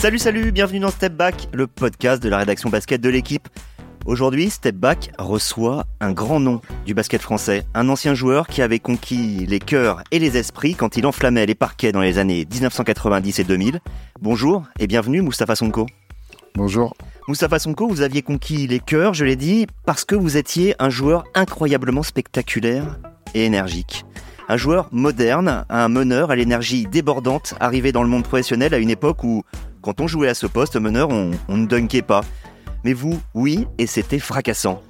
Salut, 0.00 0.18
salut, 0.18 0.50
bienvenue 0.50 0.78
dans 0.78 0.88
Step 0.88 1.12
Back, 1.12 1.48
le 1.52 1.66
podcast 1.66 2.22
de 2.22 2.30
la 2.30 2.38
rédaction 2.38 2.70
basket 2.70 3.02
de 3.02 3.10
l'équipe. 3.10 3.50
Aujourd'hui, 4.06 4.48
Step 4.48 4.74
Back 4.74 5.10
reçoit 5.18 5.84
un 6.00 6.12
grand 6.12 6.40
nom 6.40 6.62
du 6.86 6.94
basket 6.94 7.20
français, 7.20 7.64
un 7.74 7.86
ancien 7.90 8.14
joueur 8.14 8.46
qui 8.46 8.62
avait 8.62 8.78
conquis 8.78 9.44
les 9.46 9.58
cœurs 9.58 10.02
et 10.10 10.18
les 10.18 10.38
esprits 10.38 10.74
quand 10.74 10.96
il 10.96 11.04
enflammait 11.04 11.44
les 11.44 11.54
parquets 11.54 11.92
dans 11.92 12.00
les 12.00 12.16
années 12.16 12.46
1990 12.50 13.40
et 13.40 13.44
2000. 13.44 13.80
Bonjour 14.22 14.62
et 14.78 14.86
bienvenue 14.86 15.20
Moustapha 15.20 15.54
Sonko. 15.54 15.84
Bonjour. 16.54 16.96
Moustapha 17.28 17.58
Sonko, 17.58 17.86
vous 17.86 18.00
aviez 18.00 18.22
conquis 18.22 18.66
les 18.66 18.80
cœurs, 18.80 19.12
je 19.12 19.26
l'ai 19.26 19.36
dit, 19.36 19.66
parce 19.84 20.06
que 20.06 20.14
vous 20.14 20.38
étiez 20.38 20.74
un 20.78 20.88
joueur 20.88 21.24
incroyablement 21.34 22.02
spectaculaire 22.02 22.98
et 23.34 23.44
énergique. 23.44 24.06
Un 24.48 24.56
joueur 24.56 24.88
moderne, 24.92 25.66
un 25.68 25.88
meneur 25.88 26.30
à 26.30 26.36
l'énergie 26.36 26.86
débordante, 26.86 27.54
arrivé 27.60 27.92
dans 27.92 28.02
le 28.02 28.08
monde 28.08 28.24
professionnel 28.24 28.72
à 28.74 28.78
une 28.78 28.90
époque 28.90 29.22
où, 29.22 29.44
quand 29.82 30.00
on 30.00 30.06
jouait 30.06 30.28
à 30.28 30.34
ce 30.34 30.46
poste, 30.46 30.76
meneur, 30.76 31.08
on, 31.10 31.56
ne 31.56 31.66
dunkait 31.66 32.02
pas. 32.02 32.22
Mais 32.84 32.92
vous, 32.92 33.20
oui, 33.34 33.66
et 33.78 33.86
c'était 33.86 34.18
fracassant. 34.18 34.82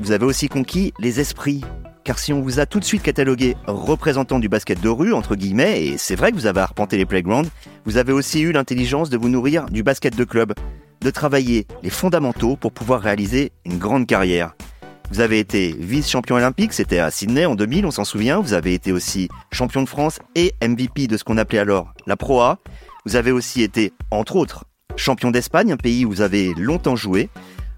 Vous 0.00 0.12
avez 0.12 0.24
aussi 0.24 0.48
conquis 0.48 0.92
les 0.98 1.20
esprits. 1.20 1.64
Car 2.04 2.18
si 2.18 2.32
on 2.32 2.40
vous 2.40 2.60
a 2.60 2.66
tout 2.66 2.80
de 2.80 2.84
suite 2.84 3.02
catalogué 3.02 3.56
représentant 3.66 4.38
du 4.38 4.48
basket 4.48 4.80
de 4.80 4.88
rue, 4.88 5.12
entre 5.12 5.34
guillemets, 5.34 5.84
et 5.84 5.98
c'est 5.98 6.14
vrai 6.14 6.30
que 6.30 6.36
vous 6.36 6.46
avez 6.46 6.60
arpenté 6.60 6.96
les 6.96 7.04
playgrounds, 7.04 7.50
vous 7.84 7.98
avez 7.98 8.12
aussi 8.12 8.40
eu 8.40 8.52
l'intelligence 8.52 9.10
de 9.10 9.18
vous 9.18 9.28
nourrir 9.28 9.66
du 9.66 9.82
basket 9.82 10.16
de 10.16 10.24
club, 10.24 10.54
de 11.00 11.10
travailler 11.10 11.66
les 11.82 11.90
fondamentaux 11.90 12.56
pour 12.56 12.72
pouvoir 12.72 13.02
réaliser 13.02 13.52
une 13.66 13.78
grande 13.78 14.06
carrière. 14.06 14.54
Vous 15.10 15.20
avez 15.20 15.38
été 15.38 15.74
vice-champion 15.78 16.36
olympique, 16.36 16.72
c'était 16.74 16.98
à 16.98 17.10
Sydney 17.10 17.46
en 17.46 17.54
2000, 17.54 17.86
on 17.86 17.90
s'en 17.90 18.04
souvient. 18.04 18.40
Vous 18.40 18.52
avez 18.52 18.74
été 18.74 18.92
aussi 18.92 19.28
champion 19.50 19.82
de 19.82 19.88
France 19.88 20.18
et 20.34 20.52
MVP 20.62 21.06
de 21.06 21.16
ce 21.16 21.24
qu'on 21.24 21.38
appelait 21.38 21.58
alors 21.58 21.92
la 22.06 22.16
Pro 22.16 22.40
A. 22.40 22.58
Vous 23.04 23.16
avez 23.16 23.30
aussi 23.30 23.62
été, 23.62 23.92
entre 24.10 24.36
autres, 24.36 24.64
champion 24.96 25.30
d'Espagne, 25.30 25.72
un 25.72 25.76
pays 25.76 26.04
où 26.04 26.10
vous 26.10 26.20
avez 26.20 26.52
longtemps 26.54 26.96
joué, 26.96 27.30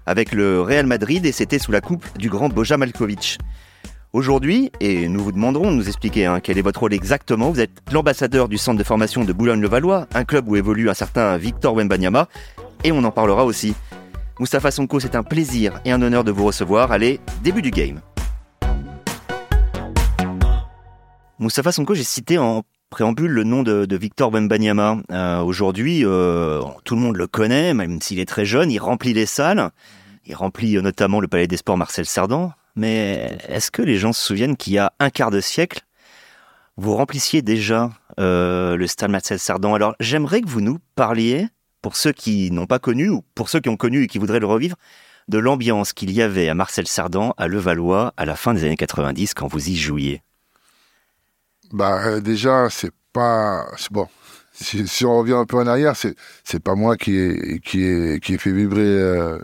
avec 0.05 0.31
le 0.31 0.61
Real 0.61 0.85
Madrid 0.85 1.25
et 1.25 1.31
c'était 1.31 1.59
sous 1.59 1.71
la 1.71 1.81
coupe 1.81 2.05
du 2.17 2.29
grand 2.29 2.49
Boja 2.49 2.77
Malkovich. 2.77 3.37
Aujourd'hui, 4.13 4.71
et 4.81 5.07
nous 5.07 5.23
vous 5.23 5.31
demanderons 5.31 5.71
de 5.71 5.75
nous 5.77 5.87
expliquer 5.87 6.25
hein, 6.25 6.41
quel 6.41 6.57
est 6.57 6.61
votre 6.61 6.81
rôle 6.81 6.93
exactement, 6.93 7.51
vous 7.51 7.61
êtes 7.61 7.71
l'ambassadeur 7.93 8.49
du 8.49 8.57
centre 8.57 8.77
de 8.77 8.83
formation 8.83 9.23
de 9.23 9.31
Boulogne-le-Valois, 9.31 10.07
un 10.13 10.25
club 10.25 10.49
où 10.49 10.55
évolue 10.57 10.89
un 10.89 10.93
certain 10.93 11.37
Victor 11.37 11.75
Wembanyama, 11.75 12.27
et 12.83 12.91
on 12.91 13.03
en 13.03 13.11
parlera 13.11 13.45
aussi. 13.45 13.73
Moustapha 14.39 14.71
Sonko, 14.71 14.99
c'est 14.99 15.15
un 15.15 15.23
plaisir 15.23 15.79
et 15.85 15.91
un 15.91 16.01
honneur 16.01 16.23
de 16.23 16.31
vous 16.31 16.43
recevoir. 16.43 16.91
Allez, 16.91 17.19
début 17.43 17.61
du 17.61 17.69
game. 17.69 18.01
Moustapha 21.37 21.71
Sonko, 21.71 21.93
j'ai 21.93 22.03
cité 22.03 22.37
en 22.37 22.63
préambule 22.91 23.31
le 23.31 23.43
nom 23.43 23.63
de, 23.63 23.95
Victor 23.95 24.31
Wembanyama. 24.31 24.97
Euh, 25.11 25.39
Aujourd'hui, 25.39 26.05
euh, 26.05 26.61
tout 26.83 26.95
le 26.95 27.01
monde 27.01 27.15
le 27.15 27.25
connaît, 27.25 27.73
même 27.73 28.01
s'il 28.01 28.19
est 28.19 28.27
très 28.27 28.45
jeune, 28.45 28.69
il 28.69 28.79
remplit 28.79 29.13
les 29.13 29.25
salles. 29.25 29.71
Il 30.25 30.35
remplit 30.35 30.77
euh, 30.77 30.81
notamment 30.81 31.19
le 31.19 31.27
Palais 31.27 31.47
des 31.47 31.57
Sports 31.57 31.77
Marcel 31.77 32.05
Cerdan. 32.05 32.53
Mais 32.75 33.37
est-ce 33.47 33.71
que 33.71 33.81
les 33.81 33.97
gens 33.97 34.13
se 34.13 34.23
souviennent 34.23 34.57
qu'il 34.57 34.73
y 34.73 34.77
a 34.77 34.93
un 34.99 35.09
quart 35.09 35.31
de 35.31 35.39
siècle, 35.41 35.81
vous 36.77 36.95
remplissiez 36.95 37.41
déjà 37.41 37.89
le 38.17 38.85
stade 38.87 39.11
Marcel 39.11 39.39
Cerdan? 39.39 39.73
Alors 39.73 39.95
j'aimerais 39.99 40.41
que 40.41 40.47
vous 40.47 40.61
nous 40.61 40.77
parliez, 40.95 41.47
pour 41.81 41.95
ceux 41.95 42.11
qui 42.11 42.51
n'ont 42.51 42.67
pas 42.67 42.79
connu, 42.79 43.09
ou 43.09 43.23
pour 43.35 43.49
ceux 43.49 43.59
qui 43.59 43.69
ont 43.69 43.77
connu 43.77 44.03
et 44.03 44.07
qui 44.07 44.19
voudraient 44.19 44.39
le 44.39 44.47
revivre, 44.47 44.75
de 45.27 45.37
l'ambiance 45.37 45.91
qu'il 45.91 46.11
y 46.11 46.21
avait 46.21 46.47
à 46.47 46.53
Marcel 46.53 46.87
Cerdan, 46.87 47.33
à 47.37 47.47
Levallois, 47.47 48.13
à 48.15 48.25
la 48.25 48.35
fin 48.35 48.53
des 48.53 48.63
années 48.63 48.77
90, 48.77 49.33
quand 49.33 49.47
vous 49.47 49.69
y 49.69 49.75
jouiez. 49.75 50.21
Bah 51.73 52.01
euh, 52.05 52.19
déjà, 52.19 52.69
c'est 52.69 52.91
pas 53.13 53.65
c'est 53.77 53.91
bon. 53.91 54.07
Si, 54.53 54.87
si 54.87 55.05
on 55.05 55.17
revient 55.17 55.33
un 55.33 55.45
peu 55.45 55.57
en 55.57 55.67
arrière, 55.67 55.95
c'est 55.95 56.15
c'est 56.43 56.61
pas 56.61 56.75
moi 56.75 56.97
qui 56.97 57.17
ai 57.17 57.59
qui 57.59 57.83
ai 57.83 58.19
qui 58.19 58.33
ai 58.33 58.37
fait 58.37 58.51
vibrer 58.51 58.81
euh, 58.81 59.39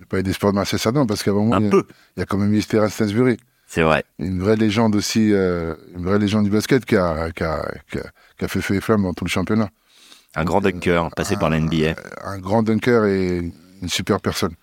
le 0.00 0.06
palais 0.06 0.22
des 0.22 0.32
sports 0.32 0.50
de 0.50 0.56
Marcel 0.56 0.78
Cerdan 0.78 1.06
parce 1.06 1.22
qu'avant 1.22 1.44
moi, 1.44 1.56
Un 1.56 1.60
il 1.60 1.64
y, 1.64 1.68
a, 1.68 1.70
peu, 1.70 1.84
il 2.16 2.20
y 2.20 2.22
a 2.22 2.26
quand 2.26 2.38
même 2.38 2.52
eu 2.52 2.62
Terence 2.62 2.92
Stansbury, 2.94 3.38
c'est 3.66 3.82
vrai. 3.82 4.04
une 4.18 4.40
vraie 4.40 4.56
légende 4.56 4.94
aussi, 4.96 5.32
euh, 5.32 5.74
une 5.96 6.04
vraie 6.04 6.18
légende 6.18 6.44
du 6.44 6.50
basket 6.50 6.84
qui 6.84 6.96
a 6.96 7.30
qui 7.30 7.44
a 7.44 7.70
qui 7.90 7.98
a, 7.98 8.02
qui 8.38 8.44
a 8.44 8.48
fait 8.48 8.60
feu 8.60 8.74
et 8.74 8.80
flamme 8.80 9.02
dans 9.04 9.14
tout 9.14 9.24
le 9.24 9.30
championnat. 9.30 9.70
Un 10.34 10.44
grand 10.44 10.60
dunker 10.60 11.08
passé 11.16 11.36
par 11.36 11.48
la 11.50 11.58
NBA. 11.58 11.94
Un 12.24 12.38
grand 12.38 12.62
dunker 12.62 13.06
et 13.06 13.50
une 13.82 13.88
super 13.88 14.20
personne. 14.20 14.54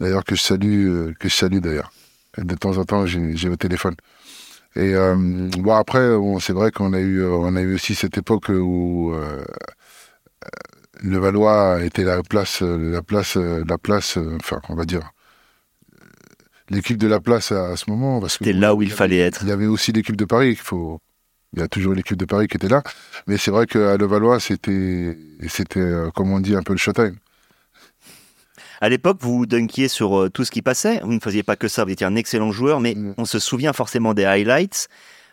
D'ailleurs 0.00 0.24
que 0.24 0.34
je 0.34 0.42
salue 0.42 0.88
euh, 0.88 1.14
que 1.18 1.28
je 1.28 1.34
salue 1.34 1.58
d'ailleurs. 1.58 1.92
De 2.36 2.54
temps 2.54 2.76
en 2.76 2.84
temps, 2.84 3.06
j'ai 3.06 3.36
j'ai 3.36 3.48
au 3.48 3.56
téléphone. 3.56 3.94
Et 4.76 4.94
euh, 4.94 5.14
bon 5.58 5.74
après, 5.74 6.08
bon, 6.16 6.38
c'est 6.38 6.52
vrai 6.52 6.70
qu'on 6.70 6.92
a 6.92 7.00
eu 7.00 7.24
on 7.24 7.56
a 7.56 7.60
eu 7.60 7.74
aussi 7.74 7.94
cette 7.94 8.16
époque 8.18 8.48
où 8.50 9.12
euh, 9.14 9.42
euh, 10.44 10.48
le 11.02 11.18
Valois 11.18 11.82
était 11.84 12.04
la 12.04 12.22
place 12.22 12.62
euh, 12.62 12.92
la 12.92 13.02
place 13.02 13.36
euh, 13.36 13.64
la 13.68 13.78
place 13.78 14.16
euh, 14.18 14.36
enfin 14.40 14.60
on 14.68 14.74
va 14.74 14.84
dire 14.84 15.10
euh, 15.94 16.04
l'équipe 16.70 16.96
de 16.98 17.06
la 17.08 17.20
place 17.20 17.52
à, 17.52 17.70
à 17.70 17.76
ce 17.76 17.90
moment 17.90 18.26
C'était 18.28 18.52
là 18.52 18.74
où 18.74 18.82
il 18.82 18.90
fallait 18.92 19.18
être. 19.18 19.40
il 19.42 19.48
y 19.48 19.52
avait 19.52 19.66
aussi 19.66 19.92
l'équipe 19.92 20.16
de 20.16 20.24
Paris 20.24 20.54
faut 20.56 21.00
il 21.54 21.60
y 21.60 21.62
a 21.62 21.68
toujours 21.68 21.94
l'équipe 21.94 22.16
de 22.16 22.24
Paris 22.26 22.46
qui 22.46 22.56
était 22.56 22.68
là 22.68 22.82
mais 23.26 23.36
c'est 23.38 23.50
vrai 23.50 23.66
qu'à 23.66 23.96
Levallois 23.96 24.38
c'était 24.40 25.16
c'était 25.48 25.80
euh, 25.80 26.10
comme 26.14 26.30
on 26.32 26.40
dit 26.40 26.54
un 26.54 26.62
peu 26.62 26.72
le 26.74 26.78
showtime 26.78 27.16
À 28.80 28.88
l'époque, 28.88 29.18
vous 29.20 29.46
dunkiez 29.46 29.88
sur 29.88 30.18
euh, 30.18 30.28
tout 30.30 30.44
ce 30.44 30.50
qui 30.50 30.62
passait. 30.62 31.00
Vous 31.02 31.12
ne 31.12 31.20
faisiez 31.20 31.42
pas 31.42 31.56
que 31.56 31.68
ça. 31.68 31.84
Vous 31.84 31.90
étiez 31.90 32.06
un 32.06 32.14
excellent 32.16 32.52
joueur, 32.52 32.80
mais 32.80 32.94
Mm. 32.94 33.14
on 33.18 33.24
se 33.24 33.38
souvient 33.38 33.72
forcément 33.72 34.14
des 34.14 34.24
highlights. 34.24 34.88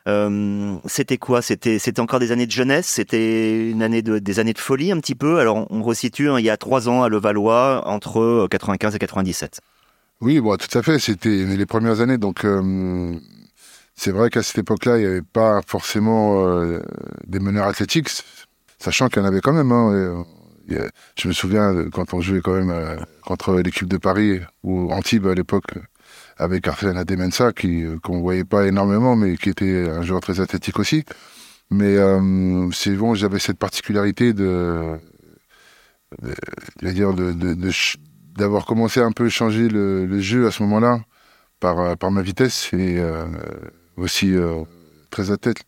Euh, 0.08 0.76
c'était 0.86 1.18
quoi? 1.18 1.42
C'était 1.42 1.80
c'était 1.80 2.00
encore 2.00 2.20
des 2.20 2.32
années 2.32 2.46
de 2.46 2.52
jeunesse? 2.52 2.86
C'était 2.88 3.70
une 3.72 3.82
année 3.82 4.04
de 4.04 4.20
des 4.20 4.40
années 4.40 4.54
de 4.54 4.60
folie 4.60 4.92
un 4.92 5.00
petit 5.00 5.16
peu? 5.16 5.40
Alors 5.40 5.66
on, 5.72 5.82
resitue 5.82 6.30
hein, 6.30 6.38
il 6.40 6.46
y 6.46 6.50
a 6.52 6.58
trois 6.58 6.88
ans 6.90 7.02
à 7.02 7.10
Levallois 7.10 7.88
entre 7.88 8.20
euh, 8.20 8.48
95 8.48 8.96
et 8.96 9.00
97. 9.00 9.62
Oui, 10.22 10.40
bon, 10.40 10.56
tout 10.58 10.78
à 10.78 10.84
fait. 10.84 11.00
C'était 11.00 11.30
les 11.46 11.66
premières 11.66 12.02
années, 12.02 12.18
donc 12.20 12.46
euh, 12.46 13.16
c'est 13.96 14.12
vrai 14.12 14.30
qu'à 14.30 14.44
cette 14.44 14.60
époque-là, 14.60 14.98
il 14.98 15.02
n'y 15.02 15.08
avait 15.08 15.22
pas 15.24 15.62
forcément 15.66 16.46
euh, 16.48 16.82
des 17.28 17.40
meneurs 17.40 17.66
athlétiques, 17.68 18.10
sachant 18.78 19.08
qu'il 19.10 19.22
y 19.22 19.26
en 19.26 19.28
avait 19.28 19.42
quand 19.42 19.54
même. 19.54 19.72
hein, 19.72 20.24
je 20.68 21.28
me 21.28 21.34
souviens 21.34 21.90
quand 21.92 22.14
on 22.14 22.22
jouait 22.22 22.42
quand 22.42 22.54
même 22.54 22.70
euh, 22.70 22.96
contre 23.22 23.56
l'équipe 23.60 23.88
de 23.88 23.98
Paris 23.98 24.40
ou 24.64 24.92
Antibes 24.92 25.28
à 25.28 25.34
l'époque 25.34 25.72
avec 26.38 26.68
Arsène 26.68 26.98
Ademensa, 26.98 27.54
qui 27.54 27.84
euh, 27.84 27.98
qu'on 28.00 28.22
voyait 28.22 28.44
pas 28.44 28.66
énormément, 28.66 29.16
mais 29.16 29.38
qui 29.38 29.50
était 29.50 29.88
un 29.90 30.02
joueur 30.02 30.22
très 30.22 30.40
athlétique 30.40 30.80
aussi. 30.80 31.04
Mais 31.72 31.96
euh, 31.98 32.70
c'est 32.72 32.92
bon, 32.92 33.16
j'avais 33.16 33.40
cette 33.40 33.58
particularité 33.58 34.34
de, 34.34 34.98
de, 36.22 36.90
dire 36.92 37.14
d'avoir 38.38 38.66
commencé 38.66 39.00
un 39.00 39.12
peu 39.12 39.30
changer 39.30 39.68
le, 39.68 40.20
jeu 40.20 40.48
à 40.48 40.52
ce 40.52 40.62
moment-là 40.64 41.02
par, 41.60 42.12
ma 42.12 42.22
vitesse 42.22 42.72
et 42.74 43.02
aussi 43.98 44.36
très 45.10 45.36
tête. 45.38 45.64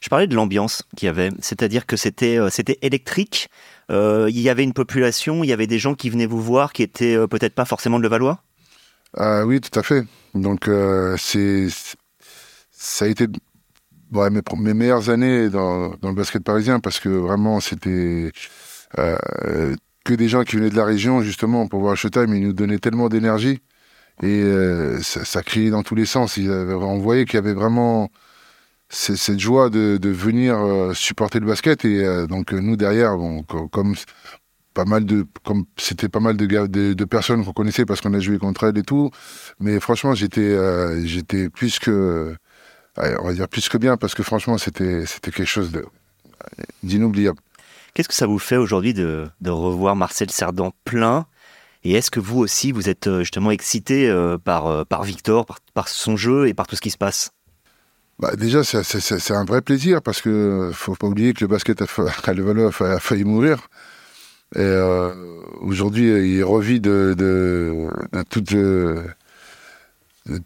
Je 0.00 0.08
parlais 0.08 0.28
de 0.28 0.34
l'ambiance 0.36 0.84
qu'il 0.96 1.06
y 1.06 1.08
avait, 1.08 1.30
c'est-à-dire 1.40 1.86
que 1.86 1.96
c'était 1.96 2.38
c'était 2.50 2.78
électrique. 2.82 3.48
Euh, 3.90 4.26
il 4.30 4.40
y 4.40 4.48
avait 4.48 4.64
une 4.64 4.72
population, 4.72 5.44
il 5.44 5.48
y 5.48 5.52
avait 5.52 5.66
des 5.66 5.78
gens 5.78 5.94
qui 5.94 6.10
venaient 6.10 6.26
vous 6.26 6.40
voir, 6.40 6.72
qui 6.72 6.82
étaient 6.82 7.16
euh, 7.16 7.26
peut-être 7.26 7.54
pas 7.54 7.64
forcément 7.64 7.98
de 7.98 8.02
Levallois? 8.04 8.42
Ah 9.16 9.46
oui, 9.46 9.60
tout 9.60 9.78
à 9.78 9.82
fait. 9.82 10.04
Donc 10.34 10.68
euh, 10.68 11.16
c'est 11.18 11.68
ça 12.70 13.04
a 13.04 13.08
été 13.08 13.26
mes, 14.12 14.42
mes 14.58 14.74
meilleures 14.74 15.10
années 15.10 15.48
dans, 15.48 15.90
dans 16.00 16.08
le 16.10 16.14
basket 16.14 16.42
parisien 16.44 16.80
parce 16.80 17.00
que 17.00 17.08
vraiment 17.08 17.60
c'était 17.60 18.32
que 20.04 20.14
des 20.14 20.28
gens 20.28 20.44
qui 20.44 20.56
venaient 20.56 20.70
de 20.70 20.76
la 20.76 20.84
région 20.84 21.22
justement 21.22 21.66
pour 21.68 21.80
voir 21.80 21.96
Showtime, 21.96 22.34
ils 22.34 22.42
nous 22.42 22.52
donnaient 22.52 22.78
tellement 22.78 23.08
d'énergie 23.08 23.60
et 24.22 24.42
ça, 25.02 25.42
criait 25.42 25.70
dans 25.70 25.82
tous 25.82 25.94
les 25.94 26.06
sens. 26.06 26.36
Il 26.36 26.44
y 26.46 26.50
avait- 26.50 26.74
on 26.74 26.98
voyait 26.98 27.24
qu'il 27.24 27.34
y 27.34 27.38
avait 27.38 27.54
vraiment 27.54 28.10
c- 28.88 29.16
cette 29.16 29.40
joie 29.40 29.70
de, 29.70 29.98
venir 30.10 30.56
euh, 30.58 30.94
supporter 30.94 31.40
le 31.40 31.46
basket 31.46 31.84
et 31.84 32.04
euh, 32.04 32.26
donc 32.26 32.52
euh, 32.52 32.60
nous 32.60 32.76
derrière, 32.76 33.16
bon, 33.16 33.42
co- 33.42 33.68
comme 33.68 33.94
pas 34.74 34.84
mal 34.84 35.06
de 35.06 35.26
comme 35.44 35.64
c'était 35.78 36.08
pas 36.08 36.20
mal 36.20 36.36
de, 36.36 36.46
de, 36.46 36.92
de 36.92 37.04
personnes 37.04 37.44
qu'on 37.44 37.52
connaissait 37.52 37.86
parce 37.86 38.00
qu'on 38.00 38.12
a 38.14 38.20
joué 38.20 38.38
contre 38.38 38.64
elles 38.64 38.78
et 38.78 38.82
tout, 38.82 39.10
mais 39.58 39.80
franchement 39.80 40.14
j'étais 40.14 40.54
j'étais 41.06 41.48
plus 41.48 41.78
que 41.78 42.36
on 42.98 43.24
va 43.24 43.32
dire 43.32 43.46
bien 43.80 43.96
parce 43.96 44.14
que 44.14 44.22
franchement 44.22 44.58
c'était 44.58 45.06
c'était 45.06 45.30
quelque 45.30 45.48
chose 45.48 45.72
d'inoubliable. 46.82 47.38
Qu'est-ce 47.94 48.08
que 48.08 48.14
ça 48.14 48.26
vous 48.26 48.38
fait 48.38 48.58
aujourd'hui 48.58 48.92
de, 48.92 49.28
de 49.40 49.50
revoir 49.50 49.96
Marcel 49.96 50.30
Cerdan 50.30 50.72
plein? 50.84 51.26
Et 51.82 51.92
est-ce 51.92 52.10
que 52.10 52.20
vous 52.20 52.38
aussi, 52.38 52.72
vous 52.72 52.90
êtes 52.90 53.08
justement 53.20 53.50
excité 53.50 54.12
par, 54.44 54.84
par 54.86 55.04
Victor, 55.04 55.46
par, 55.46 55.60
par 55.72 55.88
son 55.88 56.16
jeu 56.16 56.48
et 56.48 56.54
par 56.54 56.66
tout 56.66 56.76
ce 56.76 56.82
qui 56.82 56.90
se 56.90 56.98
passe? 56.98 57.30
Bah, 58.18 58.34
déjà, 58.36 58.64
c'est- 58.64 59.30
un 59.32 59.44
vrai 59.44 59.60
plaisir 59.60 60.00
parce 60.02 60.22
que 60.22 60.70
faut 60.72 60.94
pas 60.94 61.06
oublier 61.06 61.34
que 61.34 61.42
le 61.44 61.48
basket 61.48 61.82
a, 61.82 61.86
fa- 61.86 62.06
à 62.24 62.32
Levallois 62.32 62.68
a, 62.68 62.72
fa- 62.72 62.92
a 62.92 62.98
failli 62.98 63.24
mourir. 63.24 63.68
Et 64.54 64.60
euh, 64.60 65.12
aujourd'hui, 65.60 66.06
il 66.36 66.44
revit 66.44 66.80
de, 66.80 67.14
de, 67.18 67.88
toute, 68.30 68.52
euh, 68.54 69.02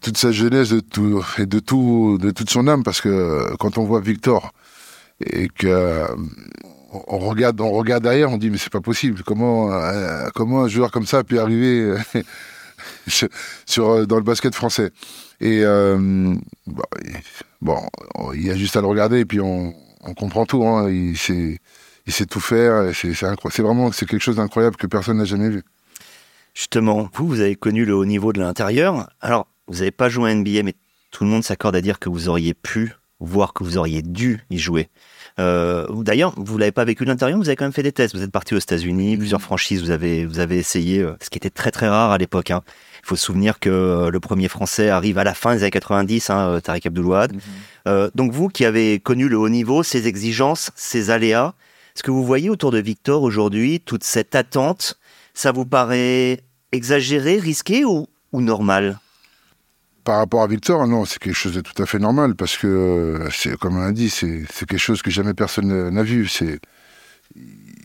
toute 0.01 0.17
sa 0.17 0.31
jeunesse 0.31 0.69
de 0.69 0.79
tout, 0.79 1.23
et 1.39 1.45
de, 1.45 1.59
tout, 1.59 2.17
de 2.19 2.31
toute 2.31 2.49
son 2.49 2.67
âme 2.67 2.83
parce 2.83 3.01
que 3.01 3.55
quand 3.57 3.77
on 3.77 3.83
voit 3.83 3.99
Victor 4.01 4.53
et 5.25 5.47
que 5.49 6.05
on, 7.07 7.19
regarde, 7.19 7.61
on 7.61 7.71
regarde 7.71 8.03
derrière, 8.03 8.31
on 8.31 8.37
dit 8.37 8.49
mais 8.49 8.57
c'est 8.57 8.71
pas 8.71 8.81
possible. 8.81 9.23
Comment, 9.25 9.69
comment 10.35 10.63
un 10.63 10.67
joueur 10.67 10.91
comme 10.91 11.05
ça 11.05 11.19
a 11.19 11.23
pu 11.23 11.39
arriver 11.39 11.95
sur, 13.65 14.07
dans 14.07 14.17
le 14.17 14.23
basket 14.23 14.55
français 14.55 14.91
Et 15.39 15.63
bah, 15.63 16.83
bon, 17.61 17.81
il 18.33 18.45
y 18.45 18.51
a 18.51 18.55
juste 18.55 18.75
à 18.77 18.81
le 18.81 18.87
regarder 18.87 19.19
et 19.19 19.25
puis 19.25 19.39
on, 19.39 19.73
comprend 20.17 20.45
tout. 20.45 20.65
Hein. 20.65 20.89
Il 20.89 21.17
sait, 21.17 21.59
il 22.07 22.13
sait 22.13 22.25
tout 22.25 22.39
faire. 22.39 22.91
C'est 22.93 23.61
vraiment 23.61 23.91
c'est 23.91 24.05
quelque 24.05 24.23
chose 24.23 24.37
d'incroyable 24.37 24.75
que 24.75 24.87
personne 24.87 25.17
n'a 25.17 25.25
jamais 25.25 25.49
vu. 25.49 25.63
Justement, 26.53 27.09
vous, 27.13 27.27
vous 27.27 27.39
avez 27.39 27.55
connu 27.55 27.85
le 27.85 27.95
haut 27.95 28.05
niveau 28.05 28.33
de 28.33 28.41
l'intérieur. 28.41 29.09
Alors, 29.21 29.47
vous 29.67 29.75
n'avez 29.75 29.91
pas 29.91 30.09
joué 30.09 30.31
à 30.31 30.35
NBA, 30.35 30.63
mais 30.63 30.75
tout 31.11 31.23
le 31.23 31.29
monde 31.29 31.43
s'accorde 31.43 31.75
à 31.75 31.81
dire 31.81 31.99
que 31.99 32.09
vous 32.09 32.27
auriez 32.27 32.53
pu, 32.53 32.93
voire 33.19 33.53
que 33.53 33.63
vous 33.63 33.77
auriez 33.77 34.01
dû 34.01 34.41
y 34.49 34.57
jouer. 34.57 34.89
Euh, 35.39 35.87
D'ailleurs, 36.03 36.33
vous 36.37 36.57
l'avez 36.57 36.71
pas 36.71 36.85
vécu 36.85 37.03
de 37.03 37.09
l'intérieur, 37.09 37.37
vous 37.37 37.47
avez 37.47 37.55
quand 37.55 37.65
même 37.65 37.73
fait 37.73 37.83
des 37.83 37.91
tests. 37.91 38.15
Vous 38.15 38.23
êtes 38.23 38.31
parti 38.31 38.53
aux 38.53 38.59
États-Unis, 38.59 39.17
plusieurs 39.17 39.41
franchises, 39.41 39.81
vous 39.81 39.91
avez 39.91 40.25
vous 40.25 40.39
avez 40.39 40.57
essayé, 40.57 40.99
euh, 40.99 41.13
ce 41.21 41.29
qui 41.29 41.37
était 41.37 41.49
très 41.49 41.71
très 41.71 41.87
rare 41.87 42.11
à 42.11 42.17
l'époque. 42.17 42.51
Hein. 42.51 42.61
Il 43.03 43.07
faut 43.07 43.15
se 43.15 43.25
souvenir 43.25 43.59
que 43.59 43.69
euh, 43.69 44.09
le 44.09 44.19
premier 44.19 44.47
Français 44.47 44.89
arrive 44.89 45.17
à 45.17 45.23
la 45.23 45.33
fin 45.33 45.55
des 45.55 45.63
années 45.63 45.71
90, 45.71 46.29
hein, 46.29 46.59
Tariq 46.63 46.87
Abdoulouad. 46.87 47.33
Mhm. 47.33 47.39
euh, 47.87 48.09
donc 48.15 48.31
vous 48.31 48.47
qui 48.47 48.65
avez 48.65 48.99
connu 48.99 49.27
le 49.27 49.37
haut 49.37 49.49
niveau, 49.49 49.83
ses 49.83 50.07
exigences, 50.07 50.71
ses 50.75 51.09
aléas, 51.09 51.53
est-ce 51.95 52.03
que 52.03 52.11
vous 52.11 52.25
voyez 52.25 52.49
autour 52.49 52.71
de 52.71 52.79
Victor 52.79 53.21
aujourd'hui 53.23 53.79
toute 53.81 54.03
cette 54.03 54.35
attente 54.35 54.97
Ça 55.33 55.51
vous 55.51 55.65
paraît 55.65 56.39
exagéré, 56.71 57.37
risqué 57.37 57.83
ou, 57.83 58.07
ou 58.31 58.41
normal? 58.41 58.99
Par 60.03 60.17
rapport 60.17 60.41
à 60.43 60.47
Victor, 60.47 60.87
non, 60.87 61.05
c'est 61.05 61.19
quelque 61.19 61.35
chose 61.35 61.53
de 61.53 61.61
tout 61.61 61.81
à 61.81 61.85
fait 61.85 61.99
normal 61.99 62.35
parce 62.35 62.57
que, 62.57 63.27
c'est 63.31 63.57
comme 63.57 63.77
on 63.77 63.81
a 63.81 63.91
dit, 63.91 64.09
c'est 64.09 64.45
quelque 64.67 64.77
chose 64.77 65.01
que 65.01 65.11
jamais 65.11 65.33
personne 65.33 65.89
n'a 65.89 66.03
vu. 66.03 66.27
C'est 66.27 66.59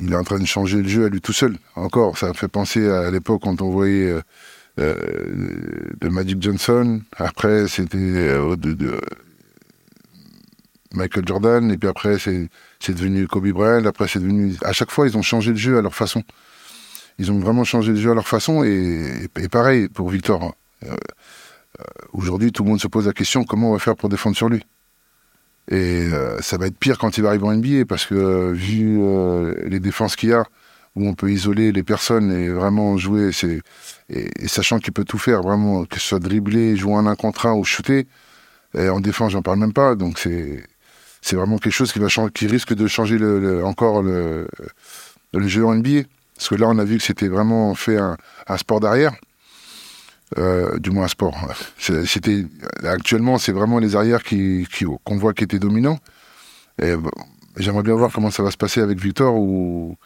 il 0.01 0.13
est 0.13 0.17
en 0.17 0.25
train 0.25 0.39
de 0.39 0.47
changer 0.47 0.83
le 0.83 0.89
jeu 0.89 1.07
à 1.07 1.09
lui 1.09 1.21
tout 1.21 1.33
seul. 1.33 1.57
Encore, 1.75 2.19
ça 2.19 2.33
fait 2.35 2.49
penser 2.49 2.89
à 2.89 3.11
l'époque 3.11 3.43
quand 3.43 3.63
on 3.63 3.71
voyait 3.71 4.11
euh, 4.11 4.21
euh 4.79 4.95
de 6.01 6.09
Magic 6.09 6.43
Johnson. 6.43 7.01
Après, 7.17 7.69
c'était 7.69 7.97
euh, 7.99 8.57
de, 8.57 9.01
Michael 10.93 11.27
Jordan. 11.27 11.71
Et 11.71 11.79
puis 11.79 11.89
après, 11.89 12.19
c'est 12.19 12.49
devenu 12.89 13.27
Kobe 13.27 13.49
Bryant. 13.49 13.85
Après, 13.87 14.09
c'est 14.09 14.21
devenu. 14.21 14.55
À 14.63 14.73
chaque 14.73 14.91
fois, 14.91 15.07
ils 15.07 15.17
ont 15.17 15.23
changé 15.23 15.51
le 15.51 15.57
jeu 15.57 15.79
à 15.79 15.83
leur 15.83 15.95
façon. 15.95 16.23
Ils 17.19 17.33
ont 17.33 17.39
vraiment 17.39 17.65
changé 17.65 17.93
le 17.93 17.99
jeu 17.99 18.11
à 18.11 18.15
leur 18.15 18.29
façon. 18.29 18.65
Et, 18.65 19.29
et 19.39 19.49
pareil 19.49 19.89
pour 19.89 20.11
Victor. 20.11 20.55
Euh, 21.81 21.85
aujourd'hui, 22.13 22.53
tout 22.53 22.65
le 22.65 22.71
monde 22.71 22.81
se 22.81 22.89
pose 22.89 23.07
la 23.07 23.13
question 23.13 23.45
comment 23.45 23.71
on 23.71 23.73
va 23.75 23.79
faire 23.79 23.97
pour 23.97 24.09
défendre 24.09 24.37
sur 24.37 24.49
lui? 24.49 24.65
Et 25.69 26.09
euh, 26.13 26.41
ça 26.41 26.59
va 26.59 26.67
être 26.67 26.79
pire 26.79 26.97
quand 26.99 27.19
il 27.19 27.23
va 27.23 27.31
arriver 27.31 27.45
en 27.45 27.55
NBA 27.55 27.87
parce 27.87 28.07
que 28.07 28.15
euh, 28.15 28.53
vu 28.53 29.01
les 29.69 29.81
défenses 29.81 30.17
qu'il 30.17 30.31
y 30.31 30.33
a, 30.33 30.45
où 30.95 31.07
on 31.07 31.15
peut 31.15 31.31
isoler 31.31 31.73
les 31.73 31.83
personnes 31.83 32.33
et 32.33 32.49
vraiment 32.49 32.97
jouer, 32.97 33.31
et, 34.09 34.49
sachant 34.49 34.79
qu'il 34.79 34.93
peut 34.93 35.05
tout 35.05 35.19
faire, 35.19 35.43
vraiment 35.43 35.85
que 35.85 35.99
ce 35.99 36.09
soit 36.09 36.21
dribbler, 36.21 36.77
jouer 36.77 36.95
en 36.95 37.07
un 37.07 37.17
contre 37.17 37.47
un 37.47 37.55
ou 37.55 37.65
shooter, 37.65 38.07
en 38.79 39.01
défense, 39.01 39.33
j'en 39.33 39.43
parle 39.43 39.59
même 39.59 39.73
pas. 39.73 39.95
Donc 39.95 40.19
c'est 40.19 40.63
c'est 41.23 41.35
vraiment 41.35 41.59
quelque 41.59 41.73
chose 41.73 41.93
qui 41.93 41.99
va 41.99 42.09
qui 42.33 42.47
risque 42.47 42.75
de 42.75 42.87
changer 42.87 43.19
encore 43.65 44.03
le, 44.03 44.47
le 45.35 45.49
jeu 45.49 45.67
en 45.67 45.75
NBA. 45.75 46.03
Parce 46.37 46.49
que 46.51 46.55
là, 46.55 46.69
on 46.69 46.79
a 46.79 46.85
vu 46.85 46.99
que 46.99 47.03
c'était 47.03 47.29
vraiment 47.29 47.75
fait 47.75 47.97
un, 47.97 48.17
un 48.47 48.57
sport 48.59 48.81
d'arrière. 48.81 49.15
Euh, 50.39 50.79
du 50.81 50.91
moins 50.91 51.07
sport. 51.07 51.37
C'était 51.79 52.45
actuellement, 52.83 53.39
c'est 53.39 53.53
vraiment 53.53 53.79
les 53.79 53.95
arrières 53.95 54.25
qui 54.25 54.67
qu'on 55.05 55.17
voit 55.17 55.33
qui 55.33 55.45
étaient 55.45 55.61
dominants. 55.61 56.01
Et 56.83 56.95
j'aimerais 57.57 57.85
bien 57.85 57.95
voir 57.95 58.11
comment 58.13 58.33
ça 58.33 58.43
va 58.43 58.51
se 58.51 58.57
passer 58.57 58.81
avec 58.81 58.99
Victor 58.99 59.37
où, 59.37 59.97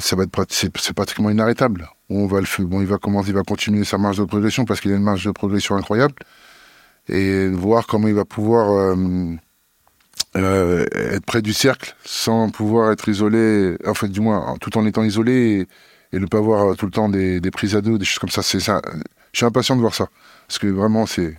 ça 0.00 0.16
va 0.16 0.22
être 0.24 0.46
c'est 0.48 0.94
pratiquement 0.94 1.28
inarrêtable. 1.28 1.86
on 2.08 2.26
va 2.26 2.40
le 2.40 2.64
bon, 2.64 2.80
il 2.80 2.86
va 2.86 2.96
commencer, 2.96 3.28
il 3.28 3.34
va 3.34 3.42
continuer 3.42 3.84
sa 3.84 3.98
marge 3.98 4.16
de 4.16 4.24
progression 4.24 4.64
parce 4.64 4.80
qu'il 4.80 4.90
a 4.90 4.96
une 4.96 5.02
marge 5.02 5.26
de 5.26 5.32
progression 5.32 5.76
incroyable 5.76 6.14
et 7.08 7.48
voir 7.48 7.86
comment 7.86 8.08
il 8.08 8.14
va 8.14 8.24
pouvoir 8.24 8.72
euh, 8.72 9.36
euh, 10.36 10.86
être 10.92 11.26
près 11.26 11.42
du 11.42 11.52
cercle 11.52 11.94
sans 12.06 12.48
pouvoir 12.48 12.90
être 12.90 13.06
isolé, 13.08 13.76
en 13.86 13.94
fait 13.94 14.08
du 14.08 14.20
moins 14.20 14.56
tout 14.62 14.76
en 14.78 14.86
étant 14.86 15.04
isolé 15.04 15.68
ne 16.18 16.26
pas 16.26 16.40
voir 16.40 16.72
euh, 16.72 16.74
tout 16.74 16.86
le 16.86 16.92
temps 16.92 17.08
des, 17.08 17.40
prises 17.52 17.76
à 17.76 17.80
deux, 17.80 17.98
des 17.98 18.04
choses 18.04 18.18
comme 18.18 18.30
ça. 18.30 18.42
C'est 18.42 18.60
ça. 18.60 18.80
Je 19.32 19.38
suis 19.38 19.46
impatient 19.46 19.76
de 19.76 19.80
voir 19.80 19.94
ça. 19.94 20.08
Parce 20.46 20.58
que 20.58 20.66
vraiment, 20.66 21.06
c'est. 21.06 21.38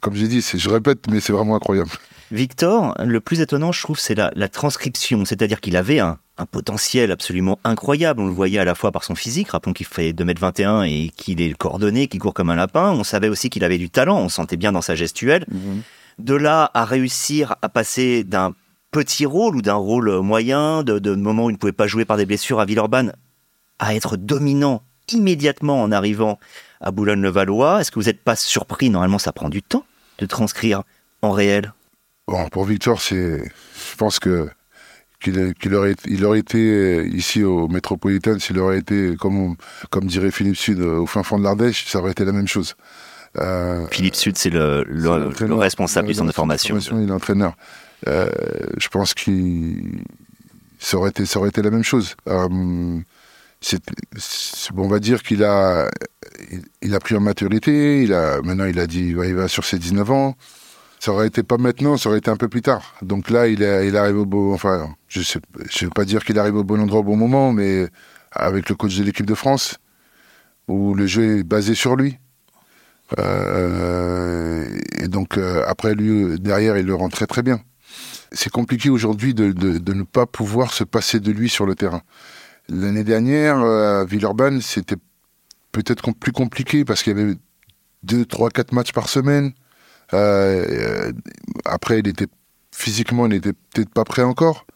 Comme 0.00 0.14
j'ai 0.14 0.28
dit, 0.28 0.40
je 0.40 0.70
répète, 0.70 1.06
mais 1.10 1.20
c'est 1.20 1.32
vraiment 1.32 1.56
incroyable. 1.56 1.90
Victor, 2.30 2.94
le 3.04 3.20
plus 3.20 3.40
étonnant, 3.40 3.72
je 3.72 3.82
trouve, 3.82 3.98
c'est 3.98 4.14
la, 4.14 4.48
transcription. 4.48 5.24
C'est-à-dire 5.24 5.60
qu'il 5.60 5.76
avait 5.76 5.98
un, 5.98 6.18
potentiel 6.50 7.10
absolument 7.10 7.58
incroyable. 7.64 8.20
On 8.20 8.26
le 8.26 8.32
voyait 8.32 8.58
à 8.58 8.64
la 8.64 8.74
fois 8.74 8.92
par 8.92 9.04
son 9.04 9.14
physique, 9.14 9.50
rappelons 9.50 9.74
qu'il 9.74 9.84
fait 9.84 10.12
2m21 10.12 10.88
et 10.88 11.10
qu'il 11.10 11.42
est 11.42 11.54
coordonné, 11.54 12.06
qu'il 12.06 12.18
court 12.18 12.32
comme 12.32 12.48
un 12.48 12.56
lapin. 12.56 12.92
On 12.92 13.04
savait 13.04 13.28
aussi 13.28 13.50
qu'il 13.50 13.62
avait 13.62 13.76
du 13.76 13.90
talent, 13.90 14.18
on 14.18 14.30
sentait 14.30 14.56
bien 14.56 14.72
dans 14.72 14.80
sa 14.80 14.94
gestuelle. 14.94 15.44
Mhm. 15.50 15.82
De 16.18 16.34
là 16.34 16.70
à 16.72 16.86
réussir 16.86 17.56
à 17.60 17.68
passer 17.68 18.24
d'un 18.24 18.54
petit 18.90 19.26
rôle 19.26 19.56
ou 19.56 19.62
d'un 19.62 19.74
rôle 19.74 20.20
moyen, 20.20 20.82
de, 20.82 20.98
de 20.98 21.14
moments 21.14 21.46
où 21.46 21.50
il 21.50 21.54
ne 21.54 21.58
pouvait 21.58 21.72
pas 21.72 21.86
jouer 21.86 22.06
par 22.06 22.16
des 22.16 22.24
blessures 22.24 22.60
à 22.60 22.64
Villeurbanne, 22.64 23.12
à 23.80 23.94
être 23.94 24.16
dominant 24.16 24.84
immédiatement 25.12 25.82
en 25.82 25.90
arrivant 25.90 26.38
à 26.80 26.92
Boulogne-le-Valois 26.92 27.80
Est-ce 27.80 27.90
que 27.90 27.98
vous 27.98 28.06
n'êtes 28.06 28.22
pas 28.22 28.36
surpris? 28.36 28.90
Normalement, 28.90 29.18
ça 29.18 29.32
prend 29.32 29.48
du 29.48 29.62
temps 29.62 29.84
de 30.18 30.26
transcrire 30.26 30.84
en 31.22 31.32
réel. 31.32 31.72
Bon, 32.28 32.48
pour 32.50 32.64
Victor, 32.64 33.00
c'est, 33.00 33.42
je 33.42 33.96
pense 33.96 34.20
que 34.20 34.48
qu'il 35.20 35.74
aurait, 35.74 35.96
il 36.06 36.24
aurait 36.24 36.38
été 36.38 36.56
euh, 36.56 37.06
ici 37.08 37.44
au 37.44 37.68
Métropolitain, 37.68 38.38
s'il 38.38 38.58
aurait 38.58 38.78
été, 38.78 39.16
comme, 39.16 39.56
comme 39.90 40.06
dirait 40.06 40.30
Philippe 40.30 40.56
Sud, 40.56 40.80
au 40.80 41.04
fin 41.04 41.22
fond 41.22 41.38
de 41.38 41.44
l'Ardèche, 41.44 41.84
ça 41.86 41.98
aurait 41.98 42.12
été 42.12 42.24
la 42.24 42.32
même 42.32 42.48
chose. 42.48 42.74
Euh, 43.36 43.86
Philippe 43.90 44.14
Sud, 44.14 44.38
c'est 44.38 44.48
le, 44.48 44.82
le, 44.88 45.54
responsable 45.54 46.08
du 46.08 46.14
centre 46.14 46.28
de 46.28 46.32
formation. 46.32 46.78
Il 46.78 47.08
est 47.08 47.12
entraîneur. 47.12 47.54
Euh, 48.08 48.30
je 48.78 48.88
pense 48.88 49.12
qu'il 49.12 50.00
ça 50.78 50.96
aurait 50.96 51.10
été, 51.10 51.26
ça 51.26 51.38
aurait 51.38 51.50
été 51.50 51.62
la 51.62 51.70
même 51.70 51.84
chose. 51.84 52.16
Euh, 52.26 52.98
on 54.76 54.88
va 54.88 54.98
dire 54.98 55.22
qu'il 55.22 55.44
a, 55.44 55.88
il, 56.82 56.94
a 56.94 56.98
pris 57.00 57.14
en 57.14 57.20
maturité. 57.20 58.02
Il 58.02 58.14
a, 58.14 58.40
maintenant, 58.42 58.66
il 58.66 58.78
a 58.78 58.86
dit, 58.86 59.08
il 59.08 59.34
va, 59.34 59.48
sur 59.48 59.64
ses 59.64 59.78
19 59.78 60.10
ans. 60.10 60.36
Ça 60.98 61.12
aurait 61.12 61.28
été 61.28 61.42
pas 61.42 61.56
maintenant, 61.56 61.96
ça 61.96 62.10
aurait 62.10 62.18
été 62.18 62.30
un 62.30 62.36
peu 62.36 62.48
plus 62.48 62.62
tard. 62.62 62.94
Donc 63.00 63.30
là, 63.30 63.46
il, 63.48 63.64
arrive 63.96 64.18
au 64.18 64.26
bon, 64.26 64.52
enfin, 64.52 64.94
je 65.08 65.22
sais, 65.22 65.40
je 65.70 65.86
veux 65.86 65.90
pas 65.90 66.04
dire 66.04 66.24
qu'il 66.24 66.38
arrive 66.38 66.56
au 66.56 66.64
bon 66.64 66.78
endroit 66.78 67.00
au 67.00 67.04
bon 67.04 67.16
moment, 67.16 67.52
mais 67.52 67.88
avec 68.32 68.68
le 68.68 68.74
coach 68.74 68.96
de 68.96 69.04
l'équipe 69.04 69.24
de 69.24 69.34
France, 69.34 69.78
où 70.68 70.94
le 70.94 71.06
jeu 71.06 71.38
est 71.38 71.42
basé 71.42 71.74
sur 71.74 71.96
lui. 71.96 72.18
Euh, 73.18 74.78
et 75.00 75.08
donc 75.08 75.36
euh, 75.36 75.64
après 75.66 75.96
lui 75.96 76.38
derrière 76.38 76.76
il 76.76 76.86
le 76.86 76.94
rend 76.94 77.08
très 77.08 77.26
très 77.26 77.42
bien. 77.42 77.60
C'est 78.30 78.50
compliqué 78.50 78.88
aujourd'hui 78.88 79.34
de, 79.34 79.52
ne 79.92 80.02
pas 80.04 80.26
pouvoir 80.26 80.72
se 80.72 80.84
passer 80.84 81.18
de 81.18 81.32
lui 81.32 81.48
sur 81.48 81.66
le 81.66 81.74
terrain. 81.74 82.02
L'année 82.70 83.02
dernière, 83.02 83.58
euh, 83.58 84.02
à 84.02 84.04
Villeurbanne, 84.04 84.60
c'était 84.60 84.96
peut-être 85.72 86.12
plus 86.12 86.30
compliqué 86.30 86.84
parce 86.84 87.02
qu'il 87.02 87.16
y 87.16 87.20
avait 87.20 87.34
deux, 88.04 88.24
trois, 88.24 88.48
quatre 88.50 88.72
matchs 88.72 88.92
par 88.92 89.08
semaine. 89.08 89.52
Euh, 90.14 90.66
euh, 90.70 91.12
après, 91.64 91.98
il 91.98 92.06
était 92.06 92.28
physiquement, 92.72 93.26
il 93.26 93.30
n'était 93.30 93.52
peut-être 93.52 93.90
pas 93.90 94.04
prêt 94.04 94.22
encore. 94.22 94.66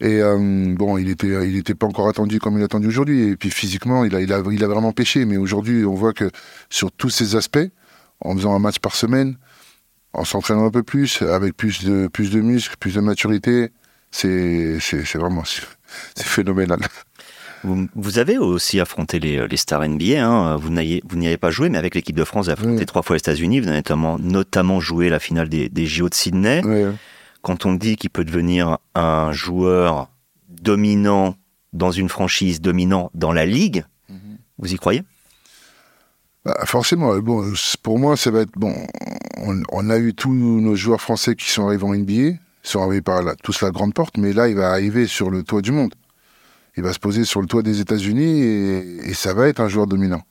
Et 0.00 0.20
bon, 0.22 0.96
il 0.96 1.10
était, 1.10 1.26
il 1.46 1.62
pas 1.62 1.86
encore 1.86 2.08
attendu 2.08 2.40
comme 2.40 2.56
il 2.56 2.62
est 2.62 2.64
attendu 2.64 2.86
aujourd'hui. 2.86 3.28
Et 3.28 3.36
puis 3.36 3.50
physiquement, 3.50 4.02
il 4.06 4.16
a, 4.16 4.20
il 4.22 4.32
a, 4.32 4.40
vraiment 4.40 4.92
pêché. 4.92 5.26
Mais 5.26 5.36
aujourd'hui, 5.36 5.84
on 5.84 5.94
voit 5.94 6.14
que 6.14 6.30
sur 6.70 6.90
tous 6.90 7.10
ces 7.10 7.36
aspects, 7.36 7.58
en 8.20 8.34
faisant 8.34 8.54
un 8.54 8.58
match 8.58 8.78
par 8.78 8.94
semaine, 8.94 9.36
en 10.14 10.24
s'entraînant 10.24 10.64
un 10.64 10.70
peu 10.70 10.82
plus, 10.82 11.20
avec 11.20 11.54
plus 11.54 11.84
de, 11.84 12.06
plus 12.06 12.30
de 12.30 12.40
muscles, 12.40 12.76
plus 12.80 12.94
de 12.94 13.00
maturité, 13.00 13.72
c'est, 14.10 14.80
c'est, 14.80 15.04
c'est 15.04 15.18
vraiment, 15.18 15.44
c'est 15.44 16.26
phénoménal. 16.26 16.80
Vous, 17.62 18.18
avez 18.18 18.38
aussi 18.38 18.80
affronté 18.80 19.18
les, 19.18 19.46
les 19.46 19.56
stars 19.56 19.86
NBA. 19.86 20.24
Hein. 20.24 20.56
Vous 20.56 20.70
n'y 20.70 21.26
avez 21.26 21.36
pas 21.36 21.50
joué, 21.50 21.68
mais 21.68 21.78
avec 21.78 21.94
l'équipe 21.94 22.16
de 22.16 22.24
France, 22.24 22.46
vous 22.46 22.52
avez 22.52 22.60
affronté 22.60 22.86
trois 22.86 23.02
fois 23.02 23.16
les 23.16 23.20
États-Unis. 23.20 23.60
Vous 23.60 23.68
avez 23.68 23.76
notamment, 23.76 24.18
notamment 24.18 24.80
joué 24.80 25.08
la 25.08 25.18
finale 25.18 25.48
des, 25.48 25.68
des 25.68 25.86
JO 25.86 26.08
de 26.08 26.14
Sydney. 26.14 26.62
Quand 27.42 27.66
on 27.66 27.74
dit 27.74 27.96
qu'il 27.96 28.10
peut 28.10 28.24
devenir 28.24 28.78
un 28.94 29.32
joueur 29.32 30.08
dominant 30.48 31.36
dans 31.72 31.90
une 31.90 32.08
franchise, 32.08 32.60
dominant 32.60 33.10
dans 33.14 33.32
la 33.32 33.46
ligue, 33.46 33.84
mhm. 34.08 34.38
vous 34.58 34.72
y 34.72 34.76
croyez? 34.76 35.02
Bah, 36.44 36.58
forcément, 36.64 37.16
bon, 37.18 37.52
pour 37.82 37.98
moi, 37.98 38.16
ça 38.16 38.30
va 38.30 38.40
être 38.40 38.52
bon. 38.56 38.74
On, 39.38 39.62
on, 39.70 39.90
a 39.90 39.98
eu 39.98 40.14
tous 40.14 40.32
nos 40.32 40.74
joueurs 40.74 41.00
français 41.00 41.34
qui 41.34 41.48
sont 41.50 41.66
arrivés 41.66 41.84
en 41.84 41.94
NBA, 41.94 42.38
sont 42.62 42.82
arrivés 42.82 43.02
par 43.02 43.22
la, 43.22 43.34
tous 43.36 43.62
la 43.62 43.70
grande 43.70 43.94
porte, 43.94 44.16
mais 44.18 44.32
là, 44.32 44.48
il 44.48 44.56
va 44.56 44.70
arriver 44.70 45.06
sur 45.06 45.30
le 45.30 45.42
toit 45.42 45.62
du 45.62 45.72
monde 45.72 45.94
il 46.76 46.82
va 46.82 46.92
se 46.92 46.98
poser 46.98 47.24
sur 47.24 47.40
le 47.40 47.46
toit 47.46 47.62
des 47.62 47.80
États-Unis 47.80 48.42
et, 48.42 49.14
ça 49.14 49.34
va 49.34 49.48
être 49.48 49.60
un 49.60 49.68
joueur 49.68 49.86
dominant. 49.86 50.22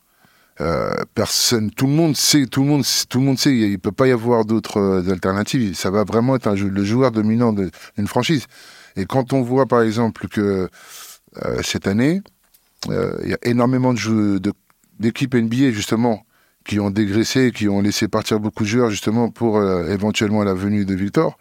Euh, 0.61 0.93
personne, 1.15 1.71
tout 1.71 1.87
le 1.87 1.93
monde 1.93 2.17
sait, 2.17 2.45
tout 2.45 2.63
le 2.63 2.67
monde, 2.67 2.83
tout 3.09 3.19
le 3.19 3.25
monde 3.25 3.39
sait, 3.39 3.55
il 3.55 3.79
peut 3.79 3.93
pas 3.93 4.07
y 4.07 4.11
avoir 4.11 4.43
d'autres 4.43 4.77
euh, 4.77 5.11
alternatives. 5.11 5.73
Ça 5.75 5.89
va 5.89 6.03
vraiment 6.03 6.35
être 6.35 6.47
un, 6.47 6.55
le 6.55 6.83
joueur 6.83 7.11
dominant 7.11 7.53
d'une 7.53 8.07
franchise. 8.07 8.45
Et 8.97 9.05
quand 9.05 9.31
on 9.31 9.41
voit 9.41 9.67
par 9.67 9.81
exemple 9.81 10.27
que 10.27 10.69
cette 11.61 11.87
année, 11.87 12.21
il 12.89 13.29
y 13.29 13.33
a 13.33 13.37
énormément 13.43 13.93
d'équipes 14.99 15.35
NBA 15.35 15.71
justement 15.71 16.25
qui 16.65 16.79
ont 16.79 16.89
dégraissé, 16.89 17.51
qui 17.51 17.69
ont 17.69 17.81
laissé 17.81 18.07
partir 18.07 18.39
beaucoup 18.39 18.63
de 18.63 18.69
joueurs 18.69 18.89
justement 18.89 19.29
pour 19.29 19.63
éventuellement 19.63 20.43
la 20.43 20.53
venue 20.53 20.85
de 20.85 20.95
Victor 20.95 21.37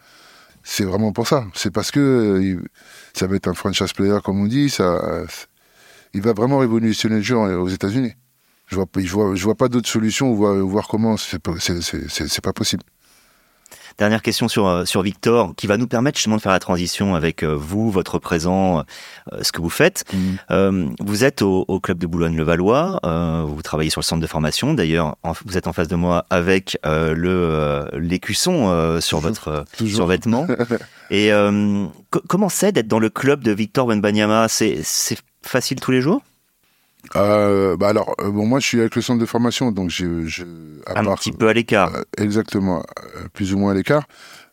c'est 0.70 0.84
vraiment 0.84 1.12
pour 1.12 1.26
ça. 1.26 1.46
C'est 1.54 1.70
parce 1.70 1.90
que 1.90 1.98
euh, 1.98 2.62
ça 3.14 3.26
va 3.26 3.36
être 3.36 3.48
un 3.48 3.54
franchise 3.54 3.94
player, 3.94 4.18
comme 4.22 4.38
on 4.38 4.46
dit. 4.46 4.68
Ça, 4.68 5.24
il 6.12 6.20
va 6.20 6.34
vraiment 6.34 6.58
révolutionner 6.58 7.16
le 7.16 7.22
jeu 7.22 7.36
aux 7.36 7.68
États-Unis. 7.68 8.12
Je 8.66 8.76
vois, 8.76 8.84
je 8.94 9.12
vois, 9.12 9.34
je 9.34 9.44
vois 9.44 9.54
pas 9.54 9.68
d'autre 9.68 9.88
solution 9.88 10.34
voir, 10.34 10.54
voir 10.56 10.86
comment. 10.86 11.16
C'est 11.16 11.38
pas 11.38 12.52
possible. 12.52 12.82
Dernière 13.98 14.22
question 14.22 14.46
sur, 14.46 14.68
euh, 14.68 14.84
sur 14.84 15.02
Victor, 15.02 15.54
qui 15.56 15.66
va 15.66 15.76
nous 15.76 15.88
permettre 15.88 16.18
justement 16.18 16.36
de 16.36 16.40
faire 16.40 16.52
la 16.52 16.60
transition 16.60 17.16
avec 17.16 17.42
euh, 17.42 17.56
vous, 17.58 17.90
votre 17.90 18.20
présent, 18.20 18.84
euh, 19.32 19.42
ce 19.42 19.50
que 19.50 19.60
vous 19.60 19.70
faites. 19.70 20.04
Mhm. 20.50 20.94
vous 21.00 21.24
êtes 21.24 21.42
au, 21.42 21.80
club 21.80 21.98
de 21.98 22.06
Boulogne-le-Valois, 22.06 23.00
vous 23.46 23.62
travaillez 23.62 23.90
sur 23.90 24.00
le 24.00 24.04
centre 24.04 24.22
de 24.22 24.26
formation. 24.26 24.74
D'ailleurs, 24.74 25.16
vous 25.44 25.56
êtes 25.56 25.66
en 25.66 25.72
face 25.72 25.88
de 25.88 25.96
moi 25.96 26.26
avec 26.30 26.78
le 26.84 27.88
l'écusson 27.94 29.00
sur 29.00 29.20
votre 29.20 29.64
survêtement. 29.86 30.46
Et 31.10 31.30
comment 32.28 32.48
c'est 32.48 32.72
d'être 32.72 32.88
dans 32.88 32.98
le 32.98 33.10
club 33.10 33.42
de 33.42 33.52
Victor 33.52 33.86
Wenbanyama? 33.86 34.48
C'est 34.48 34.82
facile 35.42 35.80
tous 35.80 35.90
les 35.90 36.00
jours? 36.00 36.22
Euh, 37.16 37.76
bah 37.76 37.88
alors, 37.88 38.14
euh, 38.20 38.30
bon, 38.30 38.46
moi, 38.46 38.60
je 38.60 38.66
suis 38.66 38.80
avec 38.80 38.94
le 38.96 39.02
centre 39.02 39.20
de 39.20 39.26
formation, 39.26 39.72
donc 39.72 39.90
je, 39.90 40.26
je 40.26 40.44
un 40.86 41.14
petit 41.14 41.32
peu 41.32 41.48
à 41.48 41.52
l'écart. 41.52 41.94
Euh, 41.94 42.02
exactement, 42.18 42.78
euh, 42.80 43.28
plus 43.32 43.54
ou 43.54 43.58
moins 43.58 43.72
à 43.72 43.74
l'écart. 43.74 44.06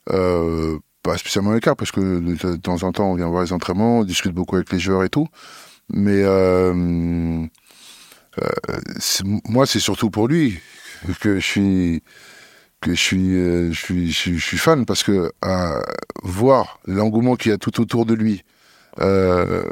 pas 0.05 1.17
spécialement 1.17 1.51
à 1.51 1.55
l'écart, 1.55 1.75
parce 1.75 1.91
que 1.91 2.19
de, 2.19 2.55
temps 2.55 2.83
en 2.83 2.91
temps, 2.91 3.11
on 3.11 3.15
vient 3.15 3.27
voir 3.27 3.43
les 3.43 3.53
entraînements, 3.53 3.99
on 3.99 4.03
discute 4.03 4.33
beaucoup 4.33 4.55
avec 4.55 4.71
les 4.71 4.79
joueurs 4.79 5.03
et 5.03 5.09
tout. 5.09 5.27
Mais 5.89 6.23
moi, 9.45 9.65
c'est 9.65 9.79
surtout 9.79 10.09
pour 10.09 10.27
lui 10.27 10.59
que 11.19 11.39
je 11.39 11.45
suis 11.45 12.03
que 12.81 12.91
je 12.93 13.01
suis, 13.01 13.29
je 13.29 13.73
suis, 13.73 14.11
je 14.11 14.37
suis, 14.37 14.57
fan 14.57 14.85
parce 14.85 15.03
que 15.03 15.31
voir 16.23 16.79
l'engouement 16.85 17.35
qu'il 17.35 17.51
y 17.51 17.53
a 17.53 17.57
tout 17.57 17.81
autour 17.81 18.05
de 18.05 18.13
lui, 18.13 18.43
euh, 19.01 19.63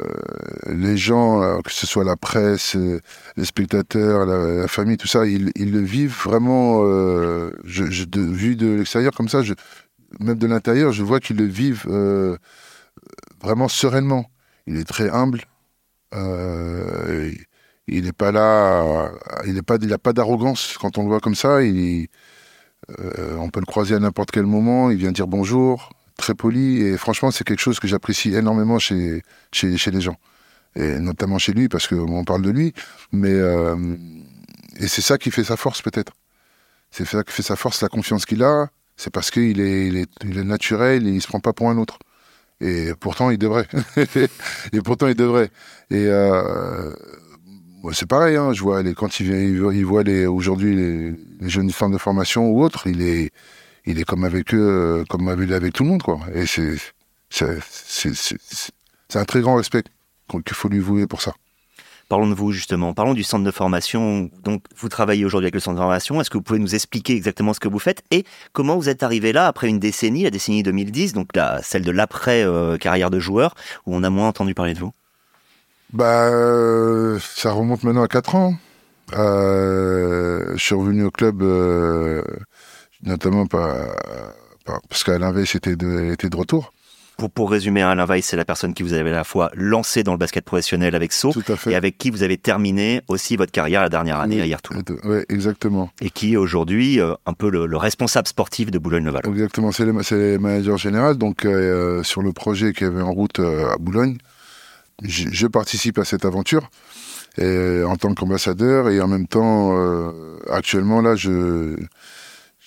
les 0.66 0.96
gens, 0.96 1.42
euh, 1.42 1.60
que 1.62 1.72
ce 1.72 1.86
soit 1.86 2.04
la 2.04 2.16
presse, 2.16 2.76
euh, 2.76 3.00
les 3.36 3.44
spectateurs, 3.44 4.26
la, 4.26 4.68
famille, 4.68 4.96
tout 4.96 5.08
ça, 5.08 5.26
ils, 5.26 5.52
le 5.56 5.80
vivent 5.80 6.16
vraiment. 6.24 6.82
Je, 7.64 8.04
de, 8.04 8.20
vu 8.20 8.56
de 8.56 8.76
l'extérieur 8.76 9.12
comme 9.12 9.28
ça, 9.28 9.40
même 10.20 10.38
de 10.38 10.46
l'intérieur, 10.46 10.92
je 10.92 11.02
vois 11.02 11.20
qu'ils 11.20 11.36
le 11.36 11.46
vivent 11.46 11.86
vraiment 13.42 13.68
sereinement. 13.68 14.26
Il 14.66 14.76
est 14.76 14.84
très 14.84 15.10
humble. 15.10 15.44
Il 17.86 18.04
n'est 18.04 18.12
pas 18.12 18.32
là. 18.32 19.10
Il 19.46 19.54
n'a 19.54 19.62
pas, 19.62 19.76
a 19.76 19.98
pas 19.98 20.12
d'arrogance 20.12 20.76
quand 20.80 20.98
on 20.98 21.02
le 21.02 21.08
voit 21.08 21.20
comme 21.20 21.34
ça. 21.34 21.58
On 21.58 23.50
peut 23.50 23.60
le 23.60 23.66
croiser 23.66 23.94
à 23.94 23.98
n'importe 23.98 24.30
quel 24.30 24.46
moment. 24.46 24.90
Il 24.90 24.98
vient 24.98 25.12
dire 25.12 25.26
bonjour 25.26 25.90
très 26.16 26.34
poli 26.34 26.82
et 26.82 26.96
franchement 26.96 27.30
c'est 27.30 27.44
quelque 27.44 27.60
chose 27.60 27.80
que 27.80 27.88
j'apprécie 27.88 28.34
énormément 28.34 28.78
chez, 28.78 29.22
chez, 29.52 29.90
les 29.90 30.00
gens. 30.00 30.16
Et 30.76 30.98
notamment 30.98 31.38
chez 31.38 31.52
lui 31.52 31.68
parce 31.68 31.86
qu'on 31.86 32.24
parle 32.24 32.42
de 32.42 32.50
lui 32.50 32.72
mais 33.12 33.32
euh, 33.32 33.96
et 34.76 34.88
c'est 34.88 35.02
ça 35.02 35.18
qui 35.18 35.30
fait 35.30 35.44
sa 35.44 35.56
force 35.56 35.82
peut-être. 35.82 36.12
C'est 36.90 37.04
ça 37.04 37.22
qui 37.24 37.32
fait 37.32 37.42
sa 37.42 37.56
force 37.56 37.82
la 37.82 37.88
confiance 37.88 38.26
qu'il 38.26 38.42
a 38.42 38.68
c'est 38.96 39.10
parce 39.10 39.30
qu'il 39.30 39.60
est, 39.60 39.88
il 39.88 39.96
est, 39.96 40.10
il 40.24 40.38
est 40.38 40.44
naturel 40.44 41.06
et 41.06 41.10
il 41.10 41.20
se 41.20 41.26
prend 41.26 41.40
pas 41.40 41.52
pour 41.52 41.68
un 41.68 41.78
autre. 41.78 41.98
Et 42.60 42.92
pourtant 43.00 43.30
il 43.30 43.38
devrait. 43.38 43.66
Et 44.72 44.80
pourtant 44.80 45.08
il 45.08 45.16
devrait. 45.16 45.50
Et 45.90 46.06
euh, 46.06 46.92
c'est 47.92 48.06
pareil 48.06 48.36
hein, 48.36 48.52
je 48.52 48.62
vois 48.62 48.82
les, 48.82 48.94
quand 48.94 49.20
il, 49.20 49.84
voit 49.84 50.02
les 50.02 50.26
aujourd'hui 50.26 50.74
les, 50.76 51.14
les 51.40 51.48
jeunes 51.48 51.70
femmes 51.70 51.92
de 51.92 51.98
formation 51.98 52.48
ou 52.50 52.62
autres 52.62 52.86
il 52.86 53.02
est 53.02 53.30
il 53.86 53.98
est 54.00 54.04
comme 54.04 54.24
avec 54.24 54.54
eux, 54.54 55.02
euh, 55.02 55.04
comme 55.08 55.28
avec 55.28 55.72
tout 55.72 55.84
le 55.84 55.90
monde, 55.90 56.02
quoi. 56.02 56.20
Et 56.34 56.46
c'est, 56.46 56.76
c'est, 57.30 57.58
un 59.14 59.24
très 59.24 59.40
grand 59.40 59.56
respect 59.56 59.84
qu'il 60.28 60.56
faut 60.56 60.68
lui 60.68 60.80
vouer 60.80 61.06
pour 61.06 61.20
ça. 61.20 61.34
Parlons 62.08 62.28
de 62.28 62.34
vous 62.34 62.52
justement, 62.52 62.92
parlons 62.92 63.14
du 63.14 63.22
centre 63.22 63.44
de 63.44 63.50
formation. 63.50 64.30
Donc, 64.42 64.62
vous 64.76 64.88
travaillez 64.88 65.24
aujourd'hui 65.24 65.46
avec 65.46 65.54
le 65.54 65.60
centre 65.60 65.76
de 65.76 65.80
formation. 65.80 66.20
Est-ce 66.20 66.30
que 66.30 66.36
vous 66.36 66.42
pouvez 66.42 66.58
nous 66.58 66.74
expliquer 66.74 67.14
exactement 67.14 67.54
ce 67.54 67.60
que 67.60 67.68
vous 67.68 67.78
faites 67.78 68.02
et 68.10 68.24
comment 68.52 68.76
vous 68.76 68.88
êtes 68.88 69.02
arrivé 69.02 69.32
là 69.32 69.46
après 69.46 69.68
une 69.68 69.78
décennie, 69.78 70.22
la 70.22 70.30
décennie 70.30 70.62
2010, 70.62 71.12
donc 71.12 71.28
la, 71.34 71.62
celle 71.62 71.82
de 71.82 71.90
l'après 71.90 72.44
euh, 72.44 72.76
carrière 72.76 73.10
de 73.10 73.18
joueur, 73.18 73.54
où 73.86 73.94
on 73.96 74.02
a 74.02 74.10
moins 74.10 74.28
entendu 74.28 74.54
parler 74.54 74.74
de 74.74 74.80
vous? 74.80 74.92
Bah, 75.92 76.28
euh, 76.28 77.18
ça 77.20 77.52
remonte 77.52 77.84
maintenant 77.84 78.02
à 78.02 78.08
4 78.08 78.34
ans. 78.34 78.54
je 79.12 80.54
suis 80.58 80.74
revenu 80.74 81.04
au 81.04 81.10
club 81.10 81.42
notamment 83.04 83.46
parce 83.46 85.04
qu'Alain 85.04 85.32
Weiss 85.32 85.54
était 85.54 85.76
de, 85.76 86.12
était 86.12 86.30
de 86.30 86.36
retour. 86.36 86.72
Pour, 87.16 87.30
pour 87.30 87.50
résumer, 87.50 87.82
Alain 87.82 88.06
Weiss, 88.06 88.26
c'est 88.26 88.36
la 88.36 88.44
personne 88.44 88.74
qui 88.74 88.82
vous 88.82 88.92
avez 88.92 89.10
à 89.10 89.14
la 89.14 89.24
fois 89.24 89.50
lancé 89.54 90.02
dans 90.02 90.12
le 90.12 90.18
basket 90.18 90.44
professionnel 90.44 90.96
avec 90.96 91.12
Sceaux 91.12 91.32
et 91.68 91.76
avec 91.76 91.96
qui 91.96 92.10
vous 92.10 92.24
avez 92.24 92.36
terminé 92.36 93.02
aussi 93.06 93.36
votre 93.36 93.52
carrière 93.52 93.82
la 93.82 93.88
dernière 93.88 94.18
année 94.18 94.40
à 94.40 94.46
Yertoul. 94.46 94.82
Oui, 95.04 95.18
exactement. 95.28 95.90
Et 96.00 96.10
qui 96.10 96.32
est 96.32 96.36
aujourd'hui 96.36 97.00
euh, 97.00 97.14
un 97.26 97.32
peu 97.32 97.50
le, 97.50 97.76
responsable 97.76 98.26
sportif 98.26 98.70
de 98.70 98.78
Boulogne-le-Val. 98.78 99.22
Exactement, 99.28 99.70
c'est 99.70 99.84
le, 99.84 99.92
le, 99.92 100.38
manager 100.38 100.76
général. 100.76 101.16
Donc, 101.16 101.44
euh, 101.44 102.02
sur 102.02 102.20
le 102.20 102.32
projet 102.32 102.72
qui 102.72 102.84
avait 102.84 103.02
en 103.02 103.12
route 103.12 103.38
euh, 103.38 103.72
à 103.72 103.76
Boulogne, 103.78 104.18
je, 105.02 105.28
je, 105.30 105.46
participe 105.46 105.98
à 105.98 106.04
cette 106.04 106.24
aventure 106.24 106.68
et, 107.38 107.82
en 107.84 107.96
tant 107.96 108.12
qu'ambassadeur 108.14 108.88
et 108.88 109.00
en 109.00 109.08
même 109.08 109.28
temps, 109.28 109.76
actuellement, 110.50 111.00
là, 111.00 111.14
je 111.14 111.76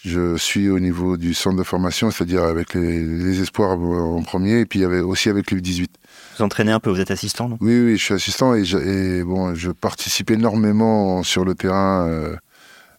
je 0.07 0.37
suis 0.37 0.69
au 0.69 0.79
niveau 0.79 1.17
du 1.17 1.33
centre 1.33 1.57
de 1.57 1.63
formation, 1.63 2.09
c'est-à-dire 2.09 2.43
avec 2.43 2.73
les, 2.73 3.41
espoirs 3.41 3.79
en 3.79 4.21
premier, 4.23 4.61
et 4.61 4.65
puis 4.65 4.85
aussi 4.85 5.29
avec 5.29 5.51
les 5.51 5.61
18. 5.61 5.91
Vous 6.37 6.43
entraînez 6.43 6.71
un 6.71 6.79
peu, 6.79 6.89
vous 6.89 6.99
êtes 6.99 7.11
assistant, 7.11 7.49
non? 7.49 7.57
Oui, 7.61 7.79
oui, 7.79 7.97
je 7.97 8.03
suis 8.03 8.13
assistant 8.13 8.53
et, 8.55 8.63
je, 8.63 9.23
bon, 9.23 9.55
je 9.55 9.71
participe 9.71 10.31
énormément 10.31 11.23
sur 11.23 11.45
le 11.45 11.55
terrain, 11.55 12.07
euh, 12.07 12.35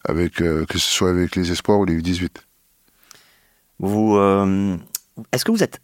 avec 0.04 0.40
euh, 0.40 0.64
que 0.66 0.78
ce 0.78 0.90
soit 0.90 1.10
avec 1.10 1.36
les 1.36 1.50
espoirs 1.50 1.78
ou 1.78 1.84
les 1.84 2.00
18. 2.00 2.42
Vous, 3.80 4.16
euh, 4.16 4.76
est-ce 5.32 5.44
que 5.44 5.52
vous 5.52 5.62
êtes 5.62 5.80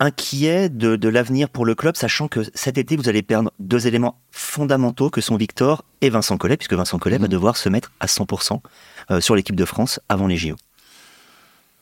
inquiet 0.00 0.68
de, 0.68 1.08
l'avenir 1.08 1.48
pour 1.48 1.66
le 1.66 1.74
club, 1.74 1.96
sachant 1.96 2.28
que 2.28 2.40
cet 2.54 2.78
été, 2.78 2.96
vous 2.96 3.08
allez 3.08 3.22
perdre 3.22 3.52
deux 3.58 3.86
éléments 3.86 4.20
fondamentaux 4.30 5.10
que 5.10 5.20
sont 5.20 5.36
Victor 5.36 5.84
et 6.02 6.10
Vincent 6.10 6.36
Collet, 6.36 6.56
puisque 6.56 6.74
Vincent 6.74 6.98
Collet 6.98 7.18
va 7.18 7.26
mmh. 7.26 7.30
devoir 7.30 7.56
se 7.56 7.68
mettre 7.68 7.90
à 7.98 8.06
100% 8.06 8.60
sur 9.20 9.34
l'équipe 9.34 9.56
de 9.56 9.64
France 9.64 9.98
avant 10.08 10.28
les 10.28 10.36
JO 10.36 10.54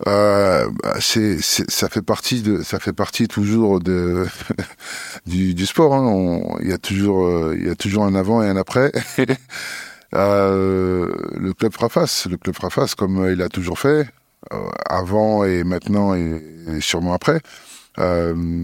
euh, 0.06 0.70
c'est, 1.00 1.40
ça 1.40 1.88
fait 1.88 2.02
partie 2.02 2.42
de, 2.42 2.62
ça 2.62 2.78
fait 2.78 2.92
partie 2.92 3.28
toujours 3.28 3.80
de 3.80 4.26
du, 5.26 5.54
du, 5.54 5.66
sport. 5.66 5.94
Hein. 5.94 6.58
Il 6.60 6.68
y 6.68 6.72
a 6.72 6.78
toujours, 6.78 7.26
euh, 7.26 7.56
il 7.58 7.66
y 7.66 7.70
a 7.70 7.74
toujours 7.74 8.04
un 8.04 8.14
avant 8.14 8.42
et 8.42 8.48
un 8.48 8.56
après. 8.56 8.92
euh, 10.14 11.14
le 11.34 11.52
club 11.54 11.72
fera 11.72 11.88
face. 11.88 12.26
Le 12.26 12.36
club 12.36 12.54
fera 12.54 12.70
face 12.70 12.94
comme 12.94 13.26
il 13.32 13.40
a 13.40 13.48
toujours 13.48 13.78
fait, 13.78 14.08
avant 14.86 15.44
et 15.44 15.64
maintenant 15.64 16.14
et, 16.14 16.42
sûrement 16.80 17.14
après. 17.14 17.40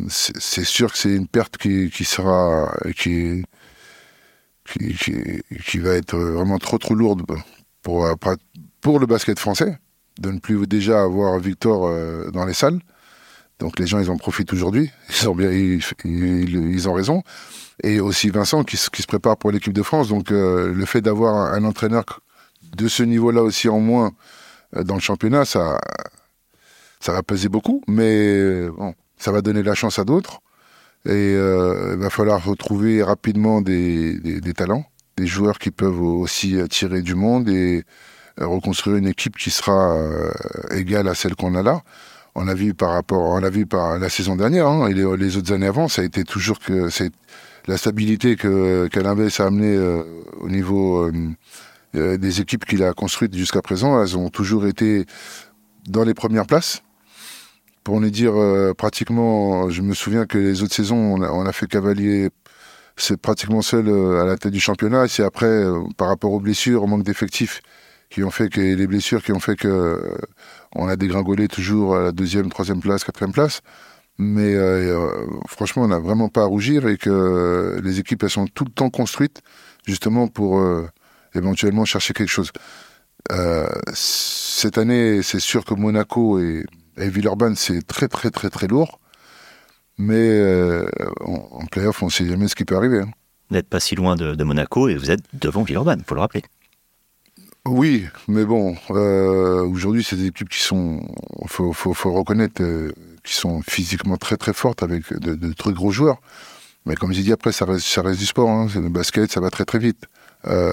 C'est, 0.08 0.64
sûr 0.64 0.92
que 0.92 0.98
c'est 0.98 1.14
une 1.14 1.28
perte 1.28 1.56
qui, 1.56 1.90
qui 1.90 2.04
sera, 2.04 2.74
qui, 2.96 3.42
qui, 4.66 5.42
qui 5.66 5.78
va 5.78 5.94
être 5.94 6.18
vraiment 6.18 6.58
trop 6.58 6.78
trop 6.78 6.94
lourde 6.94 7.22
pour 7.82 8.06
pour 8.82 8.98
le 8.98 9.06
basket 9.06 9.38
français 9.38 9.78
de 10.20 10.30
ne 10.30 10.38
plus 10.38 10.66
déjà 10.66 11.02
avoir 11.02 11.38
Victor 11.38 11.86
euh, 11.86 12.30
dans 12.30 12.44
les 12.44 12.54
salles. 12.54 12.80
Donc 13.58 13.78
les 13.78 13.86
gens, 13.86 14.00
ils 14.00 14.10
en 14.10 14.16
profitent 14.16 14.52
aujourd'hui. 14.52 14.90
Ils 15.10 15.28
ont 15.28 15.36
ils, 16.04 16.88
ont 16.88 16.92
raison. 16.92 17.22
Et 17.82 18.00
aussi 18.00 18.30
Vincent 18.30 18.64
qui, 18.64 18.76
se 18.76 18.90
prépare 19.06 19.36
pour 19.36 19.50
l'équipe 19.50 19.72
de 19.72 19.82
France. 19.82 20.08
Donc 20.08 20.30
euh, 20.30 20.72
le 20.72 20.84
fait 20.84 21.00
d'avoir 21.00 21.54
un, 21.54 21.64
entraîneur 21.64 22.04
de 22.76 22.88
ce 22.88 23.02
niveau-là 23.02 23.42
aussi 23.42 23.68
en 23.68 23.80
moins 23.80 24.12
euh, 24.76 24.82
dans 24.82 24.94
le 24.94 25.00
championnat, 25.00 25.44
ça, 25.44 25.78
ça 27.00 27.12
va 27.12 27.22
peser 27.22 27.48
beaucoup. 27.48 27.82
Mais 27.86 28.68
bon, 28.68 28.94
ça 29.16 29.32
va 29.32 29.42
donner 29.42 29.62
la 29.62 29.74
chance 29.74 29.98
à 29.98 30.04
d'autres. 30.04 30.40
Et 31.04 31.32
il 31.32 31.98
va 31.98 32.10
falloir 32.10 32.44
retrouver 32.44 33.02
rapidement 33.02 33.60
des, 33.60 34.40
talents, 34.56 34.84
des 35.16 35.26
joueurs 35.26 35.58
qui 35.58 35.72
peuvent 35.72 36.00
aussi 36.00 36.60
attirer 36.60 37.02
du 37.02 37.16
monde 37.16 37.48
et 37.48 37.82
reconstruire 38.38 38.96
une 38.96 39.06
équipe 39.06 39.36
qui 39.36 39.50
sera 39.50 39.96
euh, 39.96 40.30
égale 40.70 41.08
à 41.08 41.14
celle 41.14 41.34
qu'on 41.34 41.54
a 41.54 41.62
là. 41.62 41.82
On 42.34 42.48
a 42.48 42.54
vu 42.54 42.72
par 42.72 42.92
rapport, 42.92 43.22
on 43.22 43.40
l'a 43.40 43.50
vu 43.50 43.66
par 43.66 43.98
la 43.98 44.08
saison 44.08 44.36
dernière 44.36 44.66
hein, 44.66 44.88
et 44.88 44.94
les, 44.94 45.36
autres 45.36 45.52
années 45.52 45.66
avant, 45.66 45.88
ça 45.88 46.00
a 46.00 46.04
été 46.04 46.24
toujours 46.24 46.58
que 46.60 46.88
la 47.66 47.76
stabilité 47.76 48.36
que 48.36 48.88
qu'Alain 48.88 49.16
a 49.18 49.42
amené 49.42 49.76
euh, 49.76 50.02
au 50.40 50.48
niveau 50.48 51.10
des 51.92 52.40
équipes 52.40 52.64
qu'il 52.64 52.82
a 52.82 52.94
construites 52.94 53.36
jusqu'à 53.36 53.60
présent. 53.60 54.02
Elles 54.02 54.16
ont 54.16 54.30
toujours 54.30 54.66
été 54.66 55.04
dans 55.86 56.04
les 56.04 56.14
premières 56.14 56.46
places 56.46 56.82
pour 57.84 58.00
ne 58.00 58.08
dire 58.08 58.32
pratiquement, 58.78 59.68
je 59.68 59.82
me 59.82 59.92
souviens 59.92 60.24
que 60.24 60.38
les 60.38 60.62
autres 60.62 60.74
saisons, 60.74 60.96
on 60.96 61.22
a, 61.22 61.30
on 61.30 61.44
a 61.44 61.52
fait 61.52 61.66
cavalier 61.66 62.30
c'est 62.96 63.16
pratiquement 63.20 63.62
seul 63.62 63.88
à 64.20 64.24
la 64.24 64.36
tête 64.36 64.52
du 64.52 64.60
championnat. 64.60 65.04
Et 65.04 65.08
c'est 65.08 65.24
après, 65.24 65.64
par 65.96 66.08
rapport 66.08 66.32
aux 66.32 66.40
blessures, 66.40 66.82
au 66.82 66.86
manque 66.86 67.02
d'effectifs, 67.02 67.60
qui 68.12 68.22
ont 68.22 68.30
fait 68.30 68.50
que 68.50 68.60
les 68.60 68.86
blessures 68.86 69.22
qui 69.22 69.32
ont 69.32 69.40
fait 69.40 69.56
que 69.56 70.16
on 70.74 70.86
a 70.86 70.96
dégringolé 70.96 71.48
toujours 71.48 71.96
à 71.96 72.02
la 72.02 72.12
deuxième, 72.12 72.50
troisième 72.50 72.80
place, 72.80 73.04
quatrième 73.04 73.32
place. 73.32 73.62
Mais 74.18 74.54
euh, 74.54 75.26
franchement, 75.48 75.84
on 75.84 75.88
n'a 75.88 75.98
vraiment 75.98 76.28
pas 76.28 76.42
à 76.42 76.44
rougir 76.44 76.86
et 76.86 76.98
que 76.98 77.80
les 77.82 77.98
équipes, 77.98 78.22
elles 78.22 78.30
sont 78.30 78.46
tout 78.46 78.64
le 78.64 78.70
temps 78.70 78.90
construites 78.90 79.40
justement 79.86 80.28
pour 80.28 80.60
euh, 80.60 80.86
éventuellement 81.34 81.86
chercher 81.86 82.12
quelque 82.12 82.28
chose. 82.28 82.52
Euh, 83.32 83.66
cette 83.94 84.76
année, 84.76 85.22
c'est 85.22 85.40
sûr 85.40 85.64
que 85.64 85.74
Monaco 85.74 86.38
et, 86.38 86.64
et 86.98 87.08
Villeurbanne, 87.08 87.56
c'est 87.56 87.86
très 87.86 88.08
très 88.08 88.30
très 88.30 88.50
très 88.50 88.66
lourd. 88.66 89.00
Mais 89.98 90.40
en, 91.20 91.48
en 91.62 91.66
playoff, 91.66 92.02
on 92.02 92.06
ne 92.06 92.10
sait 92.10 92.26
jamais 92.26 92.48
ce 92.48 92.54
qui 92.54 92.64
peut 92.64 92.76
arriver. 92.76 93.00
Hein. 93.00 93.10
Vous 93.48 93.56
n'êtes 93.56 93.68
pas 93.68 93.80
si 93.80 93.94
loin 93.94 94.16
de, 94.16 94.34
de, 94.34 94.44
Monaco 94.44 94.88
et 94.88 94.96
vous 94.96 95.10
êtes 95.10 95.22
devant 95.32 95.62
Villeurbanne, 95.62 96.00
il 96.00 96.04
faut 96.04 96.14
le 96.14 96.20
rappeler. 96.20 96.42
Oui, 97.64 98.06
mais 98.26 98.44
bon, 98.44 98.76
euh, 98.90 99.64
aujourd'hui, 99.64 100.02
c'est 100.02 100.16
des 100.16 100.26
équipes 100.26 100.48
qui 100.48 100.60
sont, 100.60 101.00
faut, 101.46 101.72
faut, 101.72 102.12
reconnaître, 102.12 102.60
euh, 102.60 102.92
qui 103.22 103.34
sont 103.34 103.62
physiquement 103.62 104.16
très 104.16 104.36
très 104.36 104.52
fortes 104.52 104.82
avec 104.82 105.12
de, 105.12 105.52
très 105.52 105.72
gros 105.72 105.92
joueurs. 105.92 106.20
Mais 106.86 106.96
comme 106.96 107.12
j'ai 107.12 107.22
dit, 107.22 107.32
après, 107.32 107.52
ça 107.52 107.64
reste, 107.64 107.86
ça 107.86 108.02
reste 108.02 108.18
du 108.18 108.26
sport. 108.26 108.50
Hein. 108.50 108.66
Le 108.74 108.88
basket, 108.88 109.30
ça 109.30 109.40
va 109.40 109.50
très 109.50 109.64
très 109.64 109.78
vite. 109.78 110.06
Euh, 110.46 110.72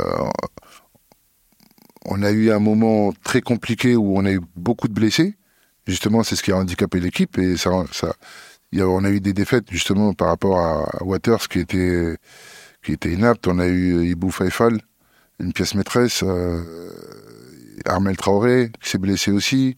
on 2.05 2.23
a 2.23 2.31
eu 2.31 2.51
un 2.51 2.59
moment 2.59 3.13
très 3.23 3.41
compliqué 3.41 3.95
où 3.95 4.17
on 4.17 4.25
a 4.25 4.31
eu 4.31 4.41
beaucoup 4.55 4.87
de 4.87 4.93
blessés. 4.93 5.37
Justement, 5.85 6.23
c'est 6.23 6.35
ce 6.35 6.43
qui 6.43 6.51
a 6.51 6.57
handicapé 6.57 6.99
l'équipe 6.99 7.37
et 7.37 7.55
ça, 7.57 7.71
ça, 7.91 8.13
on 8.73 9.03
a 9.03 9.09
eu 9.11 9.19
des 9.21 9.33
défaites 9.33 9.69
justement 9.71 10.13
par 10.13 10.29
rapport 10.29 10.59
à, 10.59 11.03
Waters 11.03 11.47
qui 11.49 11.59
était 11.59 12.17
qui 12.83 12.93
était 12.93 13.11
inapte. 13.11 13.47
On 13.47 13.59
a 13.59 13.67
eu 13.67 14.05
Ibou 14.07 14.31
Faifal 14.31 14.79
une 15.39 15.53
pièce 15.53 15.75
maîtresse. 15.75 16.23
Euh, 16.23 16.61
Armel 17.85 18.17
Traoré, 18.17 18.71
qui 18.81 18.89
s'est 18.89 18.97
blessé 18.97 19.31
aussi. 19.31 19.77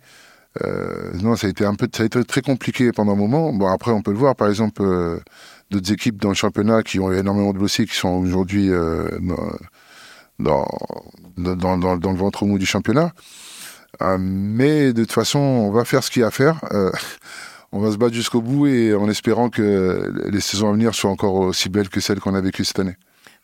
Euh, 0.63 1.11
non, 1.21 1.35
ça 1.35 1.47
a 1.47 1.49
été 1.49 1.65
un 1.65 1.75
peu, 1.75 1.87
ça 1.95 2.03
a 2.03 2.05
été 2.05 2.23
très 2.23 2.41
compliqué 2.41 2.91
pendant 2.91 3.13
un 3.13 3.15
moment. 3.15 3.53
Bon, 3.53 3.67
après, 3.67 3.91
on 3.91 4.01
peut 4.01 4.11
le 4.11 4.17
voir, 4.17 4.35
par 4.35 4.49
exemple, 4.49 4.81
euh, 4.81 5.19
d'autres 5.69 5.91
équipes 5.93 6.19
dans 6.21 6.29
le 6.29 6.35
championnat 6.35 6.83
qui 6.83 6.99
ont 6.99 7.11
énormément 7.11 7.53
de 7.53 7.59
blessés, 7.59 7.85
qui 7.85 7.95
sont 7.95 8.09
aujourd'hui 8.09 8.69
dans, 10.39 10.67
dans, 11.37 11.77
dans, 11.77 12.11
le 12.11 12.17
ventre 12.17 12.45
mou 12.45 12.57
du 12.57 12.65
championnat. 12.65 13.13
Mais 14.19 14.93
de 14.93 15.03
toute 15.03 15.13
façon, 15.13 15.39
on 15.39 15.71
va 15.71 15.85
faire 15.85 16.03
ce 16.03 16.11
qu'il 16.11 16.21
y 16.21 16.23
a 16.23 16.27
à 16.27 16.31
faire. 16.31 16.59
on 17.71 17.79
va 17.79 17.91
se 17.91 17.97
battre 17.97 18.13
jusqu'au 18.13 18.41
bout 18.41 18.67
et 18.67 18.93
en 18.93 19.07
espérant 19.09 19.49
que 19.49 20.11
les 20.29 20.41
saisons 20.41 20.69
à 20.69 20.73
venir 20.73 20.93
soient 20.93 21.11
encore 21.11 21.35
aussi 21.35 21.69
belles 21.69 21.89
que 21.89 22.01
celles 22.01 22.19
qu'on 22.19 22.35
a 22.35 22.41
vécues 22.41 22.65
cette 22.65 22.79
année. 22.79 22.97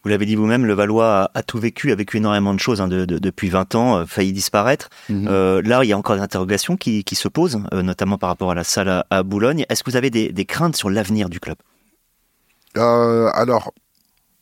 Vous 0.04 0.10
l'avez 0.10 0.26
dit 0.26 0.36
vous-même, 0.36 0.66
le 0.66 0.74
Valois 0.74 1.32
a, 1.34 1.44
tout 1.44 1.60
vécu, 1.60 1.92
a 1.92 1.96
vécu 1.96 2.18
énormément 2.18 2.54
de 2.54 2.60
choses 2.60 2.80
hein, 2.82 2.88
de, 2.88 3.06
de, 3.06 3.18
depuis 3.18 3.50
20 3.50 3.76
ans, 3.76 3.98
euh, 3.98 4.06
failli 4.06 4.32
disparaître. 4.32 4.90
Mhm. 5.10 5.28
Euh, 5.28 5.62
là, 5.64 5.84
il 5.84 5.88
y 5.88 5.94
a 5.94 5.98
encore 5.98 6.16
des 6.16 6.22
interrogations 6.22 6.78
qui, 6.78 7.04
qui 7.04 7.16
se 7.16 7.28
posent, 7.28 7.60
euh, 7.74 7.82
notamment 7.82 8.18
par 8.18 8.30
rapport 8.30 8.52
à 8.52 8.56
la 8.56 8.64
salle 8.64 8.90
à, 8.90 9.06
à 9.10 9.24
Boulogne. 9.24 9.66
Est-ce 9.70 9.84
que 9.84 9.90
vous 9.90 9.98
avez 9.98 10.10
des, 10.10 10.32
des 10.32 10.46
craintes 10.46 10.76
sur 10.76 10.90
l'avenir 10.90 11.30
du 11.30 11.40
club? 11.40 11.58
Euh, 12.78 13.30
Alors, 13.34 13.74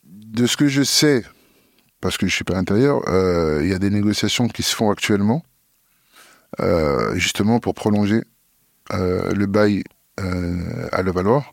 de 0.04 0.46
ce 0.46 0.56
que 0.56 0.68
je 0.68 0.82
sais, 0.82 1.24
parce 2.00 2.18
que 2.18 2.26
je 2.26 2.34
suis 2.34 2.44
pas 2.44 2.54
à 2.54 2.56
l'intérieur, 2.56 3.00
il 3.62 3.68
y 3.68 3.74
a 3.74 3.78
des 3.78 3.90
négociations 3.90 4.48
qui 4.48 4.62
se 4.62 4.76
font 4.76 4.90
actuellement, 4.90 5.42
justement 7.14 7.58
pour 7.58 7.74
prolonger 7.74 8.22
le 8.92 9.46
bail 9.46 9.82
à 10.18 11.02
Levallois. 11.02 11.44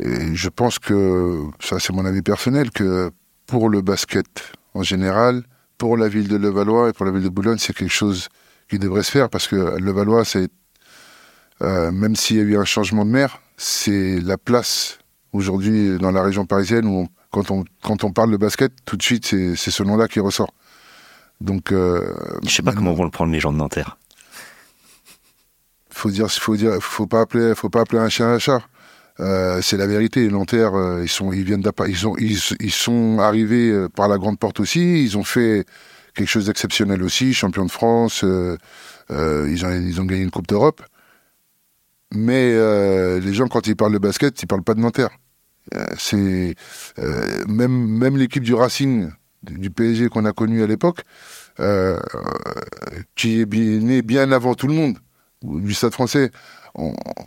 Et 0.00 0.34
je 0.34 0.48
pense 0.48 0.78
que, 0.78 1.44
ça 1.60 1.78
c'est 1.80 1.92
mon 1.92 2.04
avis 2.04 2.22
personnel, 2.22 2.70
que 2.70 3.10
pour 3.46 3.68
le 3.68 3.80
basket 3.80 4.52
en 4.74 4.82
général, 4.82 5.42
pour 5.76 5.96
la 5.96 6.08
ville 6.08 6.28
de 6.28 6.36
Levallois 6.36 6.90
et 6.90 6.92
pour 6.92 7.06
la 7.06 7.12
ville 7.12 7.24
de 7.24 7.28
Boulogne, 7.28 7.58
c'est 7.58 7.74
quelque 7.74 7.92
chose 7.92 8.28
qui 8.68 8.78
devrait 8.78 9.02
se 9.02 9.10
faire 9.10 9.30
parce 9.30 9.48
que 9.48 9.56
Levallois, 9.78 10.24
c'est, 10.24 10.48
euh, 11.62 11.90
même 11.90 12.16
s'il 12.16 12.36
y 12.36 12.40
a 12.40 12.42
eu 12.42 12.56
un 12.58 12.64
changement 12.64 13.04
de 13.04 13.10
maire, 13.10 13.40
c'est 13.56 14.20
la 14.20 14.38
place 14.38 14.98
aujourd'hui 15.32 15.98
dans 15.98 16.10
la 16.10 16.22
région 16.22 16.46
parisienne 16.46 16.86
où 16.86 17.08
quand, 17.30 17.50
on, 17.50 17.64
quand 17.82 18.04
on 18.04 18.12
parle 18.12 18.30
de 18.30 18.36
basket, 18.36 18.72
tout 18.84 18.96
de 18.96 19.02
suite, 19.02 19.26
c'est, 19.26 19.56
c'est 19.56 19.70
ce 19.70 19.82
nom-là 19.82 20.08
qui 20.08 20.20
ressort. 20.20 20.52
Donc, 21.40 21.72
euh, 21.72 22.14
je 22.44 22.50
sais 22.50 22.62
pas 22.62 22.72
comment 22.72 22.94
vont 22.94 23.04
le 23.04 23.10
prendre 23.10 23.32
les 23.32 23.40
gens 23.40 23.52
de 23.52 23.58
Nanterre. 23.58 23.98
Faut 25.90 26.10
dire, 26.10 26.30
faut 26.30 26.56
dire, 26.56 26.78
faut 26.80 27.06
pas 27.06 27.22
appeler, 27.22 27.54
faut 27.54 27.68
pas 27.68 27.80
appeler 27.80 28.00
un 28.00 28.08
chien 28.08 28.28
un 28.28 28.38
chat. 28.38 28.62
Euh, 29.20 29.60
c'est 29.62 29.76
la 29.76 29.86
vérité. 29.86 30.28
Nanterre, 30.28 30.74
euh, 30.74 31.02
ils 31.02 31.08
sont, 31.08 31.32
ils 31.32 33.20
arrivés 33.20 33.70
euh, 33.70 33.88
par 33.88 34.08
la 34.08 34.18
grande 34.18 34.38
porte 34.38 34.60
aussi. 34.60 35.02
Ils 35.02 35.18
ont 35.18 35.24
fait 35.24 35.64
quelque 36.14 36.28
chose 36.28 36.46
d'exceptionnel 36.46 37.02
aussi, 37.02 37.34
champion 37.34 37.64
de 37.64 37.70
France. 37.70 38.22
ils 38.22 39.66
ont, 39.66 40.04
gagné 40.04 40.22
une 40.22 40.30
coupe 40.30 40.46
d'Europe. 40.46 40.82
Mais 42.14 42.52
les 43.20 43.34
gens, 43.34 43.48
quand 43.48 43.66
ils 43.66 43.76
parlent 43.76 43.92
de 43.92 43.98
basket, 43.98 44.42
ils 44.42 44.46
parlent 44.46 44.62
pas 44.62 44.74
de 44.74 44.80
Nanterre. 44.80 45.10
même 46.14 46.54
même 47.46 48.16
l'équipe 48.16 48.42
du 48.42 48.54
Racing, 48.54 49.10
du 49.42 49.70
PSG 49.70 50.08
qu'on 50.08 50.24
a 50.24 50.32
connu 50.32 50.62
à 50.62 50.66
l'époque, 50.66 51.02
qui 53.14 53.40
est 53.40 53.54
né 53.54 54.02
bien 54.02 54.32
avant 54.32 54.54
tout 54.54 54.66
le 54.66 54.74
monde 54.74 54.98
du 55.42 55.74
Stade 55.74 55.92
Français 55.92 56.30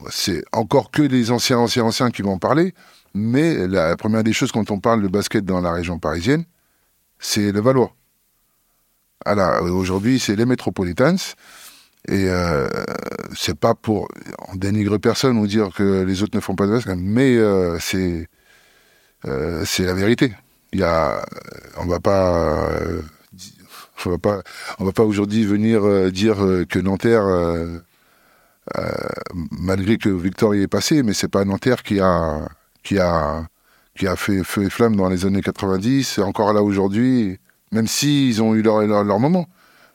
c'est 0.10 0.44
encore 0.52 0.92
que 0.92 1.04
des 1.04 1.32
anciens, 1.32 1.60
anciens, 1.60 1.84
anciens 1.84 2.12
qui 2.12 2.22
vont 2.22 2.34
en 2.34 2.40
parler, 2.40 2.74
mais 3.14 3.68
la 3.68 3.96
première 3.98 4.24
des 4.24 4.34
choses 4.34 4.52
quand 4.52 4.72
on 4.72 4.80
parle 4.80 5.02
de 5.02 5.08
basket 5.08 5.46
dans 5.46 5.62
la 5.62 5.72
région 5.72 6.00
parisienne, 6.00 6.46
c'est 7.20 7.52
le 7.52 7.60
Valois. 7.60 7.94
Alors, 9.26 9.62
aujourd'hui, 9.64 10.20
c'est 10.20 10.36
les 10.36 10.46
Metropolitans. 10.46 11.36
Et 12.08 12.30
euh, 12.30 12.68
c'est 13.36 13.58
pas 13.58 13.76
pour 13.76 14.08
en 14.48 14.56
dénigrer 14.56 14.98
personne 14.98 15.38
ou 15.38 15.46
dire 15.46 15.70
que 15.70 16.02
les 16.02 16.24
autres 16.24 16.36
ne 16.36 16.42
font 16.42 16.56
pas 16.56 16.66
de 16.66 16.72
basket, 16.72 16.98
mais 16.98 17.38
euh, 17.38 17.78
c'est 17.80 18.28
euh, 19.28 19.64
la 19.78 19.94
vérité. 19.94 20.34
Il 20.74 20.80
y 20.80 20.84
a, 20.84 21.24
on 21.78 21.86
va 21.86 22.00
pas, 22.00 22.72
euh, 22.72 23.04
on 24.06 24.10
va 24.10 24.18
pas, 24.18 24.42
on 24.80 24.86
va 24.86 24.92
pas 24.94 25.04
aujourd'hui 25.04 25.46
venir 25.46 25.86
euh, 25.86 26.10
dire 26.10 26.38
que 26.68 26.80
Nanterre 26.80 27.28
malgré 29.52 29.98
que 29.98 30.10
Victor 30.10 30.56
y 30.56 30.62
est 30.62 30.68
passé, 30.68 31.04
mais 31.04 31.14
c'est 31.14 31.28
pas 31.28 31.46
Nanterre 31.46 31.84
qui 31.84 32.00
a, 32.00 32.48
qui 32.84 33.00
a, 33.00 33.48
qui 33.98 34.08
a 34.08 34.16
fait 34.16 34.44
feu 34.44 34.64
et 34.64 34.70
flamme 34.70 34.96
dans 34.96 35.10
les 35.10 35.26
années 35.26 35.42
90, 35.42 36.20
encore 36.20 36.54
là 36.54 36.64
aujourd'hui, 36.64 37.40
même 37.72 37.88
s'ils 37.88 38.30
ils 38.30 38.42
ont 38.42 38.56
eu 38.56 38.62
leur, 38.62 38.82
leur, 38.82 39.20
moment. 39.20 39.48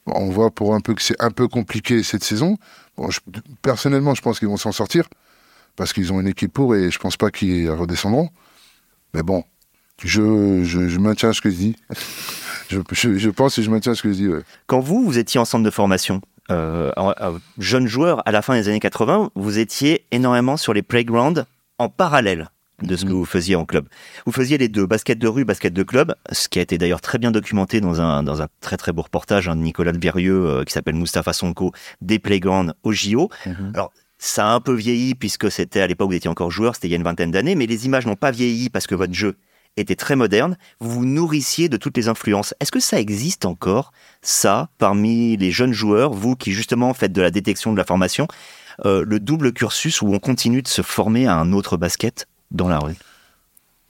on 0.06 0.28
voit 0.30 0.50
pour 0.50 0.74
un 0.74 0.80
peu 0.80 0.94
que 0.94 1.02
c'est 1.02 1.20
un 1.22 1.30
peu 1.30 1.48
compliqué 1.48 2.02
cette 2.02 2.24
saison. 2.24 2.56
Bon, 2.96 3.08
personnellement, 3.62 4.14
je 4.14 4.22
pense 4.22 4.38
qu'ils 4.38 4.48
vont 4.48 4.56
s'en 4.56 4.72
sortir 4.72 5.08
parce 5.76 5.92
qu'ils 5.92 6.12
ont 6.12 6.20
une 6.20 6.28
équipe 6.28 6.52
pour 6.52 6.74
et 6.74 6.90
je 6.90 6.98
pense 6.98 7.16
pas 7.16 7.30
qu'ils 7.30 7.70
redescendront. 7.70 8.30
Mais 9.14 9.22
bon, 9.22 9.44
je, 10.02 10.64
je, 10.64 10.98
maintiens 10.98 11.32
ce 11.32 11.40
que 11.40 11.50
je 11.50 11.56
dis. 11.56 11.76
je, 12.68 12.80
je, 12.92 13.30
pense 13.30 13.58
et 13.58 13.62
je 13.62 13.70
maintiens 13.70 13.94
ce 13.94 14.02
que 14.02 14.10
je 14.10 14.14
dis. 14.14 14.28
Quand 14.66 14.80
vous, 14.80 15.04
vous 15.04 15.18
étiez 15.18 15.38
en 15.40 15.58
de 15.58 15.70
formation, 15.70 16.20
euh, 16.50 16.92
jeune 17.58 17.86
joueur 17.86 18.22
à 18.26 18.32
la 18.32 18.42
fin 18.42 18.54
des 18.54 18.68
années 18.68 18.80
80, 18.80 19.30
vous 19.34 19.58
étiez 19.58 20.06
énormément 20.10 20.56
sur 20.56 20.72
les 20.72 20.82
playgrounds 20.82 21.44
en 21.78 21.88
parallèle 21.88 22.50
de 22.82 22.96
ce 22.96 23.04
que 23.04 23.10
mhm. 23.10 23.16
vous 23.16 23.24
faisiez 23.24 23.56
en 23.56 23.64
club. 23.64 23.88
Vous 24.26 24.32
faisiez 24.32 24.58
les 24.58 24.68
deux, 24.68 24.86
basket 24.86 25.18
de 25.18 25.28
rue, 25.28 25.44
basket 25.44 25.72
de 25.72 25.82
club, 25.82 26.14
ce 26.30 26.48
qui 26.48 26.58
a 26.58 26.62
été 26.62 26.76
d'ailleurs 26.78 27.00
très 27.00 27.18
bien 27.18 27.30
documenté 27.30 27.80
dans 27.80 28.00
un, 28.00 28.22
dans 28.22 28.42
un 28.42 28.48
très 28.60 28.76
très 28.76 28.92
beau 28.92 29.02
reportage 29.02 29.48
hein, 29.48 29.56
de 29.56 29.62
Nicolas 29.62 29.92
de 29.92 29.98
Virieux 29.98 30.46
euh, 30.46 30.64
qui 30.64 30.72
s'appelle 30.72 30.94
Mustapha 30.94 31.32
Sonko, 31.32 31.72
des 32.00 32.18
playgrounds 32.18 32.74
au 32.82 32.92
JO. 32.92 33.30
Mhm. 33.46 33.72
Alors, 33.74 33.92
ça 34.18 34.48
a 34.48 34.54
un 34.54 34.60
peu 34.60 34.74
vieilli 34.74 35.14
puisque 35.14 35.50
c'était 35.50 35.80
à 35.80 35.86
l'époque 35.86 36.08
où 36.08 36.10
vous 36.10 36.16
étiez 36.16 36.30
encore 36.30 36.50
joueur, 36.50 36.74
c'était 36.74 36.88
il 36.88 36.90
y 36.90 36.94
a 36.94 36.96
une 36.96 37.02
vingtaine 37.02 37.30
d'années, 37.30 37.54
mais 37.54 37.66
les 37.66 37.86
images 37.86 38.06
n'ont 38.06 38.16
pas 38.16 38.30
vieilli 38.30 38.68
parce 38.68 38.86
que 38.86 38.94
votre 38.94 39.14
jeu 39.14 39.36
était 39.76 39.96
très 39.96 40.16
moderne, 40.16 40.56
vous 40.80 40.90
vous 40.90 41.04
nourrissiez 41.04 41.68
de 41.68 41.76
toutes 41.76 41.96
les 41.96 42.08
influences. 42.08 42.54
Est-ce 42.60 42.72
que 42.72 42.80
ça 42.80 43.00
existe 43.00 43.44
encore, 43.44 43.92
ça, 44.22 44.68
parmi 44.78 45.36
les 45.36 45.50
jeunes 45.50 45.72
joueurs, 45.72 46.12
vous 46.12 46.36
qui 46.36 46.52
justement 46.52 46.94
faites 46.94 47.12
de 47.12 47.22
la 47.22 47.30
détection 47.30 47.72
de 47.72 47.78
la 47.78 47.84
formation, 47.84 48.26
euh, 48.84 49.04
le 49.06 49.20
double 49.20 49.52
cursus 49.52 50.02
où 50.02 50.12
on 50.12 50.18
continue 50.18 50.62
de 50.62 50.68
se 50.68 50.82
former 50.82 51.26
à 51.26 51.36
un 51.36 51.52
autre 51.52 51.76
basket 51.76 52.26
dans 52.50 52.68
la 52.68 52.78
rue? 52.78 52.96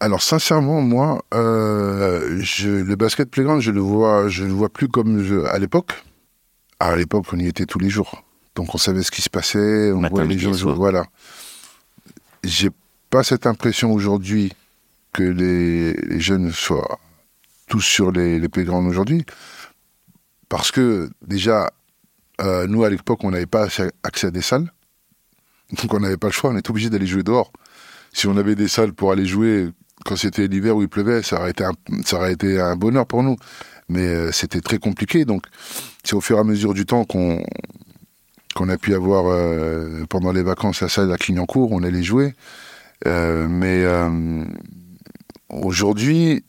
Alors 0.01 0.22
sincèrement, 0.22 0.83
moi, 0.83 1.25
euh, 1.33 2.38
je, 2.40 2.68
le 2.68 2.96
basket 2.96 3.31
playground, 3.31 3.62
je 3.62 3.70
le 3.70 3.81
vois, 3.81 4.29
je 4.29 4.44
le 4.44 4.53
vois 4.53 4.68
plus 4.68 4.88
comme 4.88 5.22
je, 5.22 5.44
à 5.46 5.59
l'époque. 5.59 6.05
À 6.79 6.94
l'époque, 6.94 7.27
on 7.33 7.38
y 7.38 7.46
était 7.46 7.64
tous 7.64 7.79
les 7.79 7.88
jours, 7.88 8.22
donc 8.55 8.75
on 8.75 8.79
savait 8.79 9.03
ce 9.03 9.11
qui 9.11 9.22
se 9.22 9.31
passait, 9.31 9.92
on 9.92 10.07
voyait 10.07 10.29
les 10.29 10.38
gens 10.38 10.53
jouer. 10.53 10.75
Voilà. 10.75 11.07
J'ai 12.44 12.68
pas 13.09 13.22
cette 13.22 13.46
impression 13.46 13.92
aujourd'hui 13.92 14.53
que 15.16 15.22
les, 15.22 16.20
jeunes 16.20 16.52
soient 16.52 17.00
tous 17.68 17.81
sur 17.81 18.12
les, 18.12 18.38
les 18.38 18.48
playgrounds 18.48 18.88
aujourd'hui. 18.88 19.24
Parce 20.48 20.70
que 20.70 21.11
déjà, 21.26 21.70
euh, 22.42 22.66
nous 22.66 22.85
à 22.85 22.90
l'époque, 22.90 23.24
on 23.24 23.31
n'avait 23.31 23.46
pas 23.46 23.66
accès 24.02 24.26
à 24.26 24.31
des 24.31 24.42
salles. 24.42 24.70
Donc 25.72 25.92
on 25.92 26.00
n'avait 26.00 26.18
pas 26.18 26.29
le 26.29 26.33
choix, 26.33 26.50
on 26.50 26.57
était 26.57 26.70
obligé 26.70 26.90
d'aller 26.90 27.07
jouer 27.07 27.22
dehors. 27.22 27.50
Si 28.12 28.26
on 28.26 28.37
avait 28.37 28.55
des 28.55 28.68
salles 28.68 28.92
pour 28.92 29.11
aller 29.11 29.26
jouer 29.26 29.70
quand 30.05 30.16
c'était 30.16 30.46
l'hiver 30.46 30.76
où 30.76 30.83
il 30.83 30.88
pleuvait, 30.88 31.22
ça 31.22 31.40
aurait 31.40 31.50
été 31.50 31.64
un, 31.64 31.72
ça 32.05 32.16
aurait 32.18 32.35
été 32.35 32.61
un 32.61 32.76
bonheur 32.76 33.07
pour 33.07 33.22
nous. 33.22 33.37
Mais 33.88 34.07
euh, 34.07 34.33
c'était 34.33 34.61
très 34.61 34.79
compliqué. 34.79 35.24
Donc 35.24 35.46
c'est 36.05 36.14
au 36.14 36.20
fur 36.20 36.37
et 36.37 36.40
à 36.40 36.44
mesure 36.44 36.74
du 36.74 36.85
temps 36.85 37.05
qu'on 37.05 37.42
qu'on 38.55 38.68
a 38.68 38.79
pu 38.79 38.94
avoir 38.94 39.26
euh, 39.26 40.05
pendant 40.09 40.33
les 40.33 40.42
vacances 40.42 40.81
la 40.81 40.88
salle 40.88 41.12
à 41.12 41.16
Clignancourt, 41.16 41.72
on 41.72 41.83
allait 41.83 42.02
jouer. 42.02 42.35
Mais 43.05 43.85
aujourd'hui, 45.62 46.45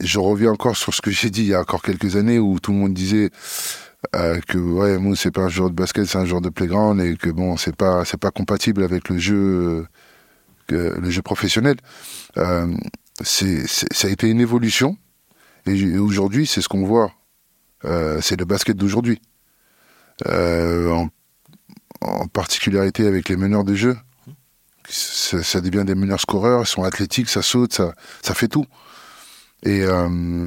je 0.00 0.18
reviens 0.18 0.52
encore 0.52 0.76
sur 0.76 0.94
ce 0.94 1.00
que 1.00 1.10
j'ai 1.10 1.30
dit 1.30 1.42
il 1.42 1.48
y 1.48 1.54
a 1.54 1.60
encore 1.60 1.82
quelques 1.82 2.16
années 2.16 2.38
où 2.38 2.58
tout 2.60 2.72
le 2.72 2.78
monde 2.78 2.94
disait 2.94 3.30
euh, 4.14 4.40
que 4.46 4.58
ouais, 4.58 4.98
Mou 4.98 5.16
c'est 5.16 5.30
pas 5.30 5.42
un 5.42 5.48
joueur 5.48 5.70
de 5.70 5.74
basket, 5.74 6.06
c'est 6.06 6.18
un 6.18 6.24
joueur 6.24 6.40
de 6.40 6.50
playground 6.50 7.00
et 7.00 7.16
que 7.16 7.30
bon, 7.30 7.56
c'est 7.56 7.74
pas 7.74 8.04
c'est 8.04 8.20
pas 8.20 8.30
compatible 8.30 8.84
avec 8.84 9.08
le 9.08 9.18
jeu 9.18 9.86
euh, 10.72 10.94
le 11.00 11.10
jeu 11.10 11.22
professionnel. 11.22 11.76
Euh, 12.36 12.72
ça 13.22 14.06
a 14.06 14.10
été 14.10 14.30
une 14.30 14.40
évolution 14.40 14.96
et, 15.66 15.98
aujourd'hui 15.98 16.46
c'est 16.46 16.60
ce 16.60 16.68
qu'on 16.68 16.84
voit. 16.84 17.12
C'est 18.20 18.38
le 18.38 18.44
basket 18.44 18.76
d'aujourd'hui. 18.76 19.20
En, 20.26 21.08
en, 22.00 22.26
particularité 22.28 23.06
avec 23.06 23.28
les 23.28 23.36
meneurs 23.36 23.64
de 23.64 23.74
jeu, 23.74 23.96
ça, 24.88 25.60
devient 25.60 25.84
des 25.84 25.94
meneurs 25.94 26.20
scoreurs. 26.20 26.62
Ils 26.62 26.66
sont 26.66 26.84
athlétiques, 26.84 27.28
ça 27.28 27.42
saute, 27.42 27.80
ça 28.22 28.34
fait 28.34 28.48
tout. 28.48 28.66
Et 29.64 29.82
euh, 29.82 30.46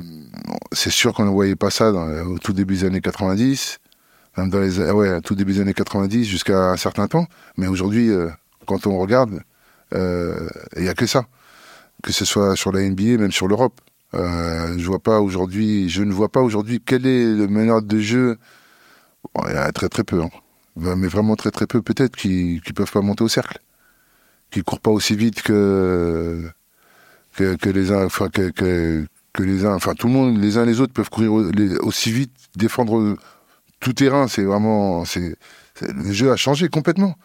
c'est 0.71 0.89
sûr 0.89 1.13
qu'on 1.13 1.25
ne 1.25 1.30
voyait 1.30 1.56
pas 1.56 1.69
ça 1.69 1.91
au 1.91 2.39
tout 2.39 2.54
début 2.54 2.75
des 2.75 2.86
années 2.86 3.01
90, 3.01 3.80
même 4.38 4.49
dans 4.49 4.60
les 4.60 4.80
ouais, 4.80 5.21
tout 5.21 5.36
début 5.36 5.54
des 5.54 5.62
années 5.62 5.73
90 5.73 6.25
jusqu'à 6.25 6.71
un 6.71 6.77
certain 6.77 7.08
temps. 7.08 7.27
Mais 7.58 7.67
aujourd'hui, 7.67 8.10
euh, 8.10 8.30
quand 8.65 8.88
on 8.88 8.97
regarde, 8.97 9.41
euh, 9.93 10.47
il 10.77 10.84
n'y 10.84 10.89
a 10.89 10.93
que 10.93 11.06
ça, 11.06 11.25
que 12.04 12.12
ce 12.12 12.25
soit 12.25 12.56
sur 12.56 12.71
la 12.71 12.82
NBA, 12.82 13.17
même 13.17 13.32
sur 13.32 13.47
l'Europe. 13.47 13.80
Euh, 14.13 14.77
je 14.77 14.86
vois 14.86 14.99
pas 14.99 15.19
aujourd'hui, 15.21 15.89
je 15.89 16.04
ne 16.04 16.13
vois 16.13 16.30
pas 16.30 16.41
aujourd'hui 16.41 16.82
quel 16.86 17.06
est 17.06 17.25
le 17.25 17.47
meneur 17.47 17.82
de 17.82 17.99
jeu. 17.99 18.38
Il 19.47 19.54
y 19.54 19.58
a 19.58 19.71
très 19.71 19.89
très 19.89 20.04
peu, 20.04 20.21
hein. 20.21 20.30
mais 20.75 21.08
vraiment 21.08 21.36
très 21.36 21.51
très 21.51 21.67
peu 21.67 21.82
peut-être 21.82 22.15
qui 22.15 22.62
qui 22.65 22.73
peuvent 22.73 22.91
pas 22.91 23.01
monter 23.01 23.23
au 23.23 23.27
cercle, 23.30 23.60
qui 24.52 24.62
courent 24.64 24.80
pas 24.80 24.92
aussi 24.92 25.16
vite 25.16 25.42
que 25.42 26.50
que, 27.36 27.70
les 27.70 27.92
uns, 27.92 28.06
enfin 28.06 28.30
que, 28.30 29.08
les 29.40 29.66
uns, 29.66 29.74
enfin 29.74 29.96
tout 29.96 30.08
le 30.08 30.14
monde, 30.14 30.38
les 30.38 30.58
uns 30.58 30.66
les 30.66 30.82
autres 30.82 30.94
peuvent 30.94 31.10
courir 31.10 31.32
aussi 31.82 32.12
vite, 32.12 32.32
défendre 32.56 33.18
tout 33.80 33.94
terrain. 33.94 34.28
C'est 34.28 34.44
vraiment, 34.44 35.06
c'est 35.06 35.36
le 35.82 36.12
jeu 36.12 36.32
a 36.32 36.36
changé 36.36 36.70
complètement. 36.70 37.16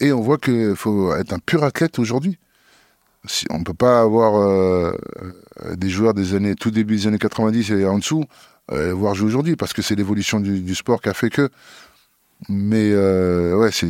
Et 0.00 0.12
on 0.12 0.20
voit 0.20 0.38
qu'il 0.38 0.74
faut 0.76 1.14
être 1.14 1.32
un 1.32 1.38
pur 1.38 1.64
athlète 1.64 1.98
aujourd'hui. 1.98 2.38
On 3.50 3.62
peut 3.62 3.74
pas 3.74 4.00
avoir 4.00 4.36
euh, 4.36 4.92
des 5.74 5.88
joueurs 5.88 6.14
des 6.14 6.34
années, 6.34 6.54
tout 6.54 6.70
début 6.70 6.96
des 6.96 7.06
années 7.06 7.18
90 7.18 7.70
et 7.70 7.86
en 7.86 7.98
dessous, 7.98 8.24
euh, 8.72 8.92
voir 8.92 9.14
jouer 9.14 9.28
aujourd'hui, 9.28 9.56
parce 9.56 9.72
que 9.72 9.82
c'est 9.82 9.94
l'évolution 9.94 10.40
du, 10.40 10.74
sport 10.74 11.00
qui 11.00 11.08
a 11.08 11.14
fait 11.14 11.30
que. 11.30 11.48
Mais 12.48 12.90
euh, 12.92 13.56
ouais, 13.56 13.70
c'est 13.70 13.86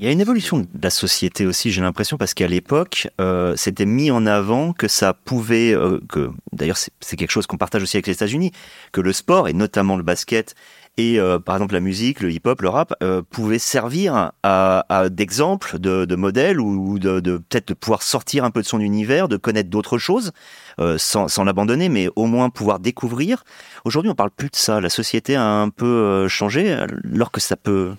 il 0.00 0.06
y 0.06 0.08
a 0.08 0.12
une 0.12 0.20
évolution 0.22 0.60
de 0.60 0.66
la 0.82 0.88
société 0.88 1.44
aussi, 1.44 1.70
j'ai 1.70 1.82
l'impression, 1.82 2.16
parce 2.16 2.32
qu'à 2.32 2.46
l'époque, 2.46 3.08
euh, 3.20 3.54
c'était 3.56 3.84
mis 3.84 4.10
en 4.10 4.24
avant 4.24 4.72
que 4.72 4.88
ça 4.88 5.12
pouvait, 5.12 5.74
euh, 5.74 6.00
que 6.08 6.30
d'ailleurs 6.54 6.78
c'est 6.78 7.16
quelque 7.16 7.30
chose 7.30 7.46
qu'on 7.46 7.58
partage 7.58 7.82
aussi 7.82 7.98
avec 7.98 8.06
les 8.06 8.14
États-Unis, 8.14 8.50
que 8.92 9.02
le 9.02 9.12
sport 9.12 9.46
et 9.46 9.52
notamment 9.52 9.98
le 9.98 10.02
basket 10.02 10.54
et 11.00 11.18
euh, 11.18 11.38
par 11.38 11.56
exemple 11.56 11.74
la 11.74 11.80
musique, 11.80 12.20
le 12.20 12.30
hip-hop, 12.30 12.60
le 12.60 12.68
rap, 12.68 12.94
euh, 13.02 13.22
pouvaient 13.28 13.58
servir 13.58 14.32
à, 14.42 14.84
à 14.88 15.08
d'exemples, 15.08 15.78
de, 15.78 16.04
de 16.04 16.16
modèles 16.16 16.60
ou 16.60 16.98
de, 16.98 17.20
de 17.20 17.38
peut-être 17.38 17.68
de 17.68 17.74
pouvoir 17.74 18.02
sortir 18.02 18.44
un 18.44 18.50
peu 18.50 18.60
de 18.60 18.66
son 18.66 18.80
univers, 18.80 19.28
de 19.28 19.36
connaître 19.36 19.70
d'autres 19.70 19.98
choses 19.98 20.32
euh, 20.78 20.98
sans, 20.98 21.28
sans 21.28 21.44
l'abandonner, 21.44 21.88
mais 21.88 22.08
au 22.16 22.26
moins 22.26 22.50
pouvoir 22.50 22.80
découvrir. 22.80 23.44
Aujourd'hui, 23.84 24.10
on 24.10 24.14
parle 24.14 24.30
plus 24.30 24.50
de 24.50 24.56
ça. 24.56 24.80
La 24.80 24.90
société 24.90 25.36
a 25.36 25.44
un 25.44 25.70
peu 25.70 26.28
changé, 26.28 26.72
alors 26.72 27.30
que 27.30 27.40
ça 27.40 27.56
peut 27.56 27.92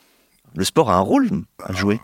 le 0.55 0.65
sport 0.65 0.91
a 0.91 0.95
un 0.95 0.99
rôle 0.99 1.29
à 1.63 1.71
jouer. 1.73 1.99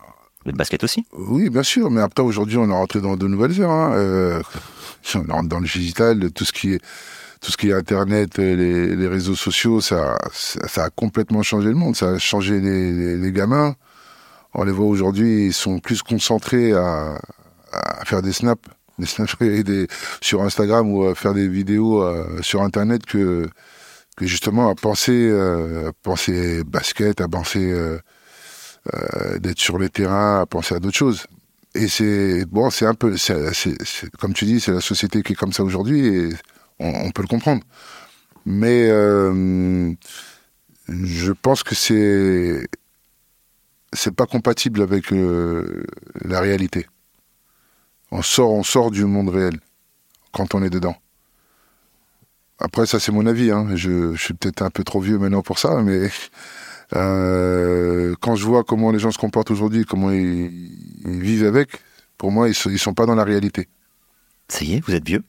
Le 0.46 0.54
basket 0.54 0.82
aussi. 0.86 1.06
Oui, 1.12 1.50
bien 1.50 1.64
sûr, 1.64 1.92
mais 1.92 2.00
après 2.00 2.24
aujourd'hui, 2.24 2.56
on 2.56 2.70
est 2.70 2.74
rentré 2.74 3.02
dans 3.02 3.18
de 3.18 3.28
nouvelles 3.28 3.62
heures. 3.62 3.70
Hein. 3.70 4.42
On 5.16 5.32
rentre 5.32 5.50
dans 5.50 5.60
le 5.60 5.68
digital, 5.68 6.32
tout 6.32 6.44
ce 6.44 6.52
qui 6.52 6.74
est 6.74 6.82
tout 7.48 7.54
ce 7.54 7.56
qui 7.58 7.70
est 7.70 7.74
Internet, 7.74 8.40
les, 8.40 8.94
les 8.94 9.08
réseaux 9.08 9.34
sociaux, 9.34 9.80
ça, 9.80 10.18
a 10.76 10.90
complètement 10.90 11.44
changé 11.44 11.70
le 11.70 11.76
monde. 11.76 11.96
Ça 11.96 12.10
a 12.10 12.18
changé 12.18 12.60
les, 12.60 13.32
gamins. 13.32 13.74
On 14.54 14.66
les 14.66 14.74
voit 14.74 14.88
aujourd'hui, 14.88 15.46
ils 15.46 15.54
sont 15.54 15.80
plus 15.80 16.02
concentrés 16.02 16.74
à, 16.74 17.18
faire 18.04 18.22
des 18.22 18.34
snaps, 18.34 18.62
des 19.00 19.06
snaps 19.06 19.34
sur 20.22 20.42
Instagram 20.42 20.92
ou 20.92 21.06
à 21.06 21.16
faire 21.16 21.34
des 21.34 21.48
vidéos 21.48 22.04
euh, 22.04 22.42
sur 22.42 22.64
Internet 22.64 23.06
que, 23.06 23.48
justement 24.20 24.70
à 24.70 24.76
penser, 24.76 25.30
euh, 25.32 25.94
penser 26.04 26.66
basket, 26.66 27.22
à 27.22 27.30
penser 27.30 27.72
euh, 27.72 27.98
euh, 28.94 29.40
d'être 29.40 29.60
sur 29.60 29.80
les 29.80 29.88
terrains, 29.88 30.42
à 30.42 30.46
penser 30.46 30.76
à 30.76 30.82
d'autres 30.82 30.98
choses. 30.98 31.28
Et 31.76 31.88
c'est 31.88 32.44
bon, 32.44 32.70
c'est 32.72 32.88
un 32.88 32.94
peu, 32.94 33.16
comme 34.20 34.34
tu 34.34 34.44
dis, 34.44 34.60
c'est 34.60 34.74
la 34.74 34.82
société 34.82 35.24
qui 35.24 35.32
est 35.32 35.38
comme 35.38 35.54
ça 35.54 35.64
aujourd'hui 35.64 36.34
on, 36.80 37.12
peut 37.12 37.22
le 37.22 37.28
comprendre. 37.28 37.64
Mais 38.46 38.88
euh, 38.90 39.94
je 40.88 41.32
pense 41.32 41.64
que 41.64 41.76
c'est 41.76 42.68
c'est 43.94 44.16
pas 44.16 44.26
compatible 44.26 44.82
avec 44.82 45.12
euh, 45.12 45.84
la 46.24 46.40
réalité. 46.40 46.88
On 48.12 48.22
sort, 48.22 48.52
on 48.52 48.64
sort 48.64 48.92
du 48.92 49.06
monde 49.06 49.30
réel 49.30 49.60
quand 50.32 50.56
on 50.56 50.64
est 50.64 50.70
dedans. 50.70 50.96
Après, 52.60 52.86
ça 52.86 53.00
c'est 53.00 53.12
mon 53.12 53.26
avis. 53.26 53.52
Hein. 53.52 53.76
Je, 53.76 54.16
suis 54.16 54.34
peut-être 54.34 54.62
un 54.62 54.70
peu 54.70 54.84
trop 54.84 55.00
vieux 55.00 55.18
maintenant 55.18 55.42
pour 55.42 55.60
ça, 55.60 55.82
mais 55.82 56.10
euh, 56.96 58.16
quand 58.22 58.36
je 58.36 58.46
vois 58.46 58.64
comment 58.64 58.92
les 58.92 59.00
gens 59.00 59.12
se 59.12 59.18
comportent 59.18 59.52
aujourd'hui, 59.52 59.86
comment 59.86 60.12
ils, 60.12 60.80
vivent 61.06 61.46
avec, 61.46 61.70
pour 62.18 62.32
moi, 62.32 62.50
ils 62.50 62.56
sont, 62.56 62.70
ils 62.70 62.80
sont 62.80 62.94
pas 62.94 63.06
dans 63.06 63.16
la 63.16 63.24
réalité. 63.24 63.68
Ça 64.48 64.64
y 64.64 64.76
est, 64.76 64.86
vous 64.86 64.96
êtes 64.96 65.06
vieux? 65.06 65.24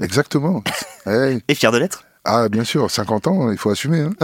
Exactement. 0.00 0.62
hey. 1.06 1.40
Et 1.48 1.54
fier 1.54 1.70
de 1.72 1.78
l'être 1.78 2.04
Ah, 2.24 2.48
bien 2.48 2.64
sûr, 2.64 2.90
50 2.90 3.26
ans, 3.26 3.50
il 3.50 3.58
faut 3.58 3.70
assumer. 3.70 4.00
Hein 4.00 4.14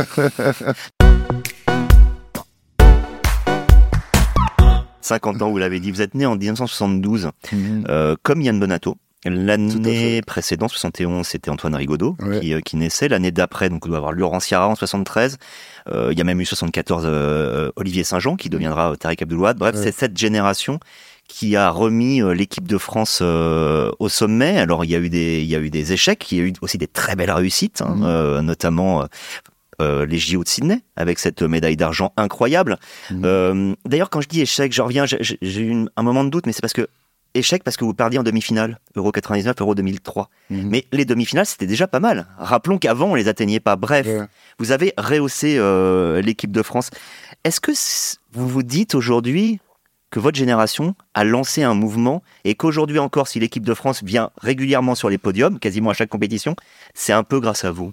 50 5.02 5.42
ans, 5.42 5.50
vous 5.50 5.58
l'avez 5.58 5.78
dit, 5.78 5.92
vous 5.92 6.02
êtes 6.02 6.14
né 6.14 6.26
en 6.26 6.34
1972, 6.36 7.26
mmh. 7.26 7.84
euh, 7.88 8.16
comme 8.22 8.42
Yann 8.42 8.58
Bonato. 8.58 8.96
L'année 9.24 10.22
précédente, 10.22 10.70
71, 10.70 11.26
c'était 11.26 11.50
Antoine 11.50 11.74
Rigaudot 11.74 12.16
ouais. 12.20 12.40
qui, 12.40 12.54
euh, 12.54 12.60
qui, 12.60 12.76
naissait. 12.76 13.08
L'année 13.08 13.32
d'après, 13.32 13.68
donc 13.68 13.84
on 13.86 13.88
doit 13.88 13.98
avoir 13.98 14.12
Laurent 14.12 14.40
Ciara 14.40 14.68
en 14.68 14.74
73. 14.74 15.38
Euh, 15.88 16.10
il 16.12 16.18
y 16.18 16.20
a 16.20 16.24
même 16.24 16.40
eu 16.40 16.44
74 16.44 17.04
euh, 17.06 17.70
Olivier 17.76 18.04
Saint-Jean 18.04 18.36
qui 18.36 18.50
deviendra 18.50 18.96
Tariq 18.96 19.22
Abdelouad. 19.22 19.56
Bref, 19.58 19.74
ouais. 19.74 19.82
c'est 19.82 19.92
cette 19.92 20.16
génération 20.16 20.78
qui 21.28 21.56
a 21.56 21.70
remis 21.70 22.22
euh, 22.22 22.32
l'équipe 22.32 22.66
de 22.66 22.78
France 22.78 23.20
euh, 23.22 23.90
au 23.98 24.08
sommet. 24.08 24.58
Alors 24.58 24.84
il 24.84 24.90
y 24.90 24.94
a 24.94 24.98
eu 24.98 25.08
des 25.08 25.40
il 25.40 25.48
y 25.48 25.56
a 25.56 25.58
eu 25.58 25.70
des 25.70 25.92
échecs, 25.92 26.30
il 26.32 26.38
y 26.38 26.40
a 26.40 26.44
eu 26.44 26.52
aussi 26.60 26.78
des 26.78 26.86
très 26.88 27.16
belles 27.16 27.30
réussites, 27.30 27.82
hein, 27.82 27.94
mmh. 27.96 28.40
notamment 28.40 29.06
euh, 29.82 30.06
les 30.06 30.16
JO 30.16 30.42
de 30.42 30.48
Sydney 30.48 30.80
avec 30.96 31.18
cette 31.18 31.42
médaille 31.42 31.76
d'argent 31.76 32.12
incroyable. 32.16 32.78
Mmh. 33.10 33.22
Euh, 33.26 33.74
D'ailleurs, 33.84 34.08
quand 34.08 34.22
je 34.22 34.28
dis 34.28 34.40
échec, 34.40 34.72
je 34.72 34.80
reviens, 34.80 35.04
j'ai 35.04 35.60
eu 35.60 35.86
un 35.94 36.02
moment 36.02 36.24
de 36.24 36.30
doute, 36.30 36.46
mais 36.46 36.52
c'est 36.52 36.62
parce 36.62 36.72
que 36.72 36.88
échec 37.34 37.62
parce 37.62 37.76
que 37.76 37.84
vous 37.84 37.92
perdiez 37.92 38.18
en 38.18 38.22
demi-finale, 38.22 38.78
Euro 38.94 39.12
99, 39.12 39.54
Euro 39.60 39.74
2003. 39.74 40.30
Mmh. 40.48 40.62
Mais 40.64 40.86
les 40.92 41.04
demi-finales, 41.04 41.44
c'était 41.44 41.66
déjà 41.66 41.86
pas 41.86 42.00
mal. 42.00 42.26
Rappelons 42.38 42.78
qu'avant, 42.78 43.08
on 43.08 43.14
les 43.14 43.28
atteignait 43.28 43.60
pas. 43.60 43.76
Bref, 43.76 44.06
ouais. 44.06 44.26
vous 44.58 44.72
avez 44.72 44.94
rehaussé 44.96 45.56
euh, 45.58 46.22
l'équipe 46.22 46.52
de 46.52 46.62
France. 46.62 46.88
Est-ce 47.44 47.60
que 47.60 47.72
vous 48.32 48.48
vous 48.48 48.62
dites 48.62 48.94
aujourd'hui 48.94 49.60
que 50.16 50.20
votre 50.20 50.38
génération 50.38 50.94
a 51.12 51.24
lancé 51.24 51.62
un 51.62 51.74
mouvement 51.74 52.22
et 52.44 52.54
qu'aujourd'hui 52.54 52.98
encore, 52.98 53.28
si 53.28 53.38
l'équipe 53.38 53.66
de 53.66 53.74
France 53.74 54.02
vient 54.02 54.30
régulièrement 54.38 54.94
sur 54.94 55.10
les 55.10 55.18
podiums, 55.18 55.58
quasiment 55.58 55.90
à 55.90 55.92
chaque 55.92 56.08
compétition, 56.08 56.56
c'est 56.94 57.12
un 57.12 57.22
peu 57.22 57.38
grâce 57.38 57.66
à 57.66 57.70
vous 57.70 57.92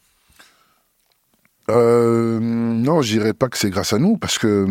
euh, 1.69 2.39
non, 2.41 3.01
je 3.01 3.11
dirais 3.17 3.33
pas 3.33 3.49
que 3.49 3.57
c'est 3.57 3.69
grâce 3.69 3.91
à 3.93 3.97
nous, 3.97 4.17
parce 4.17 4.37
que 4.37 4.65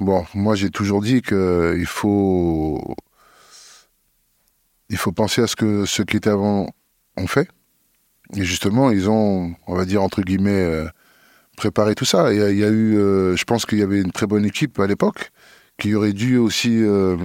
bon, 0.00 0.26
moi 0.34 0.54
j'ai 0.54 0.68
toujours 0.70 1.02
dit 1.02 1.22
que 1.22 1.76
il 1.78 1.86
faut 1.86 2.94
il 4.90 4.96
faut 4.96 5.12
penser 5.12 5.42
à 5.42 5.46
ce 5.46 5.56
que 5.56 5.84
ceux 5.84 6.04
qui 6.04 6.16
étaient 6.16 6.30
avant 6.30 6.68
ont 7.16 7.26
fait. 7.26 7.48
Et 8.34 8.44
justement, 8.44 8.90
ils 8.90 9.08
ont, 9.08 9.54
on 9.66 9.74
va 9.74 9.86
dire 9.86 10.02
entre 10.02 10.20
guillemets, 10.22 10.64
euh, 10.64 10.86
préparé 11.56 11.94
tout 11.94 12.04
ça. 12.04 12.32
Il 12.34 12.38
y 12.38 12.42
a, 12.42 12.50
y 12.50 12.64
a 12.64 12.68
eu, 12.68 12.98
euh, 12.98 13.34
je 13.34 13.44
pense 13.44 13.64
qu'il 13.64 13.78
y 13.78 13.82
avait 13.82 14.00
une 14.00 14.12
très 14.12 14.26
bonne 14.26 14.44
équipe 14.44 14.78
à 14.78 14.86
l'époque 14.86 15.30
qui 15.78 15.94
aurait 15.94 16.12
dû 16.12 16.38
aussi 16.38 16.82
euh, 16.82 17.16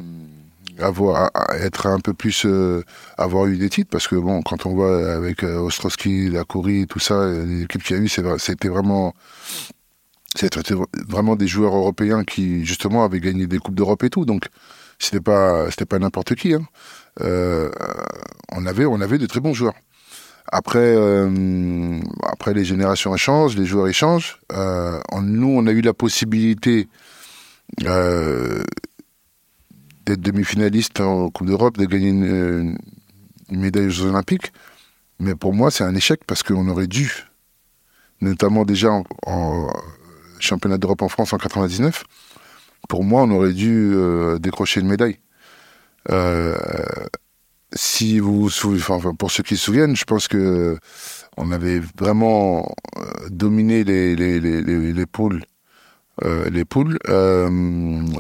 avoir 0.80 1.32
être 1.60 1.88
un 1.88 2.00
peu 2.00 2.14
plus 2.14 2.46
euh, 2.46 2.84
avoir 3.18 3.46
eu 3.48 3.58
des 3.58 3.70
titres 3.70 3.90
parce 3.90 4.08
que 4.08 4.16
bon 4.16 4.42
quand 4.42 4.66
on 4.66 4.74
voit 4.74 5.14
avec 5.14 5.44
euh, 5.44 5.60
Ostrowski, 5.60 6.30
la 6.30 6.44
Corée, 6.44 6.86
tout 6.90 7.00
ça 7.00 7.32
l'équipe 7.46 7.84
qu'il 7.84 7.96
y 7.96 8.00
a 8.00 8.04
eu 8.04 8.10
c'était 8.10 8.68
vraiment 8.68 9.14
C'était 10.36 10.76
vraiment 11.10 11.36
des 11.36 11.48
joueurs 11.48 11.76
européens 11.76 12.24
qui, 12.24 12.66
justement, 12.66 13.04
avaient 13.04 13.20
gagné 13.20 13.48
des 13.48 13.60
Coupes 13.60 13.76
d'Europe 13.76 14.04
et 14.06 14.10
tout. 14.10 14.24
Donc, 14.24 14.48
c'était 14.98 15.20
pas, 15.20 15.70
c'était 15.70 15.86
pas 15.86 16.00
n'importe 16.00 16.36
qui. 16.36 16.54
Hein. 16.54 16.66
On, 17.20 18.66
avait, 18.66 18.86
on 18.86 19.02
avait 19.02 19.18
de 19.18 19.28
très 19.28 19.42
bons 19.42 19.54
joueurs. 19.54 19.76
Après, 20.48 20.96
après 22.24 22.54
les 22.54 22.64
générations 22.64 23.16
changent, 23.18 23.58
les 23.58 23.66
joueurs 23.66 23.90
échangent. 23.90 24.40
Nous, 25.22 25.54
on 25.60 25.68
a 25.68 25.72
eu 25.72 25.82
la 25.82 25.94
possibilité 25.94 26.88
euh, 27.86 28.64
d'être 30.06 30.22
demi-finaliste 30.22 31.00
en 31.00 31.30
Coupe 31.30 31.48
d'Europe, 31.48 31.78
de 31.78 31.86
gagner 31.86 32.10
une, 32.10 32.78
médaille 33.50 33.88
aux 33.88 33.92
Jeux 33.92 34.08
Olympiques. 34.08 34.52
Mais 35.20 35.36
pour 35.36 35.54
moi, 35.54 35.72
c'est 35.72 35.84
un 35.84 35.96
échec 35.96 36.22
parce 36.26 36.44
qu'on 36.44 36.68
aurait 36.68 36.88
dû, 36.88 37.28
notamment 38.22 38.66
déjà 38.66 38.92
en, 39.26 39.74
championnat 40.40 40.78
d'Europe 40.78 41.04
en 41.04 41.10
France 41.10 41.34
en 41.34 41.38
99, 41.38 42.04
pour 42.90 43.04
moi, 43.04 43.24
on 43.24 43.32
aurait 43.32 43.54
dû 43.54 43.92
euh, 43.94 44.40
décrocher 44.40 44.82
une 44.82 44.88
médaille. 44.88 45.20
Euh, 46.10 46.58
si 47.74 48.20
vous, 48.20 48.50
enfin, 48.66 49.14
pour 49.14 49.32
ceux 49.32 49.44
qui 49.44 49.56
se 49.56 49.64
souviennent, 49.64 49.96
je 49.96 50.04
pense 50.04 50.28
que 50.28 50.78
on 51.38 51.52
avait 51.52 51.80
vraiment 51.98 52.68
dominé 53.30 53.84
les, 53.84 54.16
les, 54.16 54.40
les, 54.40 54.62
les, 54.62 55.06
poules, 55.06 55.44
les 56.22 56.66
poules 56.66 56.98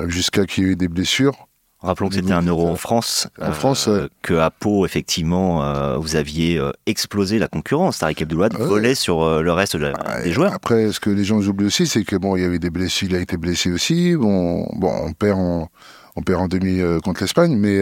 jusqu'à 0.08 0.46
qu'il 0.46 0.64
y 0.64 0.68
ait 0.68 0.72
eu 0.72 0.76
des 0.76 0.88
blessures. 0.88 1.48
Rappelons 1.80 2.10
que 2.10 2.16
c'était 2.16 2.32
un 2.32 2.44
euro 2.44 2.68
en 2.68 2.76
France. 2.76 3.28
En 3.42 3.54
France, 3.54 3.90
que 4.22 4.36
à 4.36 4.52
Pau, 4.52 4.86
effectivement, 4.86 5.98
vous 6.00 6.16
aviez 6.16 6.62
explosé 6.86 7.40
la 7.40 7.48
concurrence. 7.48 8.00
Tariq 8.00 8.22
Abdoulouad 8.22 8.54
volait 8.54 8.96
sur 8.96 9.42
le 9.42 9.52
reste 9.52 9.78
des 9.78 10.32
joueurs. 10.32 10.54
Après, 10.54 10.92
ce 10.92 11.00
que 11.00 11.10
les 11.10 11.24
gens 11.24 11.40
oublient 11.42 11.66
aussi, 11.66 11.88
c'est 11.88 12.04
que 12.04 12.16
bon, 12.16 12.36
il 12.36 12.44
y 12.44 12.46
avait 12.46 12.60
des 12.60 12.70
blessés, 12.70 13.08
il 13.08 13.16
a 13.16 13.20
été 13.20 13.38
blessé 13.38 13.72
aussi. 13.72 14.16
Bon, 14.16 14.68
bon, 14.74 14.94
on 15.06 15.14
perd 15.14 15.40
en, 15.40 15.70
on 16.16 16.22
perd 16.22 16.42
en 16.42 16.48
demi 16.48 16.82
contre 17.04 17.22
l'Espagne, 17.22 17.56
mais 17.58 17.82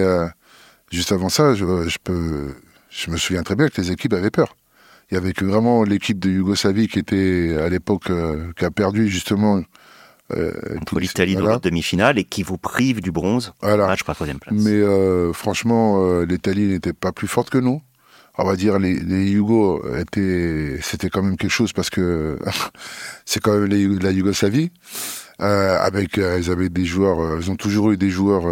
Juste 0.92 1.12
avant 1.12 1.30
ça, 1.30 1.54
je, 1.54 1.66
peux, 2.04 2.56
je 2.90 3.12
me 3.12 3.18
souviens 3.18 3.44
très 3.44 3.56
bien 3.56 3.68
que 3.68 3.80
les 3.80 3.92
équipes 3.92 4.14
avaient 4.14 4.32
peur. 4.32 4.56
Il 5.12 5.16
y 5.16 5.18
avait 5.18 5.34
que 5.34 5.46
vraiment 5.46 5.84
l'équipe 5.84 6.20
de 6.20 6.30
Yougoslavie 6.30 6.88
qui 6.88 7.00
était 7.00 7.58
à 7.60 7.70
l'époque 7.70 8.10
euh, 8.10 8.52
qui 8.58 8.66
a 8.66 8.72
perdu 8.72 9.08
justement 9.08 9.62
euh, 10.32 10.52
contre 10.78 11.00
l'Italie 11.00 11.36
dans 11.36 11.46
la 11.46 11.60
demi-finale 11.60 12.20
et 12.20 12.24
qui 12.24 12.44
vous 12.44 12.58
prive 12.58 13.02
du 13.02 13.12
bronze. 13.12 13.54
Voilà. 13.62 13.88
Match 13.88 14.04
pour 14.04 14.14
troisième 14.16 14.40
place. 14.40 14.54
Mais 14.56 14.72
euh, 14.72 15.34
franchement, 15.34 16.04
euh, 16.04 16.26
l'Italie 16.26 16.68
n'était 16.68 16.94
pas 16.94 17.12
plus 17.12 17.28
forte 17.28 17.50
que 17.50 17.58
nous. 17.58 17.82
On 18.38 18.46
va 18.46 18.56
dire 18.56 18.80
les, 18.80 18.94
les 18.94 19.32
Yougos 19.32 19.84
étaient, 19.98 20.80
c'était 20.82 21.10
quand 21.10 21.24
même 21.24 21.36
quelque 21.36 21.52
chose 21.52 21.74
parce 21.74 21.90
que 21.90 22.38
c'est 23.26 23.42
quand 23.42 23.58
même 23.58 24.00
la 24.00 24.12
Yougoslavie. 24.12 24.72
avec, 25.40 26.18
ils 26.18 26.50
avaient 26.50 26.70
des 26.70 26.86
joueurs, 26.86 27.40
ils 27.42 27.52
ont 27.52 27.58
toujours 27.58 27.92
eu 27.92 27.98
des 27.98 28.10
joueurs 28.10 28.46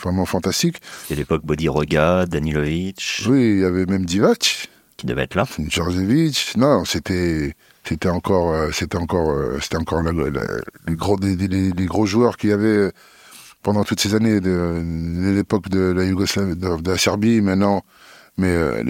vraiment 0.00 0.24
fantastique. 0.24 0.76
C'était 1.02 1.16
l'époque 1.16 1.44
Bodiroga, 1.44 2.26
Danilovic. 2.26 3.24
Oui, 3.28 3.56
il 3.56 3.60
y 3.60 3.64
avait 3.64 3.86
même 3.86 4.06
Divac. 4.06 4.68
Qui 4.96 5.06
devait 5.06 5.24
être 5.24 5.34
là. 5.34 5.44
Djordjevic. 5.58 6.54
Non, 6.56 6.84
c'était 6.86 7.54
c'était 7.86 8.08
encore 8.08 8.52
euh, 8.52 8.70
c'était 8.72 8.98
encore 8.98 9.30
euh, 9.30 9.58
c'était 9.60 9.76
encore 9.76 10.02
les 10.02 10.94
gros 10.94 11.18
les, 11.20 11.86
gros 11.86 12.06
joueurs 12.06 12.36
qui 12.36 12.48
y 12.48 12.52
avait 12.52 12.90
pendant 13.62 13.84
toutes 13.84 14.00
ces 14.00 14.14
années 14.14 14.40
de, 14.40 14.82
l'époque 15.34 15.68
de 15.68 15.92
la 15.92 16.04
Yougoslavie 16.04 16.56
de, 16.56 16.90
la 16.90 16.98
Serbie 16.98 17.40
maintenant 17.40 17.84
mais 18.38 18.54
euh, 18.54 18.82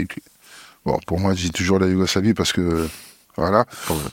bon 0.85 0.99
pour 1.07 1.21
moi 1.21 1.35
je 1.35 1.43
dis 1.43 1.51
toujours 1.51 1.79
la 1.79 1.87
Yougoslavie 1.87 2.35
parce 2.35 2.53
que 2.53 2.89
voilà 3.37 3.67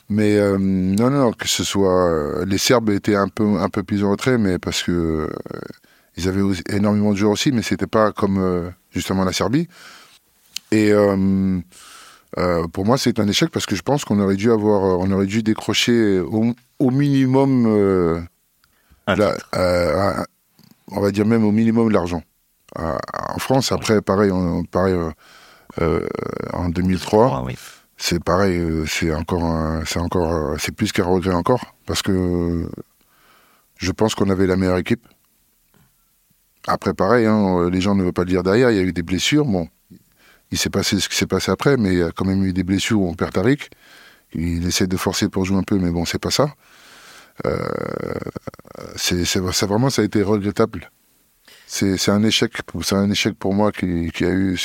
mais 0.08 0.38
non 0.58 1.10
non 1.10 1.32
que 1.32 1.48
ce 1.48 1.64
soit 1.64 2.44
les 2.44 2.58
Serbes 2.58 2.90
étaient 2.90 3.16
un 3.16 3.28
peu 3.28 3.58
un 3.58 3.68
peu 3.68 3.82
plus 3.82 4.04
en 4.04 4.10
retrait 4.10 4.38
mais 4.38 4.58
parce 4.58 4.82
que 4.82 5.30
ils 6.16 6.28
avaient 6.28 6.42
énormément 6.68 7.12
de 7.12 7.16
joueurs 7.16 7.32
aussi, 7.32 7.52
mais 7.52 7.62
c'était 7.62 7.86
pas 7.86 8.12
comme 8.12 8.38
euh, 8.38 8.70
justement 8.92 9.24
la 9.24 9.32
Serbie. 9.32 9.68
Et 10.70 10.92
euh, 12.38 12.62
euh, 12.64 12.68
pour 12.68 12.84
moi, 12.84 12.98
c'est 12.98 13.18
un 13.20 13.28
échec 13.28 13.50
parce 13.50 13.66
que 13.66 13.76
je 13.76 13.82
pense 13.82 14.04
qu'on 14.04 14.18
aurait 14.20 14.36
dû 14.36 14.50
avoir, 14.50 14.98
on 14.98 15.10
aurait 15.10 15.26
dû 15.26 15.42
décrocher 15.42 16.20
au, 16.20 16.90
minimum, 16.90 17.66
on 19.06 21.00
va 21.00 21.10
dire 21.10 21.26
même 21.26 21.44
au 21.44 21.52
minimum 21.52 21.90
l'argent. 21.90 22.22
en 22.76 23.38
France, 23.38 23.72
après, 23.72 24.00
pareil, 24.00 24.30
on, 24.30 24.64
pareil 24.64 24.96
en 26.52 26.68
2003. 26.68 27.46
C'est 27.96 28.22
pareil, 28.22 28.60
c'est 28.86 29.14
encore, 29.14 29.82
c'est 29.86 30.00
encore, 30.00 30.56
c'est 30.58 30.74
plus 30.74 30.90
qu'un 30.90 31.04
regret 31.04 31.32
encore, 31.34 31.74
parce 31.86 32.02
que 32.02 32.68
je 33.76 33.92
pense 33.92 34.14
qu'on 34.14 34.30
avait 34.30 34.46
la 34.46 34.56
meilleure 34.56 34.78
équipe. 34.78 35.06
Après, 36.66 36.94
pareil, 36.94 37.26
hein, 37.26 37.68
les 37.70 37.80
gens 37.80 37.94
ne 37.94 38.02
veulent 38.02 38.12
pas 38.12 38.24
le 38.24 38.30
dire 38.30 38.42
derrière, 38.42 38.70
il 38.70 38.76
y 38.76 38.80
a 38.80 38.82
eu 38.82 38.92
des 38.92 39.02
blessures. 39.02 39.44
Bon, 39.44 39.68
il 40.50 40.58
s'est 40.58 40.70
passé 40.70 41.00
ce 41.00 41.08
qui 41.08 41.16
s'est 41.16 41.26
passé 41.26 41.50
après, 41.50 41.76
mais 41.76 41.92
il 41.92 41.98
y 41.98 42.02
a 42.02 42.10
quand 42.12 42.24
même 42.24 42.44
eu 42.44 42.52
des 42.52 42.64
blessures 42.64 43.00
où 43.00 43.08
on 43.08 43.14
perd 43.14 43.32
Tariq. 43.32 43.70
Il 44.34 44.66
essaie 44.66 44.86
de 44.86 44.96
forcer 44.96 45.28
pour 45.28 45.44
jouer 45.44 45.58
un 45.58 45.62
peu, 45.62 45.78
mais 45.78 45.90
bon, 45.90 46.04
c'est 46.04 46.18
pas 46.18 46.30
ça. 46.30 46.54
Euh, 47.46 47.58
c'est, 48.96 49.24
ça 49.24 49.66
vraiment, 49.66 49.90
ça 49.90 50.02
a 50.02 50.04
été 50.04 50.22
regrettable. 50.22 50.90
C'est, 51.66 52.08
un 52.08 52.22
échec, 52.22 52.52
c'est 52.82 52.94
un 52.94 53.10
échec 53.10 53.36
pour 53.36 53.54
moi 53.54 53.72
qui, 53.72 54.10
qui 54.12 54.24
a 54.24 54.30
eu 54.30 54.56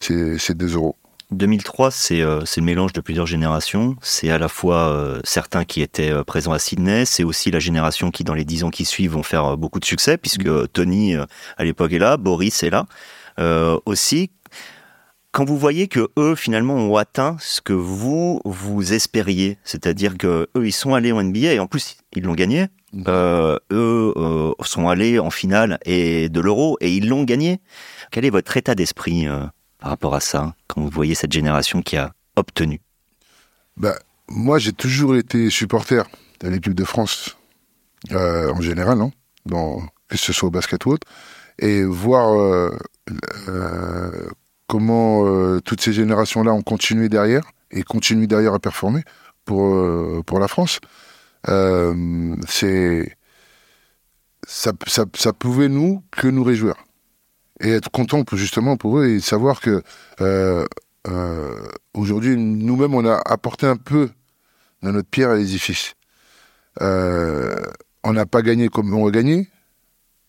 ces, 0.00 0.38
ces 0.38 0.54
deux 0.54 0.74
euros. 0.74 0.96
2003, 1.30 1.88
euh, 1.88 2.42
c'est 2.46 2.60
le 2.60 2.64
mélange 2.64 2.92
de 2.92 3.00
plusieurs 3.00 3.26
générations. 3.26 3.96
C'est 4.00 4.30
à 4.30 4.38
la 4.38 4.48
fois 4.48 4.88
euh, 4.88 5.20
certains 5.24 5.64
qui 5.64 5.82
étaient 5.82 6.10
euh, 6.10 6.24
présents 6.24 6.52
à 6.52 6.58
Sydney, 6.58 7.04
c'est 7.04 7.24
aussi 7.24 7.50
la 7.50 7.58
génération 7.58 8.10
qui, 8.10 8.24
dans 8.24 8.34
les 8.34 8.44
dix 8.44 8.64
ans 8.64 8.70
qui 8.70 8.84
suivent, 8.84 9.12
vont 9.12 9.22
faire 9.22 9.56
beaucoup 9.56 9.78
de 9.78 9.84
succès, 9.84 10.16
puisque 10.16 10.46
mm. 10.46 10.68
Tony, 10.68 11.16
à 11.16 11.64
l'époque, 11.64 11.92
est 11.92 11.98
là, 11.98 12.16
Boris 12.16 12.62
est 12.62 12.70
là. 12.70 12.86
aussi, 13.84 14.30
quand 15.38 15.44
vous 15.44 15.56
voyez 15.56 15.86
que 15.86 16.08
eux, 16.18 16.34
finalement, 16.34 16.74
ont 16.74 16.96
atteint 16.96 17.36
ce 17.38 17.60
que 17.60 17.72
vous, 17.72 18.40
vous 18.44 18.92
espériez, 18.92 19.56
c'est-à-dire 19.62 20.18
que 20.18 20.48
eux, 20.56 20.66
ils 20.66 20.72
sont 20.72 20.94
allés 20.94 21.12
en 21.12 21.22
NBA, 21.22 21.52
et 21.52 21.60
en 21.60 21.68
plus, 21.68 21.98
ils 22.12 22.24
l'ont 22.24 22.34
gagné, 22.34 22.66
mm. 22.92 23.04
eux 23.06 24.52
sont 24.64 24.88
allés 24.88 25.20
en 25.20 25.30
finale 25.30 25.78
et 25.84 26.28
de 26.28 26.40
l'Euro, 26.40 26.76
et 26.80 26.92
ils 26.92 27.08
l'ont 27.08 27.22
gagné. 27.22 27.60
Quel 28.10 28.24
est 28.24 28.30
votre 28.30 28.56
état 28.56 28.74
d'esprit 28.74 29.28
par 29.78 29.90
rapport 29.90 30.16
à 30.16 30.18
ça, 30.18 30.56
quand 30.66 30.80
vous 30.80 30.90
voyez 30.90 31.14
cette 31.14 31.30
génération 31.30 31.82
qui 31.82 31.96
a 31.96 32.12
obtenu? 32.34 32.80
Bah, 33.76 33.96
Moi, 34.26 34.58
j'ai 34.58 34.72
toujours 34.72 35.14
été 35.14 35.50
supporter 35.50 36.02
de 36.40 36.48
l'équipe 36.48 36.74
de 36.74 36.84
France, 36.84 37.36
euh, 38.10 38.52
en 38.52 38.60
général, 38.60 38.98
non 38.98 39.12
Dans, 39.46 39.86
que 40.08 40.16
ce 40.16 40.32
soit 40.32 40.48
au 40.48 40.50
basket 40.50 40.84
ou 40.84 40.94
autre, 40.94 41.06
et 41.60 41.84
voir 41.84 42.72
euh, 44.72 44.76
euh, 44.76 45.56
comment 45.56 45.60
toutes 45.60 45.80
ces 45.80 45.92
générations-là 45.92 46.52
ont 46.52 46.62
continué 46.62 47.08
derrière, 47.08 47.42
et 47.70 47.82
continuent 47.82 48.26
derrière 48.26 48.54
à 48.54 48.58
performer 48.58 49.02
pour, 49.44 49.76
pour 50.24 50.38
la 50.40 50.48
France. 50.48 50.80
c'est 52.48 53.18
ça, 54.48 54.72
ça, 55.14 55.32
pouvait 55.32 55.68
nous 55.68 56.02
que 56.10 56.26
nous 56.26 56.42
réjouir 56.42 56.74
et 57.60 57.70
être 57.70 57.90
content 57.90 58.24
justement 58.32 58.76
pour 58.76 58.98
eux 58.98 59.06
et 59.06 59.20
savoir 59.20 59.60
que 59.60 59.82
euh, 60.20 60.64
euh, 61.06 61.68
aujourd'hui 61.92 62.36
nous-mêmes 62.36 62.94
on 62.94 63.04
a 63.04 63.20
apporté 63.26 63.66
un 63.66 63.76
peu 63.76 64.10
de 64.82 64.90
notre 64.90 65.08
pierre 65.08 65.30
à 65.30 65.36
l'édifice. 65.36 65.94
Euh, 66.80 67.56
on 68.04 68.12
n'a 68.12 68.26
pas 68.26 68.42
gagné 68.42 68.68
comme 68.68 68.94
on 68.94 69.06
a 69.08 69.10
gagné, 69.10 69.50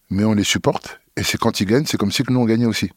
mais 0.10 0.24
on 0.24 0.34
les 0.34 0.44
supporte 0.44 1.00
et 1.16 1.24
c'est 1.24 1.38
quand 1.38 1.62
ils 1.62 1.66
gagnent, 1.66 1.86
c'est 1.86 1.98
comme 1.98 2.12
si 2.12 2.24
nous 2.28 2.40
on 2.40 2.46
gagnait 2.46 2.66
aussi. 2.66 2.92